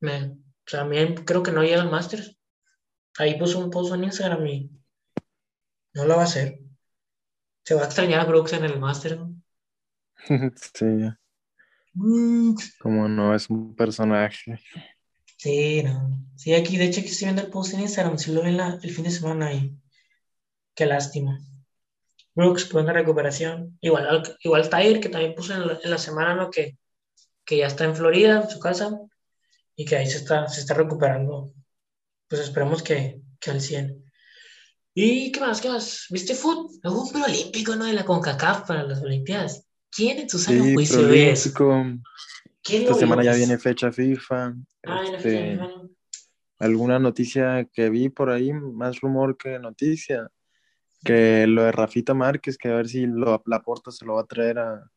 Me, 0.00 0.36
también 0.64 1.14
creo 1.24 1.42
que 1.42 1.52
no 1.52 1.62
llega 1.62 1.82
al 1.82 1.90
Masters. 1.90 2.36
Ahí 3.18 3.38
puso 3.38 3.60
un 3.60 3.70
post 3.70 3.94
en 3.94 4.04
Instagram 4.04 4.46
y 4.46 4.70
no 5.94 6.04
lo 6.04 6.16
va 6.16 6.22
a 6.22 6.24
hacer. 6.24 6.58
Se 7.64 7.74
va 7.74 7.82
a 7.82 7.86
extrañar 7.86 8.20
a 8.20 8.24
Brooks 8.24 8.54
en 8.54 8.64
el 8.64 8.80
Masters. 8.80 9.16
¿no? 9.18 9.33
Sí, 10.74 10.86
como 12.80 13.08
no, 13.08 13.34
es 13.34 13.48
un 13.50 13.74
personaje. 13.76 14.58
Sí, 15.36 15.82
no. 15.82 16.10
Sí, 16.36 16.54
aquí, 16.54 16.76
de 16.76 16.86
hecho, 16.86 17.00
aquí 17.00 17.10
estoy 17.10 17.26
viendo 17.26 17.42
el 17.42 17.50
post 17.50 17.74
en 17.74 17.80
Instagram. 17.80 18.18
Si 18.18 18.32
lo 18.32 18.42
ven 18.42 18.56
la- 18.56 18.78
el 18.82 18.90
fin 18.90 19.04
de 19.04 19.10
semana 19.10 19.52
y 19.52 19.76
qué 20.74 20.86
lástima. 20.86 21.38
Brooks, 22.34 22.70
buena 22.72 22.92
recuperación. 22.92 23.78
Igual, 23.80 24.08
al- 24.08 24.36
igual 24.40 24.68
Tyler, 24.68 25.00
que 25.00 25.08
también 25.08 25.34
puso 25.34 25.54
en 25.54 25.66
la, 25.68 25.78
en 25.82 25.90
la 25.90 25.98
semana, 25.98 26.34
¿no? 26.34 26.50
Que, 26.50 26.76
que 27.44 27.58
ya 27.58 27.66
está 27.66 27.84
en 27.84 27.94
Florida, 27.94 28.42
en 28.42 28.50
su 28.50 28.58
casa, 28.58 28.90
y 29.76 29.84
que 29.84 29.96
ahí 29.96 30.06
se 30.06 30.18
está, 30.18 30.48
se 30.48 30.60
está 30.62 30.74
recuperando. 30.74 31.52
Pues 32.28 32.40
esperemos 32.40 32.82
que, 32.82 33.20
que 33.38 33.50
al 33.50 33.60
100. 33.60 34.02
¿Y 34.94 35.30
qué 35.30 35.40
más? 35.40 35.60
¿Qué 35.60 35.68
más? 35.68 36.06
¿Viste 36.10 36.34
fútbol? 36.34 36.70
Hubo 36.84 37.02
un 37.04 37.12
preolímpico, 37.12 37.76
¿no? 37.76 37.84
De 37.84 37.92
la 37.92 38.04
CONCACAF 38.04 38.66
para 38.66 38.82
las 38.84 39.00
Olimpiadas. 39.02 39.63
¿Quién 39.94 40.18
en 40.18 40.28
su 40.28 40.38
sano 40.38 40.62
Sí, 40.64 40.74
juicio. 40.74 40.98
¿Quién 42.62 42.82
Esta 42.82 42.94
semana 42.94 43.22
ya 43.22 43.34
viene 43.34 43.58
fecha 43.58 43.92
FIFA. 43.92 44.46
Ah, 44.46 44.52
en 44.82 44.90
la 44.90 45.02
Este, 45.02 45.18
fecha 45.18 45.40
de 45.40 45.58
FIFA, 45.58 45.88
alguna 46.58 46.98
noticia 46.98 47.68
que 47.72 47.90
vi 47.90 48.08
por 48.08 48.30
ahí, 48.30 48.52
más 48.52 49.00
rumor 49.00 49.36
que 49.36 49.58
noticia, 49.58 50.30
que 51.04 51.46
lo 51.46 51.64
de 51.64 51.72
Rafita 51.72 52.14
Márquez, 52.14 52.56
que 52.56 52.68
a 52.68 52.76
ver 52.76 52.88
si 52.88 53.06
lo, 53.06 53.42
Laporta 53.46 53.90
se 53.90 54.04
lo 54.04 54.14
va 54.14 54.22
a 54.22 54.26
traer 54.26 54.58
a- 54.58 54.90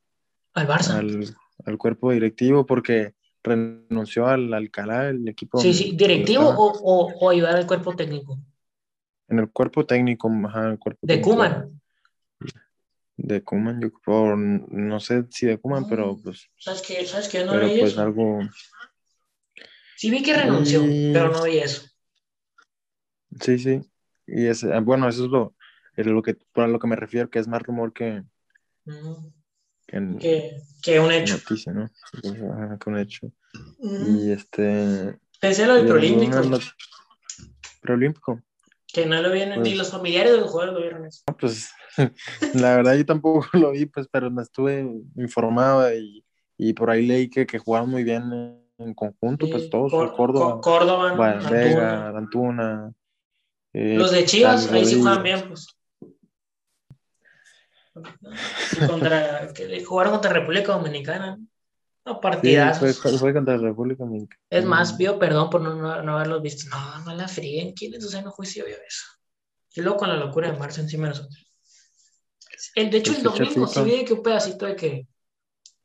Al 0.54 0.68
Barça. 0.68 0.98
al, 0.98 1.36
al 1.66 1.78
cuerpo 1.78 2.12
directivo, 2.12 2.66
porque 2.66 3.14
renunció 3.44 4.28
al 4.28 4.54
Alcalá, 4.54 5.10
el 5.10 5.28
equipo. 5.28 5.60
Sí, 5.60 5.74
sí, 5.74 5.96
directivo 5.96 6.46
o, 6.46 6.72
o, 6.72 7.14
o 7.14 7.30
ayudar 7.30 7.56
al 7.58 7.68
cuerpo 7.68 7.96
técnico. 7.96 8.40
En 9.28 9.40
el 9.40 9.52
cuerpo 9.52 9.86
técnico, 9.86 10.32
ajá, 10.46 10.70
el 10.70 10.80
cuerpo 10.80 11.00
De 11.06 11.20
Kuman. 11.22 11.82
De 13.20 13.44
Kuman, 13.44 13.82
yo 13.82 13.90
por, 14.06 14.38
no 14.38 15.00
sé 15.00 15.26
si 15.32 15.48
de 15.48 15.58
Kuman, 15.58 15.88
pero 15.88 16.18
pues, 16.24 16.50
¿Sabes 16.58 16.82
qué? 16.84 17.04
¿Sabes 17.06 17.28
qué? 17.30 17.44
No 17.44 17.54
pero 17.54 17.68
vi 17.68 17.80
pues 17.80 17.92
eso. 17.94 18.02
algo, 18.02 18.40
Sí 19.96 20.12
vi 20.12 20.22
que 20.22 20.36
renunció, 20.36 20.84
Y- 20.86 21.12
pero 21.14 21.32
no 21.32 21.44
vi 21.44 21.58
eso. 21.58 21.88
sí, 23.42 23.58
sí. 23.58 23.82
Y 24.28 24.46
es, 24.46 24.64
ah, 24.64 24.80
bueno, 24.82 25.10
eso 25.10 25.26
es 25.26 25.32
lo, 25.32 25.56
es 25.96 26.06
lo 26.06 26.22
que, 26.22 26.36
por 26.54 26.70
lo 26.70 26.78
que 26.78 26.88
me 26.88 26.96
refiero, 26.96 27.30
que 27.30 27.40
es 27.40 27.48
más 27.48 27.64
rumor 27.64 27.92
que, 27.94 28.24
Ujú. 28.86 29.34
que 29.88 30.18
Que, 30.20 30.62
que 30.84 31.00
un 31.00 31.12
hecho. 31.12 31.34
noticia, 31.38 31.74
¿no? 31.74 31.90
Ajá, 32.54 32.78
que 32.78 32.90
un 32.90 33.00
hecho. 33.00 33.32
Y 33.80 34.32
este. 34.32 35.18
Pensé 35.40 35.66
lo 35.66 35.76
del 35.76 35.88
preolímpico, 35.88 36.60
Preolímpico. 37.80 38.44
Que 39.02 39.06
no 39.06 39.22
lo 39.22 39.32
vieron, 39.32 39.62
ni 39.62 39.70
Pues- 39.70 39.78
los 39.78 39.92
familiares 39.92 40.32
de 40.34 40.40
los 40.40 40.50
jugadores 40.50 40.74
lo 40.76 40.82
vieron 40.82 41.06
eso. 41.06 41.24
Pues 41.40 41.70
la 42.56 42.76
verdad 42.78 42.96
yo 42.96 43.06
tampoco 43.06 43.46
lo 43.54 43.72
vi, 43.72 43.86
pues, 43.86 44.08
pero 44.12 44.32
me 44.32 44.42
estuve 44.42 44.86
informado 45.16 45.94
y, 45.94 46.26
y 46.58 46.74
por 46.74 46.90
ahí 46.90 47.06
leí 47.06 47.30
que, 47.30 47.46
que 47.46 47.60
jugaron 47.60 47.90
muy 47.90 48.04
bien 48.04 48.24
en, 48.80 48.94
conjunto, 48.94 49.48
pues 49.50 49.70
todos, 49.70 49.92
Cor- 49.92 50.16
Córdoba, 50.16 50.62
Córdoba, 50.62 51.14
Vega, 51.50 52.08
Antuna. 52.10 52.18
Antuna. 52.18 52.94
eh, 53.74 53.96
Los 53.98 54.12
de 54.12 54.26
Chivas, 54.26 54.72
ahí 54.72 54.86
sí 54.86 55.02
juegan 55.02 55.24
bien, 55.24 55.48
pues. 55.48 55.68
Contra, 58.88 59.52
que 59.54 59.84
jugaron 59.84 60.14
contra 60.14 60.32
República 60.32 60.74
Dominicana. 60.74 61.38
No, 61.38 61.48
Sí, 62.15 62.20
partidazos. 62.22 62.80
fue, 62.80 62.93
fue- 63.12 63.20
fue 63.20 63.34
contra 63.34 63.58
la 63.58 63.63
República 63.70 64.04
Dominicana. 64.04 64.41
Es 64.50 64.65
más, 64.65 64.93
pido 64.93 65.20
perdón 65.20 65.50
por 65.50 65.62
no, 65.62 65.76
no, 65.76 66.02
no 66.02 66.15
haberlos 66.15 66.41
visto. 66.41 66.70
No, 66.70 67.00
no 67.06 67.15
la 67.15 67.28
fríen. 67.28 67.74
¿Quién 67.74 67.93
en 67.93 68.02
su 68.02 68.10
sano 68.10 68.32
juicio 68.32 68.65
vio 68.65 68.76
eso? 68.76 69.06
Y 69.76 69.82
luego 69.82 69.98
con 69.98 70.10
la 70.10 70.15
locura 70.17 70.52
de 70.52 70.58
Marzo 70.58 70.82
encima 70.82 71.04
de 71.04 71.10
nosotros. 71.10 71.43
El, 72.76 72.89
de 72.89 72.98
hecho, 72.98 73.12
el 73.12 73.22
Pues 73.24 73.34
domingo 73.38 73.67
sí 73.67 73.82
vi 73.84 74.06
que 74.06 74.13
un 74.13 74.24
pedacito 74.24 74.65
de 74.65 74.76
que, 74.76 75.08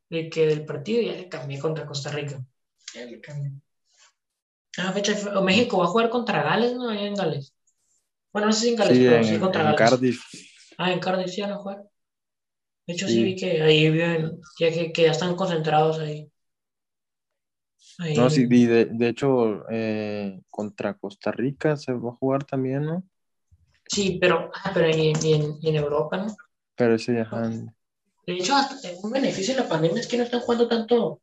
de 0.09 0.31
que 0.31 0.47
del 0.47 0.65
partido 0.65 1.03
ya 1.03 1.13
le 1.13 1.29
cambié 1.29 1.59
contra 1.59 1.87
Costa 1.87 2.11
Rica. 2.11 2.43
Ya 2.95 3.05
le 3.05 3.21
cambié. 3.21 3.53
Ah, 4.79 4.93
fecha. 4.93 5.15
O 5.37 5.43
México 5.43 5.79
va 5.79 5.85
a 5.85 5.89
jugar 5.89 6.09
contra 6.09 6.43
Gales, 6.43 6.75
¿no? 6.75 6.91
En 6.91 7.15
Gales. 7.15 7.55
Bueno, 8.33 8.47
no 8.49 8.53
sé 8.55 8.61
si 8.61 8.69
en 8.71 8.77
Gales, 8.77 8.97
Sí, 8.97 9.05
pero 9.05 9.17
en, 9.17 9.25
sí 9.25 9.39
contra 9.39 9.61
en 9.61 9.67
Gales. 9.67 9.79
Cardiff. 9.91 10.23
Ah, 10.79 10.93
en 10.93 11.01
Cardiff 11.01 11.31
sí 11.31 11.43
van 11.43 11.53
a 11.53 11.57
jugar. 11.57 11.83
De 12.93 12.97
hecho, 12.97 13.07
sí, 13.09 13.15
Sí. 13.15 13.25
vi 13.25 13.37
que 13.37 13.63
ahí 13.63 13.91
viven, 13.91 14.39
ya 14.61 14.71
que, 14.71 14.93
que 14.93 15.03
ya 15.05 15.13
están 15.13 15.35
concentrados 15.35 15.99
ahí. 15.99 16.31
Ahí 17.99 18.15
No, 18.19 18.29
sí, 18.29 18.43
en- 18.43 18.49
de, 18.51 18.85
de 18.85 19.09
hecho, 19.09 19.65
eh, 19.71 20.43
contra 20.51 20.93
Costa 20.99 21.33
Rica 21.33 21.75
se 21.79 21.95
va 21.95 22.11
a 22.11 22.17
jugar 22.17 22.45
también, 22.45 22.85
¿no? 22.85 23.03
Sí, 23.89 24.19
pero, 24.21 24.51
ah, 24.63 24.73
pero 24.75 24.91
y, 24.91 25.15
y 25.23 25.33
en, 25.33 25.57
y 25.63 25.69
en 25.71 25.77
Europa, 25.77 26.19
¿no? 26.19 26.37
Pero 26.77 26.99
sí, 26.99 27.17
ajá. 27.17 27.49
De 27.49 28.35
hecho, 28.35 28.55
hasta, 28.57 28.77
un 29.03 29.11
beneficio 29.11 29.55
de 29.55 29.63
la 29.63 29.69
pandemia 29.71 30.01
es 30.01 30.07
que 30.07 30.19
no 30.19 30.25
están 30.25 30.41
jugando 30.41 30.69
tanto 30.69 31.23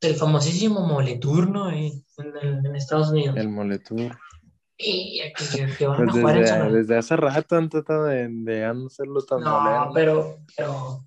el 0.00 0.14
famosísimo 0.14 0.86
Moletour, 0.86 1.50
¿no? 1.50 1.66
Ahí, 1.66 2.02
en, 2.16 2.26
el- 2.48 2.64
en 2.66 2.76
Estados 2.76 3.10
Unidos. 3.10 3.36
El 3.36 3.50
Moletour. 3.50 4.16
Y 4.78 5.20
que, 5.76 5.86
van 5.86 5.96
Pues 5.96 6.08
a 6.08 6.12
jugar 6.12 6.36
en 6.36 6.42
desde, 6.42 6.72
desde 6.72 6.96
hace 6.96 7.16
rato 7.16 7.56
han 7.56 7.68
tratado 7.68 8.04
de, 8.04 8.28
de 8.30 8.64
hacerlo 8.64 9.20
tan 9.22 9.42
No, 9.42 9.90
pero, 9.92 10.38
pero, 10.56 11.04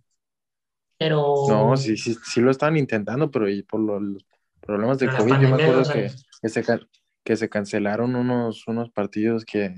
pero. 0.97 1.45
No, 1.47 1.77
sí, 1.77 1.97
sí, 1.97 2.15
sí 2.23 2.41
lo 2.41 2.51
estaban 2.51 2.77
intentando, 2.77 3.31
pero 3.31 3.49
y 3.49 3.63
por 3.63 3.79
lo- 3.79 3.99
los 3.99 4.25
problemas 4.59 4.99
de 4.99 5.07
Pero 5.07 5.19
COVID, 5.19 5.31
yo 5.41 5.49
me 5.49 5.63
acuerdo 5.63 5.93
que, 5.93 6.11
que, 6.41 6.49
se, 6.49 6.63
que 7.23 7.35
se 7.35 7.49
cancelaron 7.49 8.15
unos, 8.15 8.67
unos 8.67 8.89
partidos 8.91 9.45
que, 9.45 9.73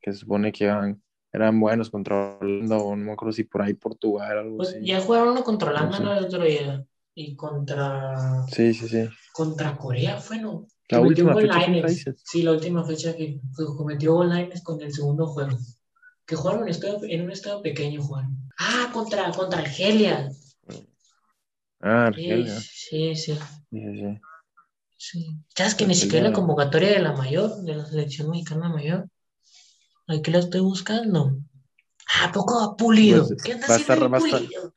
que 0.00 0.12
se 0.12 0.20
supone 0.20 0.50
que 0.52 0.64
iban, 0.64 1.02
eran 1.32 1.60
buenos 1.60 1.90
contra 1.90 2.36
Holanda, 2.40 2.78
o 2.78 2.96
no 2.96 3.04
me 3.04 3.12
acuerdo 3.12 3.32
si 3.32 3.44
por 3.44 3.62
ahí 3.62 3.74
Portugal, 3.74 4.38
algo 4.38 4.56
Pues 4.56 4.70
así. 4.70 4.86
ya 4.86 5.00
jugaron 5.00 5.28
uno 5.30 5.44
contra 5.44 5.70
Holanda, 5.70 5.96
Sí. 5.96 6.02
El 6.02 6.24
otro 6.24 6.44
día. 6.44 6.84
Y 7.16 7.36
contra, 7.36 8.44
Sí, 8.48 8.74
sí, 8.74 8.88
sí. 8.88 9.08
contra 9.32 9.76
Corea 9.76 10.16
fue, 10.16 10.38
¿no? 10.40 10.66
La 10.88 10.98
Que 10.98 11.04
última 11.04 11.34
fecha 11.34 11.66
dices. 11.66 12.22
Sí, 12.24 12.42
la 12.42 12.52
última 12.52 12.84
fecha 12.84 13.16
que 13.16 13.40
que 13.56 13.64
cometió 13.76 14.14
gol 14.14 14.28
Lainez 14.28 14.62
con 14.62 14.80
el 14.82 14.92
segundo 14.92 15.26
juego. 15.26 15.56
Que 16.26 16.36
jugaron 16.36 16.60
en, 16.60 16.64
un 16.64 16.70
estado- 16.70 17.00
en 17.04 17.22
un 17.22 17.30
estado 17.30 17.62
pequeño, 17.62 18.02
jugaron. 18.02 18.50
Ah, 18.58 18.90
contra, 18.92 19.30
contra 19.32 19.60
Argelia. 19.60 20.30
Ah, 21.80 22.06
Argelia. 22.06 22.58
sí, 22.60 23.14
sí. 23.14 23.34
Sí, 23.34 23.38
sí, 23.70 23.96
sí. 23.96 24.18
sí. 24.96 25.38
¿Sabes 25.54 25.74
que 25.74 25.86
ni 25.86 25.94
siquiera 25.94 26.28
la 26.28 26.34
convocatoria 26.34 26.90
de 26.92 26.98
la 27.00 27.12
mayor, 27.12 27.56
de 27.62 27.74
la 27.76 27.86
selección 27.86 28.30
mexicana 28.30 28.68
mayor? 28.68 29.08
Aquí 30.06 30.30
la 30.30 30.38
estoy 30.38 30.60
buscando. 30.60 31.38
Ah, 32.14 32.26
¿a 32.26 32.32
poco 32.32 32.58
va 32.60 32.76
pulido? 32.76 33.26
Pues, 33.26 33.42
¿Qué 33.42 33.52
anda 33.52 33.66
va 33.66 33.74
a 33.74 33.76
haciendo 33.76 33.94
estar- 33.94 34.04
ahí 34.04 34.10
va 34.10 34.16
a 34.16 34.20
estar- 34.20 34.40
pulido? 34.40 34.74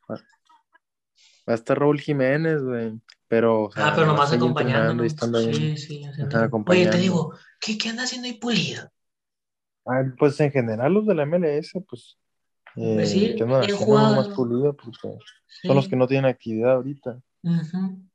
Va 1.49 1.53
a 1.53 1.55
estar 1.55 1.79
Raúl 1.79 1.99
Jiménez, 2.01 2.61
güey. 2.63 2.99
Pero, 3.27 3.63
o 3.65 3.71
sea, 3.71 3.87
Ah, 3.87 3.93
pero 3.93 4.07
nomás 4.07 4.31
acompañando. 4.31 5.03
Sí, 5.07 5.77
sí. 5.77 6.03
Oye, 6.67 6.87
te 6.87 6.97
digo, 6.97 7.33
¿qué, 7.59 7.77
qué 7.77 7.89
anda 7.89 8.03
haciendo 8.03 8.27
ahí 8.27 8.35
pulido? 8.35 8.89
Ah, 9.85 10.03
pues 10.17 10.39
en 10.39 10.51
general 10.51 10.93
los 10.93 11.05
de 11.05 11.15
la 11.15 11.23
MLS, 11.25 11.81
pues, 11.87 12.17
eh, 12.75 12.93
Pues 12.95 13.11
sí, 13.11 13.19
que 13.35 13.43
bien 13.43 13.51
haciendo 13.53 13.77
jugado. 13.77 14.15
más 14.15 14.29
pulido, 14.29 14.75
porque 14.75 15.17
Sí. 15.47 15.67
son 15.67 15.75
los 15.77 15.87
que 15.87 15.95
no 15.95 16.07
tienen 16.07 16.29
actividad 16.29 16.73
ahorita. 16.73 17.19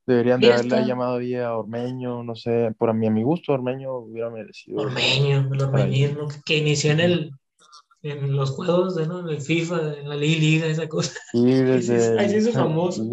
Deberían 0.07 0.41
de 0.41 0.49
Ya 0.49 0.55
haberle 0.55 0.77
está. 0.77 0.87
llamado 0.87 1.17
ahí 1.17 1.35
a 1.37 1.57
Ormeño, 1.57 2.23
no 2.23 2.35
sé, 2.35 2.75
por 2.77 2.91
a 2.91 2.93
mi, 2.93 3.07
a 3.07 3.11
mi 3.11 3.23
gusto 3.23 3.53
Ormeño 3.53 3.95
hubiera 3.97 4.31
merecido. 4.31 4.83
Ormeño, 4.83 5.49
el 5.53 5.63
ormeñismo 5.63 6.29
que, 6.29 6.41
que 6.45 6.59
inició 6.59 6.93
en 6.93 7.01
el 7.01 7.31
en 8.05 8.35
los 8.35 8.51
juegos 8.51 8.97
de 8.97 9.07
¿no? 9.07 9.21
en 9.21 9.29
el 9.29 9.41
FIFA, 9.41 9.99
en 9.99 10.09
la 10.09 10.17
Liga, 10.17 10.67
esa 10.67 10.89
cosa. 10.89 11.13
Y 11.33 11.45
desde 11.55 12.19
ahí 12.19 12.29
se 12.29 12.39
hizo 12.39 12.53
famoso. 12.53 13.05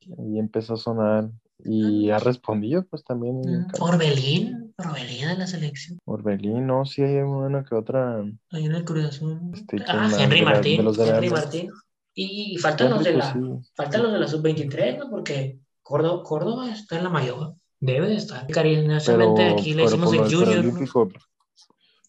Y 0.00 0.38
empezó 0.38 0.74
a 0.74 0.76
sonar 0.76 1.30
y 1.64 2.08
ha 2.10 2.18
respondido 2.18 2.84
pues 2.84 3.04
también 3.04 3.40
Mm, 3.40 3.66
Orbelín, 3.80 4.74
Orbelín 4.78 5.28
de 5.28 5.36
la 5.36 5.46
selección. 5.46 5.98
Orbelín, 6.06 6.66
no, 6.66 6.84
sí 6.86 7.02
hay 7.02 7.16
una 7.18 7.64
que 7.64 7.74
otra 7.74 8.22
Ahí 8.50 8.64
en 8.66 8.74
el 8.74 8.84
Cruz 8.84 9.04
Azul. 9.04 9.38
Este, 9.52 9.76
¿quién 9.76 9.86
ah? 9.88 10.10
Henry 10.18 10.38
De 10.40 10.44
la- 10.44 10.50
Martín. 10.52 10.76
de 10.78 10.82
los 10.82 10.96
de 10.96 11.06
la 11.06 11.16
Henry. 11.16 11.30
Martín. 11.30 11.70
Y, 12.14 12.54
y 12.54 12.56
faltan 12.56 12.90
los 12.90 13.04
de 13.04 13.12
Rico, 13.12 13.18
la, 13.18 13.32
sí. 13.32 13.70
faltan 13.74 14.02
los 14.02 14.12
de 14.12 14.18
la 14.18 14.26
sub-23, 14.28 14.98
¿no? 14.98 15.10
Porque 15.10 15.58
Córdoba, 15.82 16.22
Córdoba 16.24 16.70
está 16.72 16.96
en 16.98 17.04
la 17.04 17.10
mayor. 17.10 17.54
Debe 17.78 18.08
de 18.08 18.16
estar. 18.16 18.46
Cariñosamente 18.48 19.42
Pero, 19.42 19.52
aquí 19.58 19.74
le 19.74 19.82
lo 19.84 19.88
el 19.88 20.00
Junior. 20.00 20.30
¿no? 20.30 20.40
preolímpico, 20.50 21.08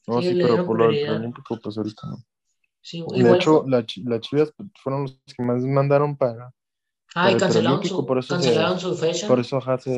No, 0.08 0.22
Sí, 0.22 0.30
sí, 0.30 0.40
pero 0.42 0.66
por 0.66 0.78
lo 0.78 0.88
del 0.88 1.02
preolímpico, 1.02 1.60
pues 1.62 1.78
ahorita 1.78 2.08
no. 2.08 2.18
Sí, 2.82 3.04
De 3.12 3.20
igual 3.20 3.36
hecho, 3.36 3.64
la, 3.68 3.86
las 4.06 4.22
Chivas 4.22 4.54
fueron 4.82 5.04
los 5.04 5.22
que 5.38 5.44
más 5.44 5.62
mandaron 5.64 6.18
para. 6.18 6.52
Ah, 7.16 7.30
y 7.30 7.34
el 7.34 7.40
cancelaron 7.40 7.80
preolímpico, 7.80 7.96
su, 8.02 8.06
por 8.06 8.18
eso 8.20 8.28
se- 8.28 8.34
cancelaron 8.46 8.80
su 8.80 8.96
fecha. 8.96 9.28
Por 9.28 9.40
eso, 9.40 9.58
ajá, 9.58 9.78
se, 9.80 9.94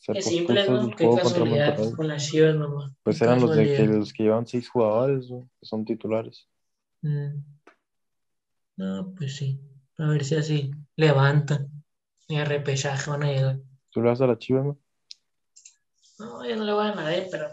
se 0.00 0.12
Qué 0.14 0.22
simple, 0.22 0.66
¿no? 0.66 0.90
Qué 0.96 1.10
casualidad 1.14 1.76
con 1.96 2.08
las 2.08 2.26
Chivas 2.28 2.54
nomás. 2.56 2.92
Pues 3.02 3.18
Qué 3.18 3.24
eran 3.24 3.40
los 3.40 3.54
de 3.54 3.68
que, 3.68 3.84
los 3.86 4.12
que 4.12 4.22
llevan 4.24 4.46
seis 4.46 4.68
jugadores, 4.68 5.30
¿no? 5.30 5.48
que 5.60 5.66
son 5.66 5.84
titulares. 5.84 6.48
Mm. 7.02 7.40
No, 8.76 9.12
pues 9.16 9.36
sí. 9.36 9.60
A 9.98 10.06
ver 10.08 10.24
si 10.24 10.36
así 10.36 10.70
levantan. 10.96 11.70
Y 12.28 12.36
a 12.36 12.44
repechaje 12.44 13.10
van 13.10 13.22
a 13.24 13.32
llegar. 13.32 13.58
¿Tú 13.90 14.00
le 14.02 14.08
vas 14.08 14.20
a 14.20 14.26
la 14.26 14.38
Chivas, 14.38 14.64
no? 14.64 14.78
No, 16.18 16.44
yo 16.48 16.56
no 16.56 16.64
le 16.64 16.72
voy 16.72 16.86
a 16.86 16.94
nadie, 16.94 17.28
pero 17.30 17.48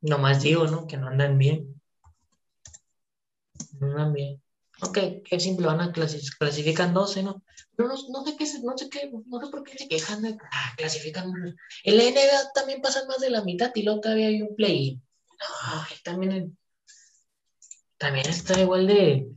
nomás 0.00 0.42
digo, 0.42 0.66
¿no? 0.66 0.86
Que 0.86 0.96
no 0.96 1.08
andan 1.08 1.38
bien. 1.38 1.80
No 3.80 3.86
andan 3.88 4.12
bien. 4.12 4.42
Ok, 4.80 4.98
qué 5.24 5.40
simple, 5.40 5.66
van 5.66 5.80
a 5.80 5.92
clasi- 5.92 6.36
clasifican 6.38 6.94
12, 6.94 7.22
¿no? 7.22 7.42
Pero 7.76 7.88
no, 7.88 7.94
no 8.10 8.24
sé 8.24 8.36
qué, 8.36 8.44
no 8.62 8.76
sé 8.78 8.88
qué, 8.88 9.10
no 9.26 9.40
sé 9.40 9.50
por 9.50 9.64
qué 9.64 9.76
se 9.76 9.88
quejan 9.88 10.22
de, 10.22 10.36
ah, 10.52 10.74
clasifican. 10.76 11.32
En 11.84 11.96
la 11.96 12.04
NBA 12.04 12.52
también 12.54 12.80
pasan 12.80 13.08
más 13.08 13.18
de 13.18 13.30
la 13.30 13.42
mitad 13.42 13.72
y 13.74 13.82
luego 13.82 14.00
todavía 14.00 14.28
hay 14.28 14.42
un 14.42 14.54
play. 14.54 14.94
No, 14.96 15.82
ahí 15.82 15.96
también, 16.04 16.32
el- 16.32 16.56
también 17.96 18.28
está 18.28 18.60
igual 18.60 18.86
de, 18.86 19.28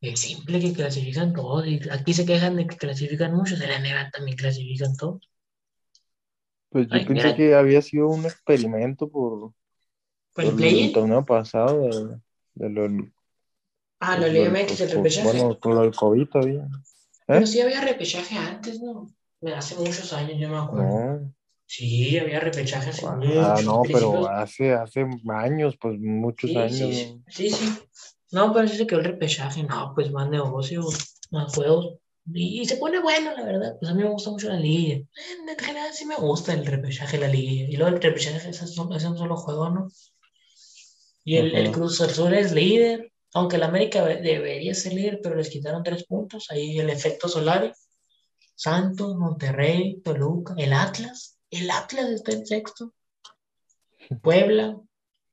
de 0.00 0.16
simple 0.16 0.60
que 0.60 0.72
clasifican 0.72 1.34
todos. 1.34 1.66
Y 1.66 1.80
aquí 1.90 2.14
se 2.14 2.24
quejan 2.24 2.56
de 2.56 2.66
que 2.66 2.76
clasifican 2.76 3.34
muchos, 3.34 3.60
en 3.60 3.68
la 3.68 3.76
NBA 3.76 4.10
también 4.10 4.36
clasifican 4.38 4.96
todos. 4.96 5.28
Pues 6.70 6.86
yo 6.86 6.94
Ay, 6.94 7.04
pensé 7.04 7.14
mira. 7.14 7.36
que 7.36 7.54
había 7.54 7.82
sido 7.82 8.08
un 8.08 8.24
experimento 8.24 9.08
por, 9.08 9.52
el 10.36 10.46
por 10.46 10.56
play 10.56 10.84
el 10.84 10.92
torneo 10.92 11.24
pasado 11.26 11.82
de, 11.82 12.16
de 12.54 12.70
lo, 12.70 12.82
del- 12.82 13.12
Ah, 14.00 14.18
la 14.18 14.28
Liga 14.28 14.48
MX, 14.50 14.80
el 14.80 14.88
por- 14.88 14.96
repechaje. 14.96 15.24
Bueno, 15.38 15.58
por 15.58 15.74
lo 15.74 15.80
del 15.82 15.94
COVID 15.94 16.26
todavía. 16.28 16.66
Pero 17.26 17.40
¿Eh? 17.42 17.46
sí 17.46 17.60
había 17.60 17.80
repechaje 17.82 18.36
antes, 18.36 18.80
¿no? 18.80 19.06
Hace 19.54 19.76
muchos 19.76 20.12
años, 20.12 20.38
yo 20.38 20.48
me 20.48 20.56
acuerdo. 20.58 20.84
No. 20.88 21.34
Sí, 21.66 22.18
había 22.18 22.40
repechaje 22.40 22.90
hace 22.90 23.06
Ah, 23.06 23.14
muchos 23.14 23.64
no, 23.64 23.82
pero 23.84 24.26
hace, 24.28 24.72
hace 24.72 25.06
años, 25.28 25.76
pues 25.80 25.98
muchos 26.00 26.50
Sí, 26.50 26.56
años. 26.56 26.72
sí, 26.72 27.22
sí, 27.28 27.50
sí. 27.50 27.78
No, 28.32 28.52
pero 28.52 28.66
sí 28.66 28.76
se 28.76 28.86
quedó 28.86 28.98
el 28.98 29.04
repechaje. 29.04 29.62
No, 29.62 29.92
pues 29.94 30.10
más 30.10 30.28
negocio, 30.28 30.82
más 31.30 31.54
juegos. 31.54 31.94
Y, 32.32 32.60
y 32.60 32.64
se 32.64 32.76
pone 32.76 33.00
bueno, 33.00 33.32
la 33.36 33.44
verdad. 33.44 33.76
Pues 33.78 33.90
a 33.90 33.94
mí 33.94 34.02
me 34.02 34.08
gusta 34.08 34.30
mucho 34.30 34.48
la 34.48 34.58
liguilla. 34.58 34.94
En, 34.96 35.48
en 35.48 35.58
general 35.58 35.92
sí 35.92 36.06
me 36.06 36.16
gusta 36.16 36.54
el 36.54 36.66
repechaje, 36.66 37.18
la 37.18 37.28
liguilla. 37.28 37.68
Y 37.68 37.76
luego 37.76 37.94
el 37.96 38.02
repechaje 38.02 38.48
es, 38.50 38.78
un 38.78 39.16
solo 39.18 39.36
juego, 39.36 39.70
¿no? 39.70 39.88
Y 41.24 41.36
el, 41.36 41.54
el 41.54 41.66
Ajá. 41.66 41.72
Cruz 41.74 42.00
Azul 42.00 42.34
es 42.34 42.52
líder. 42.52 43.12
Aunque 43.34 43.56
el 43.56 43.62
América 43.62 44.04
de- 44.04 44.16
debería 44.20 44.74
ser 44.74 44.92
líder, 44.94 45.20
pero 45.22 45.36
les 45.36 45.50
quitaron 45.50 45.82
tres 45.82 46.04
puntos. 46.04 46.50
Ahí 46.50 46.78
el 46.78 46.90
efecto 46.90 47.28
Solari. 47.28 47.72
Santos, 48.54 49.16
Monterrey, 49.16 50.00
Toluca, 50.02 50.54
el 50.58 50.72
Atlas. 50.72 51.38
El 51.50 51.70
Atlas 51.70 52.10
está 52.10 52.32
en 52.32 52.44
sexto. 52.46 52.92
Puebla, 54.22 54.76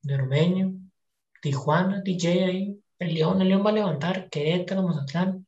Nermeño, 0.03 0.73
Tijuana, 1.41 2.01
DJ 2.01 2.45
ahí. 2.45 2.79
El 2.99 3.13
León, 3.13 3.41
el 3.41 3.49
León 3.49 3.65
va 3.65 3.69
a 3.71 3.73
levantar. 3.73 4.29
Querétaro, 4.29 4.83
Mazatlán, 4.83 5.45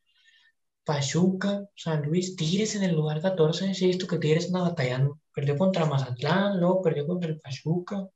Pachuca, 0.84 1.66
San 1.76 2.04
Luis, 2.04 2.36
Tigres 2.36 2.76
en 2.76 2.84
el 2.84 2.96
lugar 2.96 3.22
14. 3.22 3.74
Sí, 3.74 3.86
he 3.86 3.88
visto 3.88 4.08
que 4.08 4.18
Tigres 4.18 4.48
anda 4.48 4.62
batallando. 4.62 5.20
Perdió 5.34 5.58
contra 5.58 5.86
Mazatlán, 5.86 6.60
luego 6.60 6.82
perdió 6.82 7.06
contra 7.08 7.30
el 7.30 7.40
Pachuca. 7.40 8.08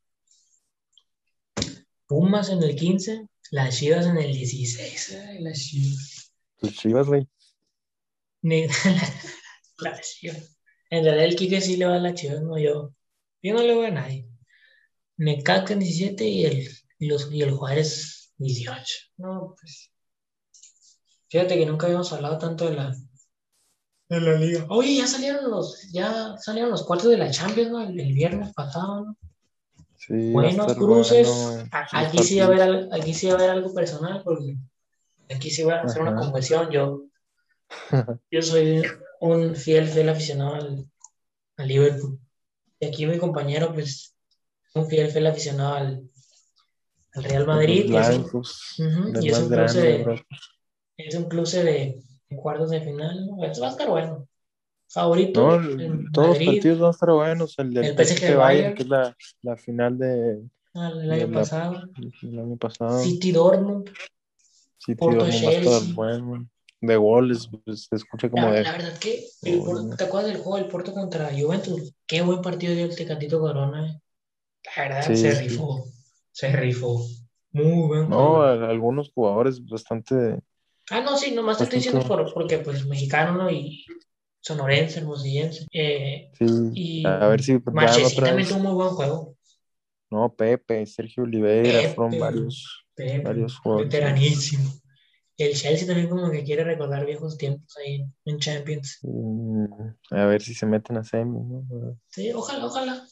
Pumas 2.13 2.49
en 2.49 2.61
el 2.61 2.75
15, 2.75 3.27
las 3.49 3.75
Chivas 3.75 4.05
en 4.05 4.17
el 4.17 4.31
16. 4.31 5.17
Ay, 5.29 5.39
las 5.41 5.57
Chivas. 5.57 6.31
Pues 6.59 6.73
Chivas, 6.75 7.07
güey. 7.07 7.27
Las 9.79 10.15
Chivas. 10.19 10.59
En 10.91 11.05
realidad 11.05 11.25
el 11.25 11.35
Quique 11.35 11.59
sí 11.59 11.75
le 11.75 11.87
va 11.87 11.95
a 11.95 11.97
las 11.97 12.13
Chivas, 12.13 12.43
no 12.43 12.59
yo. 12.59 12.93
Yo 13.41 13.53
no 13.55 13.63
le 13.63 13.73
voy 13.73 13.87
a 13.87 13.91
nadie. 13.91 14.29
Necaxa 15.17 15.73
en 15.73 15.79
17 15.79 16.23
y 16.23 16.45
el, 16.45 16.69
y 16.99 17.07
los, 17.07 17.31
y 17.31 17.41
el 17.41 17.49
Juárez 17.49 18.31
18. 18.37 18.95
No, 19.17 19.55
pues. 19.59 19.91
Fíjate 21.29 21.57
que 21.57 21.65
nunca 21.65 21.87
habíamos 21.87 22.13
hablado 22.13 22.37
tanto 22.37 22.69
de 22.69 22.75
la, 22.75 22.95
de 24.09 24.21
la 24.21 24.33
liga. 24.33 24.67
Oye, 24.69 24.97
ya 24.97 25.07
salieron 25.07 25.49
los, 25.49 25.91
ya 25.91 26.37
salieron 26.37 26.69
los 26.69 26.83
cuartos 26.83 27.09
de 27.09 27.17
la 27.17 27.31
Champions, 27.31 27.71
¿no? 27.71 27.81
El, 27.81 27.99
el 27.99 28.13
viernes 28.13 28.53
pasado, 28.53 29.03
¿no? 29.03 29.17
Sí, 30.05 30.33
va 30.33 30.41
Buenos 30.41 30.73
cruces. 30.75 31.27
bueno. 31.27 31.69
A- 31.71 31.87
Sí, 31.87 31.95
Aquí 31.97 32.23
sí, 32.23 32.39
va 32.39 32.45
a 32.45 32.47
haber, 32.47 32.89
aquí 32.91 33.13
sí 33.13 33.27
va 33.27 33.33
a 33.33 33.35
haber 33.37 33.49
algo 33.51 33.73
personal 33.73 34.21
porque 34.23 34.57
aquí 35.33 35.49
sí 35.49 35.63
voy 35.63 35.73
a 35.73 35.81
hacer 35.81 36.01
una 36.01 36.15
conversión. 36.15 36.69
Yo, 36.71 37.03
yo 38.31 38.41
soy 38.41 38.83
un 39.21 39.55
fiel, 39.55 39.87
fiel 39.87 40.09
aficionado 40.09 40.55
al, 40.55 40.85
al 41.57 41.67
Liverpool. 41.67 42.19
Y 42.79 42.87
aquí 42.87 43.05
mi 43.05 43.17
compañero, 43.17 43.73
pues, 43.73 44.13
un 44.75 44.87
fiel, 44.87 45.09
fiel 45.09 45.27
aficionado 45.27 45.75
al, 45.75 46.09
al 47.13 47.23
Real 47.23 47.47
Madrid. 47.47 47.85
Y 47.85 47.95
es 47.95 48.09
un, 48.09 49.23
y 49.23 49.29
es 49.29 49.39
cruce 49.39 49.81
de 49.81 50.25
es 50.97 51.15
un 51.15 51.23
cruce 51.25 51.63
de, 51.63 52.03
de 52.29 52.35
cuartos 52.35 52.69
de 52.71 52.81
final. 52.81 53.25
¿no? 53.25 53.43
Esto 53.45 53.61
va 53.61 53.67
a 53.67 53.71
estar 53.71 53.89
bueno. 53.89 54.27
Favorito, 54.93 55.41
No, 55.41 55.55
el 55.55 56.11
todos 56.11 56.27
los 56.37 56.37
partidos 56.45 56.79
van 56.79 56.87
a 56.87 56.91
estar 56.91 57.09
buenos. 57.11 57.57
El 57.57 57.73
del 57.73 57.85
el 57.85 57.95
PSG 57.95 58.21
Bayern, 58.21 58.37
Bayern. 58.39 58.75
que 58.75 58.83
es 58.83 58.89
la, 58.89 59.17
la 59.41 59.57
final 59.57 59.97
de, 59.97 60.41
ah, 60.75 60.91
el 60.93 61.07
de 61.09 61.13
año 61.15 61.27
la- 61.27 61.39
pasado. 61.39 61.81
del 62.21 62.39
año 62.39 62.57
pasado. 62.57 62.99
City 62.99 63.31
Dortmund. 63.31 63.89
City 64.77 64.95
Porto 64.95 65.25
Dortmund 65.25 65.95
bueno. 65.95 66.47
De 66.81 66.97
goles, 66.97 67.49
pues 67.63 67.87
se 67.89 67.95
escucha 67.95 68.29
como 68.29 68.47
La, 68.47 68.51
de. 68.53 68.63
la 68.63 68.71
verdad 68.73 68.97
que 68.99 69.25
el 69.43 69.59
Porto-. 69.59 69.95
¿te 69.95 70.03
acuerdas 70.03 70.31
del 70.33 70.41
juego 70.41 70.57
del 70.57 70.67
Porto 70.67 70.93
contra 70.93 71.29
Juventus? 71.31 71.93
Qué 72.05 72.21
buen 72.21 72.41
partido 72.41 72.75
dio 72.75 72.85
el 72.85 72.95
Tecatito 72.95 73.39
Corona. 73.39 73.87
eh. 73.89 73.99
La 74.75 74.83
verdad, 74.83 75.01
Sí, 75.07 75.15
se 75.15 75.35
sí. 75.35 75.47
rifó. 75.47 75.85
Se 76.31 76.51
rifó. 76.51 77.01
Muy 77.53 77.87
buen 77.87 78.09
No, 78.09 78.41
a- 78.41 78.69
algunos 78.69 79.11
jugadores 79.13 79.63
bastante. 79.65 80.39
Ah, 80.91 80.99
no, 81.01 81.15
sí, 81.17 81.31
nomás 81.31 81.57
te 81.57 81.63
estoy 81.63 81.79
diciendo 81.79 82.05
por, 82.05 82.31
porque 82.33 82.57
pues 82.59 82.85
mexicano, 82.85 83.37
¿no? 83.37 83.49
Y 83.49 83.85
sonorense, 84.43 84.99
hermosillense. 84.99 85.65
Eh, 85.73 86.29
Sí, 86.33 86.45
y 86.75 87.05
a 87.07 87.27
ver 87.27 87.41
si 87.41 87.59
Marchesín 87.71 88.23
también 88.23 88.47
tuvo 88.47 88.59
muy 88.59 88.73
buen 88.73 88.89
juego. 88.89 89.35
No, 90.11 90.29
Pepe, 90.33 90.85
Sergio 90.85 91.23
Oliveira, 91.23 91.79
Pepe. 91.81 91.95
fueron 91.95 92.19
varios, 92.19 92.85
Pepe, 92.95 93.19
varios 93.23 93.57
jugadores. 93.57 93.87
veteranísimo. 93.87 94.71
El 95.37 95.55
Chelsea 95.55 95.87
también 95.87 96.09
como 96.09 96.29
que 96.31 96.43
quiere 96.43 96.63
recordar 96.63 97.05
viejos 97.05 97.37
tiempos 97.37 97.75
ahí 97.77 98.05
en 98.25 98.37
Champions. 98.39 98.99
A 100.11 100.25
ver 100.25 100.41
si 100.43 100.53
se 100.53 100.65
meten 100.67 100.97
a 100.97 101.03
semi, 101.03 101.39
¿no? 101.39 101.97
Sí, 102.09 102.31
ojalá, 102.31 102.65
ojalá. 102.67 103.07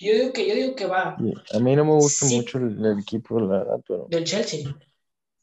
Yo 0.00 0.12
digo 0.14 0.32
que, 0.32 0.48
yo 0.48 0.54
digo 0.54 0.74
que 0.76 0.86
va 0.86 1.16
a 1.16 1.58
mí 1.60 1.76
no 1.76 1.84
me 1.84 1.92
gusta 1.94 2.24
Sí. 2.26 2.36
mucho 2.36 2.58
el, 2.58 2.84
el 2.84 2.98
equipo, 3.00 3.40
la 3.40 3.58
verdad, 3.58 3.80
pero, 3.86 4.06
del 4.08 4.24
Chelsea. 4.24 4.74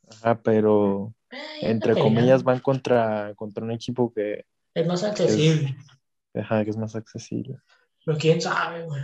ajá, 0.09 0.41
pero 0.41 1.13
Ay, 1.29 1.39
entre 1.69 1.93
comillas 1.97 2.43
van 2.43 2.59
contra, 2.59 3.33
contra 3.35 3.63
un 3.63 3.71
equipo 3.71 4.13
que, 4.13 4.45
Es 4.75 4.85
más 4.85 5.03
accesible. 5.03 5.75
ajá, 6.33 6.63
que 6.65 6.69
es 6.69 6.77
más 6.77 6.95
accesible. 6.95 7.57
Pero 8.05 8.17
quién 8.17 8.41
sabe, 8.41 8.83
güey. 8.83 9.01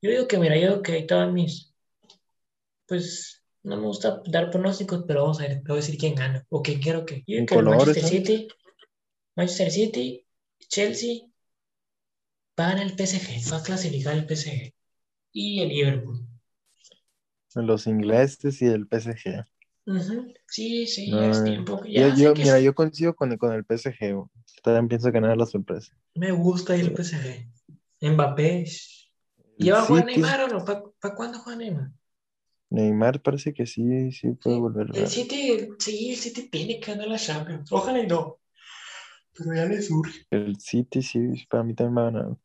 Yo 0.00 0.10
digo 0.10 0.28
que, 0.28 0.38
mira, 0.38 0.56
yo 0.56 0.68
digo 0.68 0.82
que 0.82 0.92
ahí 0.92 1.00
estaban 1.00 1.34
mis. 1.34 1.74
Pues 2.86 3.42
no 3.64 3.76
me 3.76 3.82
gusta 3.86 4.22
dar 4.26 4.50
pronósticos, 4.50 5.04
pero 5.06 5.22
vamos 5.22 5.40
a 5.40 5.42
ver, 5.42 5.62
te 5.62 5.68
voy 5.68 5.78
a 5.78 5.80
decir 5.80 5.98
quién 5.98 6.14
gana. 6.14 6.46
O 6.48 6.62
quién 6.62 6.80
quiero 6.80 7.04
que. 7.04 7.16
Yo 7.26 7.36
digo 7.36 7.46
que 7.46 7.54
colores, 7.56 7.86
Manchester. 7.86 8.08
City, 8.08 8.48
Manchester 9.34 9.70
City, 9.70 10.26
Chelsea, 10.68 11.26
van 12.56 12.78
al 12.78 12.92
PSG, 12.96 13.52
va 13.52 13.58
a 13.58 13.62
clasificar 13.62 14.14
el 14.14 14.26
PSG. 14.26 14.72
Y 15.32 15.60
el 15.60 15.68
Liverpool. 15.70 16.26
Los 17.54 17.86
ingleses 17.86 18.62
y 18.62 18.66
el 18.66 18.86
PSG. 18.86 19.44
Sí, 20.46 20.86
sí, 20.86 21.10
No, 21.10 21.20
ya 21.20 21.30
es 21.30 21.44
tiempo. 21.44 21.84
Ya 21.84 22.08
Yo, 22.08 22.16
sé 22.16 22.22
yo, 22.22 22.34
que 22.34 22.42
mira, 22.44 22.60
yo 22.60 22.74
coincido 22.74 23.14
con, 23.14 23.36
con 23.36 23.52
el 23.52 23.64
PSG. 23.64 24.28
También 24.62 24.88
pienso 24.88 25.10
ganar 25.10 25.36
la 25.36 25.46
sorpresa. 25.46 25.92
me 26.14 26.30
gusta 26.30 26.76
ir 26.76 26.86
al 26.86 26.94
PSG. 26.96 27.48
Mbappé. 28.00 28.60
El 28.60 28.68
¿Lleva 29.58 29.80
a 29.80 29.82
jugar 29.82 30.06
Neymar 30.06 30.44
o 30.44 30.48
no? 30.48 30.64
¿Para 30.64 31.14
cuándo 31.14 31.38
juega 31.38 31.58
Neymar? 31.58 31.90
Neymar 32.70 33.20
parece 33.20 33.52
que 33.52 33.66
sí, 33.66 34.10
sí 34.12 34.30
puede 34.32 34.58
volver. 34.58 34.86
El 34.94 35.06
City, 35.08 35.68
sí, 35.78 36.10
el 36.10 36.16
City 36.16 36.48
tiene 36.48 36.80
que 36.80 36.92
ganar 36.92 37.08
la 37.08 37.18
Champions. 37.18 37.70
Ojalá 37.70 38.00
y 38.00 38.06
no. 38.06 38.38
Pero 39.34 39.54
ya 39.54 39.64
le 39.66 39.82
surge. 39.82 40.26
El 40.30 40.58
City 40.58 41.02
sí, 41.02 41.46
para 41.50 41.64
mí 41.64 41.74
también 41.74 41.96
va 41.98 42.08
a 42.08 42.10
ganar. 42.10 42.36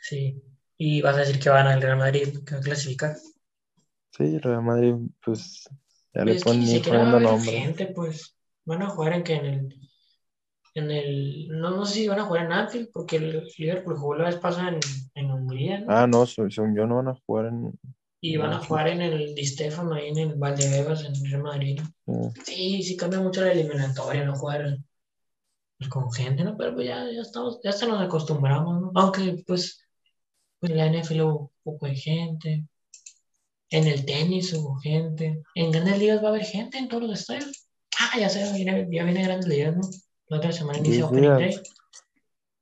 Sí. 0.00 0.42
Y 0.76 1.00
vas 1.00 1.16
a 1.16 1.20
decir 1.20 1.38
que 1.38 1.48
van 1.48 1.66
al 1.66 1.80
Real 1.80 1.96
Madrid, 1.96 2.44
que 2.44 2.54
va 2.54 2.60
a 2.60 2.64
clasificar. 2.64 3.16
Sí, 4.10 4.24
el 4.24 4.42
Real 4.42 4.62
Madrid, 4.62 4.94
pues 5.24 5.68
ya 6.12 6.24
le 6.24 6.40
ponen 6.40 6.80
va 6.80 6.82
poniendo 6.82 7.20
nombre. 7.20 7.52
gente, 7.52 7.86
pues. 7.86 8.36
van 8.64 8.82
a 8.82 8.90
jugar 8.90 9.14
en 9.14 9.22
que 9.22 9.34
en 9.34 9.44
el, 9.46 9.91
en 10.74 10.90
el, 10.90 11.48
no, 11.48 11.70
no 11.70 11.84
sé 11.84 11.94
si 11.94 12.08
van 12.08 12.20
a 12.20 12.24
jugar 12.24 12.46
en 12.46 12.52
Anfield, 12.52 12.88
porque 12.92 13.16
el 13.16 13.46
Liverpool 13.58 13.96
jugó 13.96 14.14
la 14.16 14.24
vez 14.26 14.36
pasada 14.36 14.70
en, 14.70 14.80
en 15.14 15.30
Hungría, 15.30 15.80
¿no? 15.80 15.86
Ah, 15.92 16.06
no, 16.06 16.26
se- 16.26 16.50
según 16.50 16.74
yo 16.74 16.86
no 16.86 16.96
van 16.96 17.08
a 17.08 17.14
jugar 17.26 17.46
en. 17.46 17.78
y 18.20 18.36
van 18.36 18.52
a 18.52 18.58
jugar 18.58 18.88
en 18.88 19.02
el 19.02 19.34
Di 19.34 19.44
Stéfano, 19.44 19.94
ahí 19.94 20.08
en 20.08 20.18
el 20.18 20.34
Valdebebas, 20.36 21.04
en 21.04 21.14
Real 21.30 21.42
Madrid. 21.42 21.80
¿no? 22.06 22.32
Sí, 22.44 22.82
sí 22.82 22.96
cambia 22.96 23.20
mucho 23.20 23.42
la 23.42 23.52
eliminatoria, 23.52 24.24
no 24.24 24.34
jugar 24.36 24.78
pues, 25.78 25.90
con 25.90 26.10
gente, 26.12 26.44
¿no? 26.44 26.56
Pero 26.56 26.74
pues 26.74 26.86
ya, 26.86 27.04
ya 27.10 27.20
estamos, 27.20 27.60
ya 27.62 27.72
se 27.72 27.86
nos 27.86 28.00
acostumbramos, 28.00 28.80
¿no? 28.80 28.92
Aunque 28.94 29.42
pues, 29.46 29.84
pues 30.58 30.72
en 30.72 30.78
la 30.78 30.86
NFL 30.86 31.22
hubo 31.22 31.52
poco 31.64 31.86
de 31.86 31.96
gente, 31.96 32.64
en 33.70 33.86
el 33.86 34.04
tenis 34.04 34.52
hubo 34.54 34.76
gente, 34.76 35.42
en 35.54 35.70
grandes 35.70 35.98
ligas 35.98 36.22
va 36.22 36.26
a 36.28 36.30
haber 36.30 36.44
gente 36.44 36.78
en 36.78 36.88
todos 36.88 37.02
los 37.04 37.20
estadios. 37.20 37.66
Ah, 37.98 38.18
ya 38.18 38.28
sé, 38.28 38.52
viene, 38.54 38.86
ya 38.90 39.04
viene 39.04 39.22
grandes 39.24 39.48
ligas, 39.48 39.76
¿no? 39.76 39.82
La 40.32 40.38
otra 40.38 40.50
semana 40.50 40.78
Diez 40.78 40.96
inicia 40.96 41.04
Opening 41.04 41.28
Day. 41.28 41.48
días. 41.50 41.62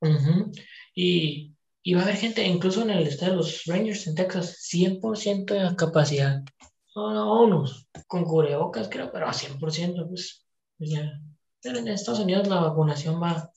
Ujú. 0.01 0.51
Y, 0.93 1.55
y 1.81 1.93
va 1.93 2.01
a 2.01 2.03
haber 2.03 2.17
gente, 2.17 2.45
incluso 2.45 2.81
en 2.81 2.89
el 2.89 3.07
estadio 3.07 3.31
de 3.31 3.37
los 3.37 3.63
Rangers 3.65 4.07
en 4.07 4.15
Texas, 4.15 4.57
100% 4.69 5.53
de 5.53 5.73
capacidad. 5.77 6.43
No, 6.93 7.13
no, 7.13 7.43
unos 7.43 7.87
con 8.07 8.25
cubrebocas, 8.25 8.89
creo, 8.89 9.09
pero 9.09 9.25
a 9.25 9.31
100%, 9.31 10.05
pues, 10.09 10.45
pues 10.77 10.89
ya. 10.89 11.17
Pero 11.61 11.79
en 11.79 11.87
Estados 11.87 12.19
Unidos 12.19 12.49
la 12.49 12.59
vacunación 12.59 13.23
va 13.23 13.49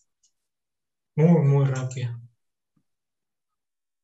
muy, 1.17 1.41
muy 1.41 1.65
rápida. 1.65 2.17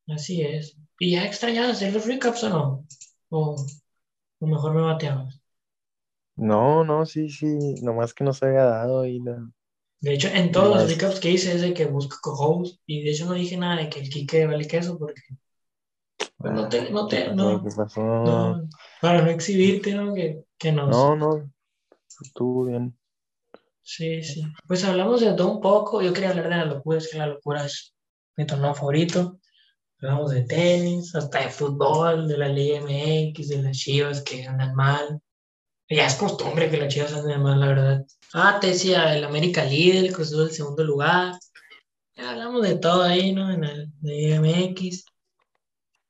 Así 0.09 0.43
es. 0.43 0.77
¿Y 0.99 1.13
ya 1.13 1.25
extrañabas 1.25 1.77
hacer 1.77 1.93
los 1.93 2.05
recaps 2.05 2.43
o 2.43 2.49
no? 2.49 2.87
O, 3.29 3.55
o 4.41 4.47
mejor 4.49 4.75
me 4.75 4.83
bateabas. 4.83 5.41
No, 6.35 6.83
no, 6.83 7.07
sí, 7.07 7.29
sí. 7.31 7.77
Nomás 7.81 8.13
que 8.13 8.25
no 8.25 8.33
se 8.33 8.47
había 8.47 8.65
dado 8.65 9.07
y 9.07 9.21
la. 9.21 9.49
De 10.01 10.15
hecho, 10.15 10.29
en 10.29 10.51
todos 10.51 10.77
los 10.77 10.91
recaps 10.91 11.21
que 11.21 11.31
hice 11.31 11.55
es 11.55 11.61
de 11.61 11.75
que 11.75 11.85
busco 11.85 12.17
co-host 12.23 12.81
y 12.87 13.03
de 13.03 13.11
hecho 13.11 13.27
no 13.27 13.35
dije 13.35 13.57
nada 13.57 13.77
de 13.77 13.91
que 13.91 14.01
el 14.01 14.09
Kike 14.09 14.47
vale 14.47 14.67
queso 14.67 14.99
porque 14.99 15.21
pues, 16.39 16.55
no 16.55 16.69
te, 16.69 16.91
no 16.91 17.07
¿Qué 17.07 17.17
te, 17.17 17.35
no, 17.35 17.63
¿Qué 17.63 17.71
pasó? 17.77 18.01
no, 18.01 18.69
para 19.03 19.21
no 19.21 19.31
exhibirte, 19.31 19.95
¿no? 19.95 20.15
Que, 20.15 20.43
que 20.57 20.73
nos... 20.73 20.89
No, 20.89 21.17
no. 21.17 21.53
Estuvo 22.23 22.65
bien. 22.65 22.97
Sí, 23.83 24.23
sí. 24.23 24.43
Pues 24.67 24.85
hablamos 24.85 25.21
de 25.21 25.33
todo 25.35 25.53
un 25.53 25.61
poco. 25.61 26.01
Yo 26.01 26.13
quería 26.13 26.31
hablar 26.31 26.49
de 26.49 26.57
la 26.57 26.65
locura, 26.65 26.99
es 26.99 27.11
que 27.11 27.19
la 27.19 27.27
locura 27.27 27.65
es 27.65 27.95
mi 28.37 28.47
torneo 28.47 28.75
favorito. 28.75 29.39
Hablamos 30.01 30.31
de 30.31 30.43
tenis, 30.43 31.15
hasta 31.15 31.41
de 31.41 31.51
fútbol, 31.51 32.27
de 32.29 32.39
la 32.39 32.49
Liga 32.49 32.81
MX, 32.81 33.49
de 33.49 33.63
las 33.63 33.77
Chivas 33.77 34.23
que 34.23 34.47
andan 34.47 34.75
mal. 34.75 35.21
Ya 35.93 36.07
es 36.07 36.15
costumbre 36.15 36.71
que 36.71 36.77
las 36.77 36.95
Chivas 36.95 37.13
anden 37.13 37.43
mal, 37.43 37.59
la 37.59 37.67
verdad. 37.67 38.07
Ah, 38.33 38.59
te 38.61 38.69
decía, 38.69 39.13
el 39.17 39.25
América 39.25 39.65
líder, 39.65 40.05
el 40.05 40.13
Cruz 40.13 40.33
el 40.33 40.53
segundo 40.53 40.85
lugar. 40.85 41.35
Ya 42.15 42.31
hablamos 42.31 42.63
de 42.63 42.77
todo 42.77 43.03
ahí, 43.03 43.35
¿no? 43.35 43.51
En 43.51 43.63
la 43.63 43.87
Liga 44.01 44.37
MX. 44.37 45.05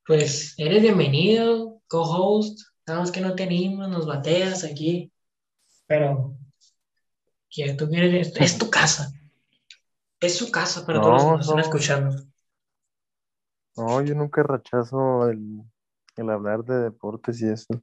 Pues 0.07 0.55
eres 0.59 0.83
bienvenido, 0.83 1.81
co-host. 1.89 2.61
Sabemos 2.85 3.11
que 3.11 3.23
no 3.23 3.35
te 3.35 3.45
animas, 3.45 3.89
nos 3.89 4.07
bateas 4.07 4.65
aquí. 4.65 5.11
Pero 5.87 6.37
que 7.49 7.73
tú 7.73 7.89
quieres, 7.89 8.35
es, 8.37 8.59
tu 8.59 8.69
casa. 8.69 9.11
Es 10.21 10.37
su 10.37 10.51
casa 10.51 10.85
para 10.85 11.01
todos 11.01 11.15
los 11.15 11.23
que 11.23 11.29
No, 11.31 11.37
nos 11.39 11.47
están 11.47 11.57
no. 11.57 11.63
escuchando. 11.63 12.25
No, 13.79 14.03
yo 14.03 14.15
nunca 14.15 14.43
rechazo 14.43 15.31
el, 15.31 15.63
el 16.17 16.31
hablar 16.31 16.65
de 16.65 16.81
deportes 16.81 17.41
y 17.41 17.49
eso. 17.49 17.81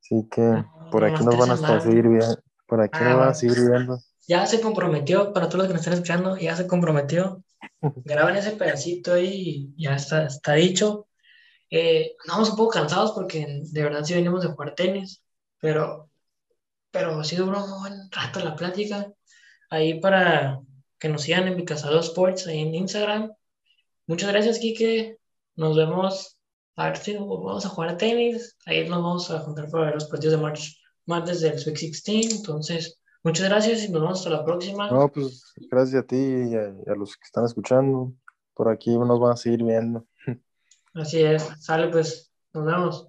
Así 0.00 0.26
que 0.30 0.64
por 0.90 1.02
nomás 1.02 1.14
aquí 1.14 1.24
nos 1.24 1.34
te 1.34 1.36
van 1.40 1.50
a 1.50 1.80
seguir 1.80 2.08
viendo. 2.08 2.42
Por 2.66 2.80
aquí 2.80 2.98
Ah, 3.00 3.08
nos 3.10 3.18
van 3.18 3.28
a 3.28 3.34
seguir 3.34 3.60
viendo. 3.68 3.98
Ya 4.26 4.46
se 4.46 4.60
comprometió, 4.60 5.32
para 5.32 5.48
todos 5.48 5.58
los 5.58 5.66
que 5.68 5.72
nos 5.74 5.80
están 5.80 5.94
escuchando, 5.94 6.36
ya 6.36 6.56
se 6.56 6.66
comprometió. 6.66 7.42
Graban 8.04 8.36
ese 8.36 8.52
pedacito 8.52 9.14
ahí 9.14 9.72
y 9.76 9.82
ya 9.82 9.94
está, 9.96 10.26
está 10.26 10.54
dicho. 10.54 11.08
Eh, 11.70 12.16
andamos 12.24 12.50
un 12.50 12.56
poco 12.56 12.70
cansados 12.70 13.12
porque 13.12 13.62
de 13.62 13.82
verdad 13.82 14.02
sí 14.04 14.14
venimos 14.14 14.42
de 14.42 14.48
jugar 14.48 14.74
tenis, 14.74 15.22
pero, 15.60 16.10
pero 16.90 17.22
sí 17.24 17.36
duró 17.36 17.64
un 17.64 17.80
buen 17.80 18.10
rato 18.10 18.40
la 18.40 18.56
plática. 18.56 19.12
Ahí 19.70 20.00
para 20.00 20.60
que 20.98 21.08
nos 21.08 21.22
sigan 21.22 21.46
en 21.48 21.56
Picasado 21.56 22.00
Sports, 22.00 22.46
ahí 22.46 22.60
en 22.60 22.74
Instagram. 22.74 23.32
Muchas 24.06 24.30
gracias, 24.32 24.58
Kike. 24.58 25.18
Nos 25.56 25.76
vemos. 25.76 26.39
A 26.80 26.86
ver 26.86 26.96
si 26.96 27.12
nos 27.12 27.28
vamos 27.28 27.66
a 27.66 27.68
jugar 27.68 27.98
tenis. 27.98 28.56
Ahí 28.64 28.88
nos 28.88 29.02
vamos 29.02 29.30
a 29.30 29.40
juntar 29.40 29.68
para 29.68 29.84
ver 29.84 29.94
los 29.96 30.06
partidos 30.06 30.36
de 30.36 30.42
martes, 30.42 30.80
martes 31.04 31.42
del 31.42 31.58
Sweet 31.58 31.78
16. 31.78 32.36
Entonces, 32.36 32.98
muchas 33.22 33.50
gracias 33.50 33.84
y 33.84 33.92
nos 33.92 34.00
vemos 34.00 34.18
hasta 34.20 34.30
la 34.30 34.44
próxima. 34.46 34.90
No, 34.90 35.12
pues 35.12 35.52
gracias 35.70 36.02
a 36.02 36.06
ti 36.06 36.16
y 36.16 36.54
a, 36.54 36.70
y 36.70 36.90
a 36.90 36.94
los 36.94 37.18
que 37.18 37.24
están 37.24 37.44
escuchando. 37.44 38.14
Por 38.54 38.70
aquí 38.70 38.96
nos 38.96 39.20
van 39.20 39.32
a 39.32 39.36
seguir 39.36 39.62
viendo. 39.62 40.06
Así 40.94 41.22
es. 41.22 41.50
Sale 41.58 41.88
pues. 41.88 42.32
Nos 42.54 42.64
vemos. 42.64 43.08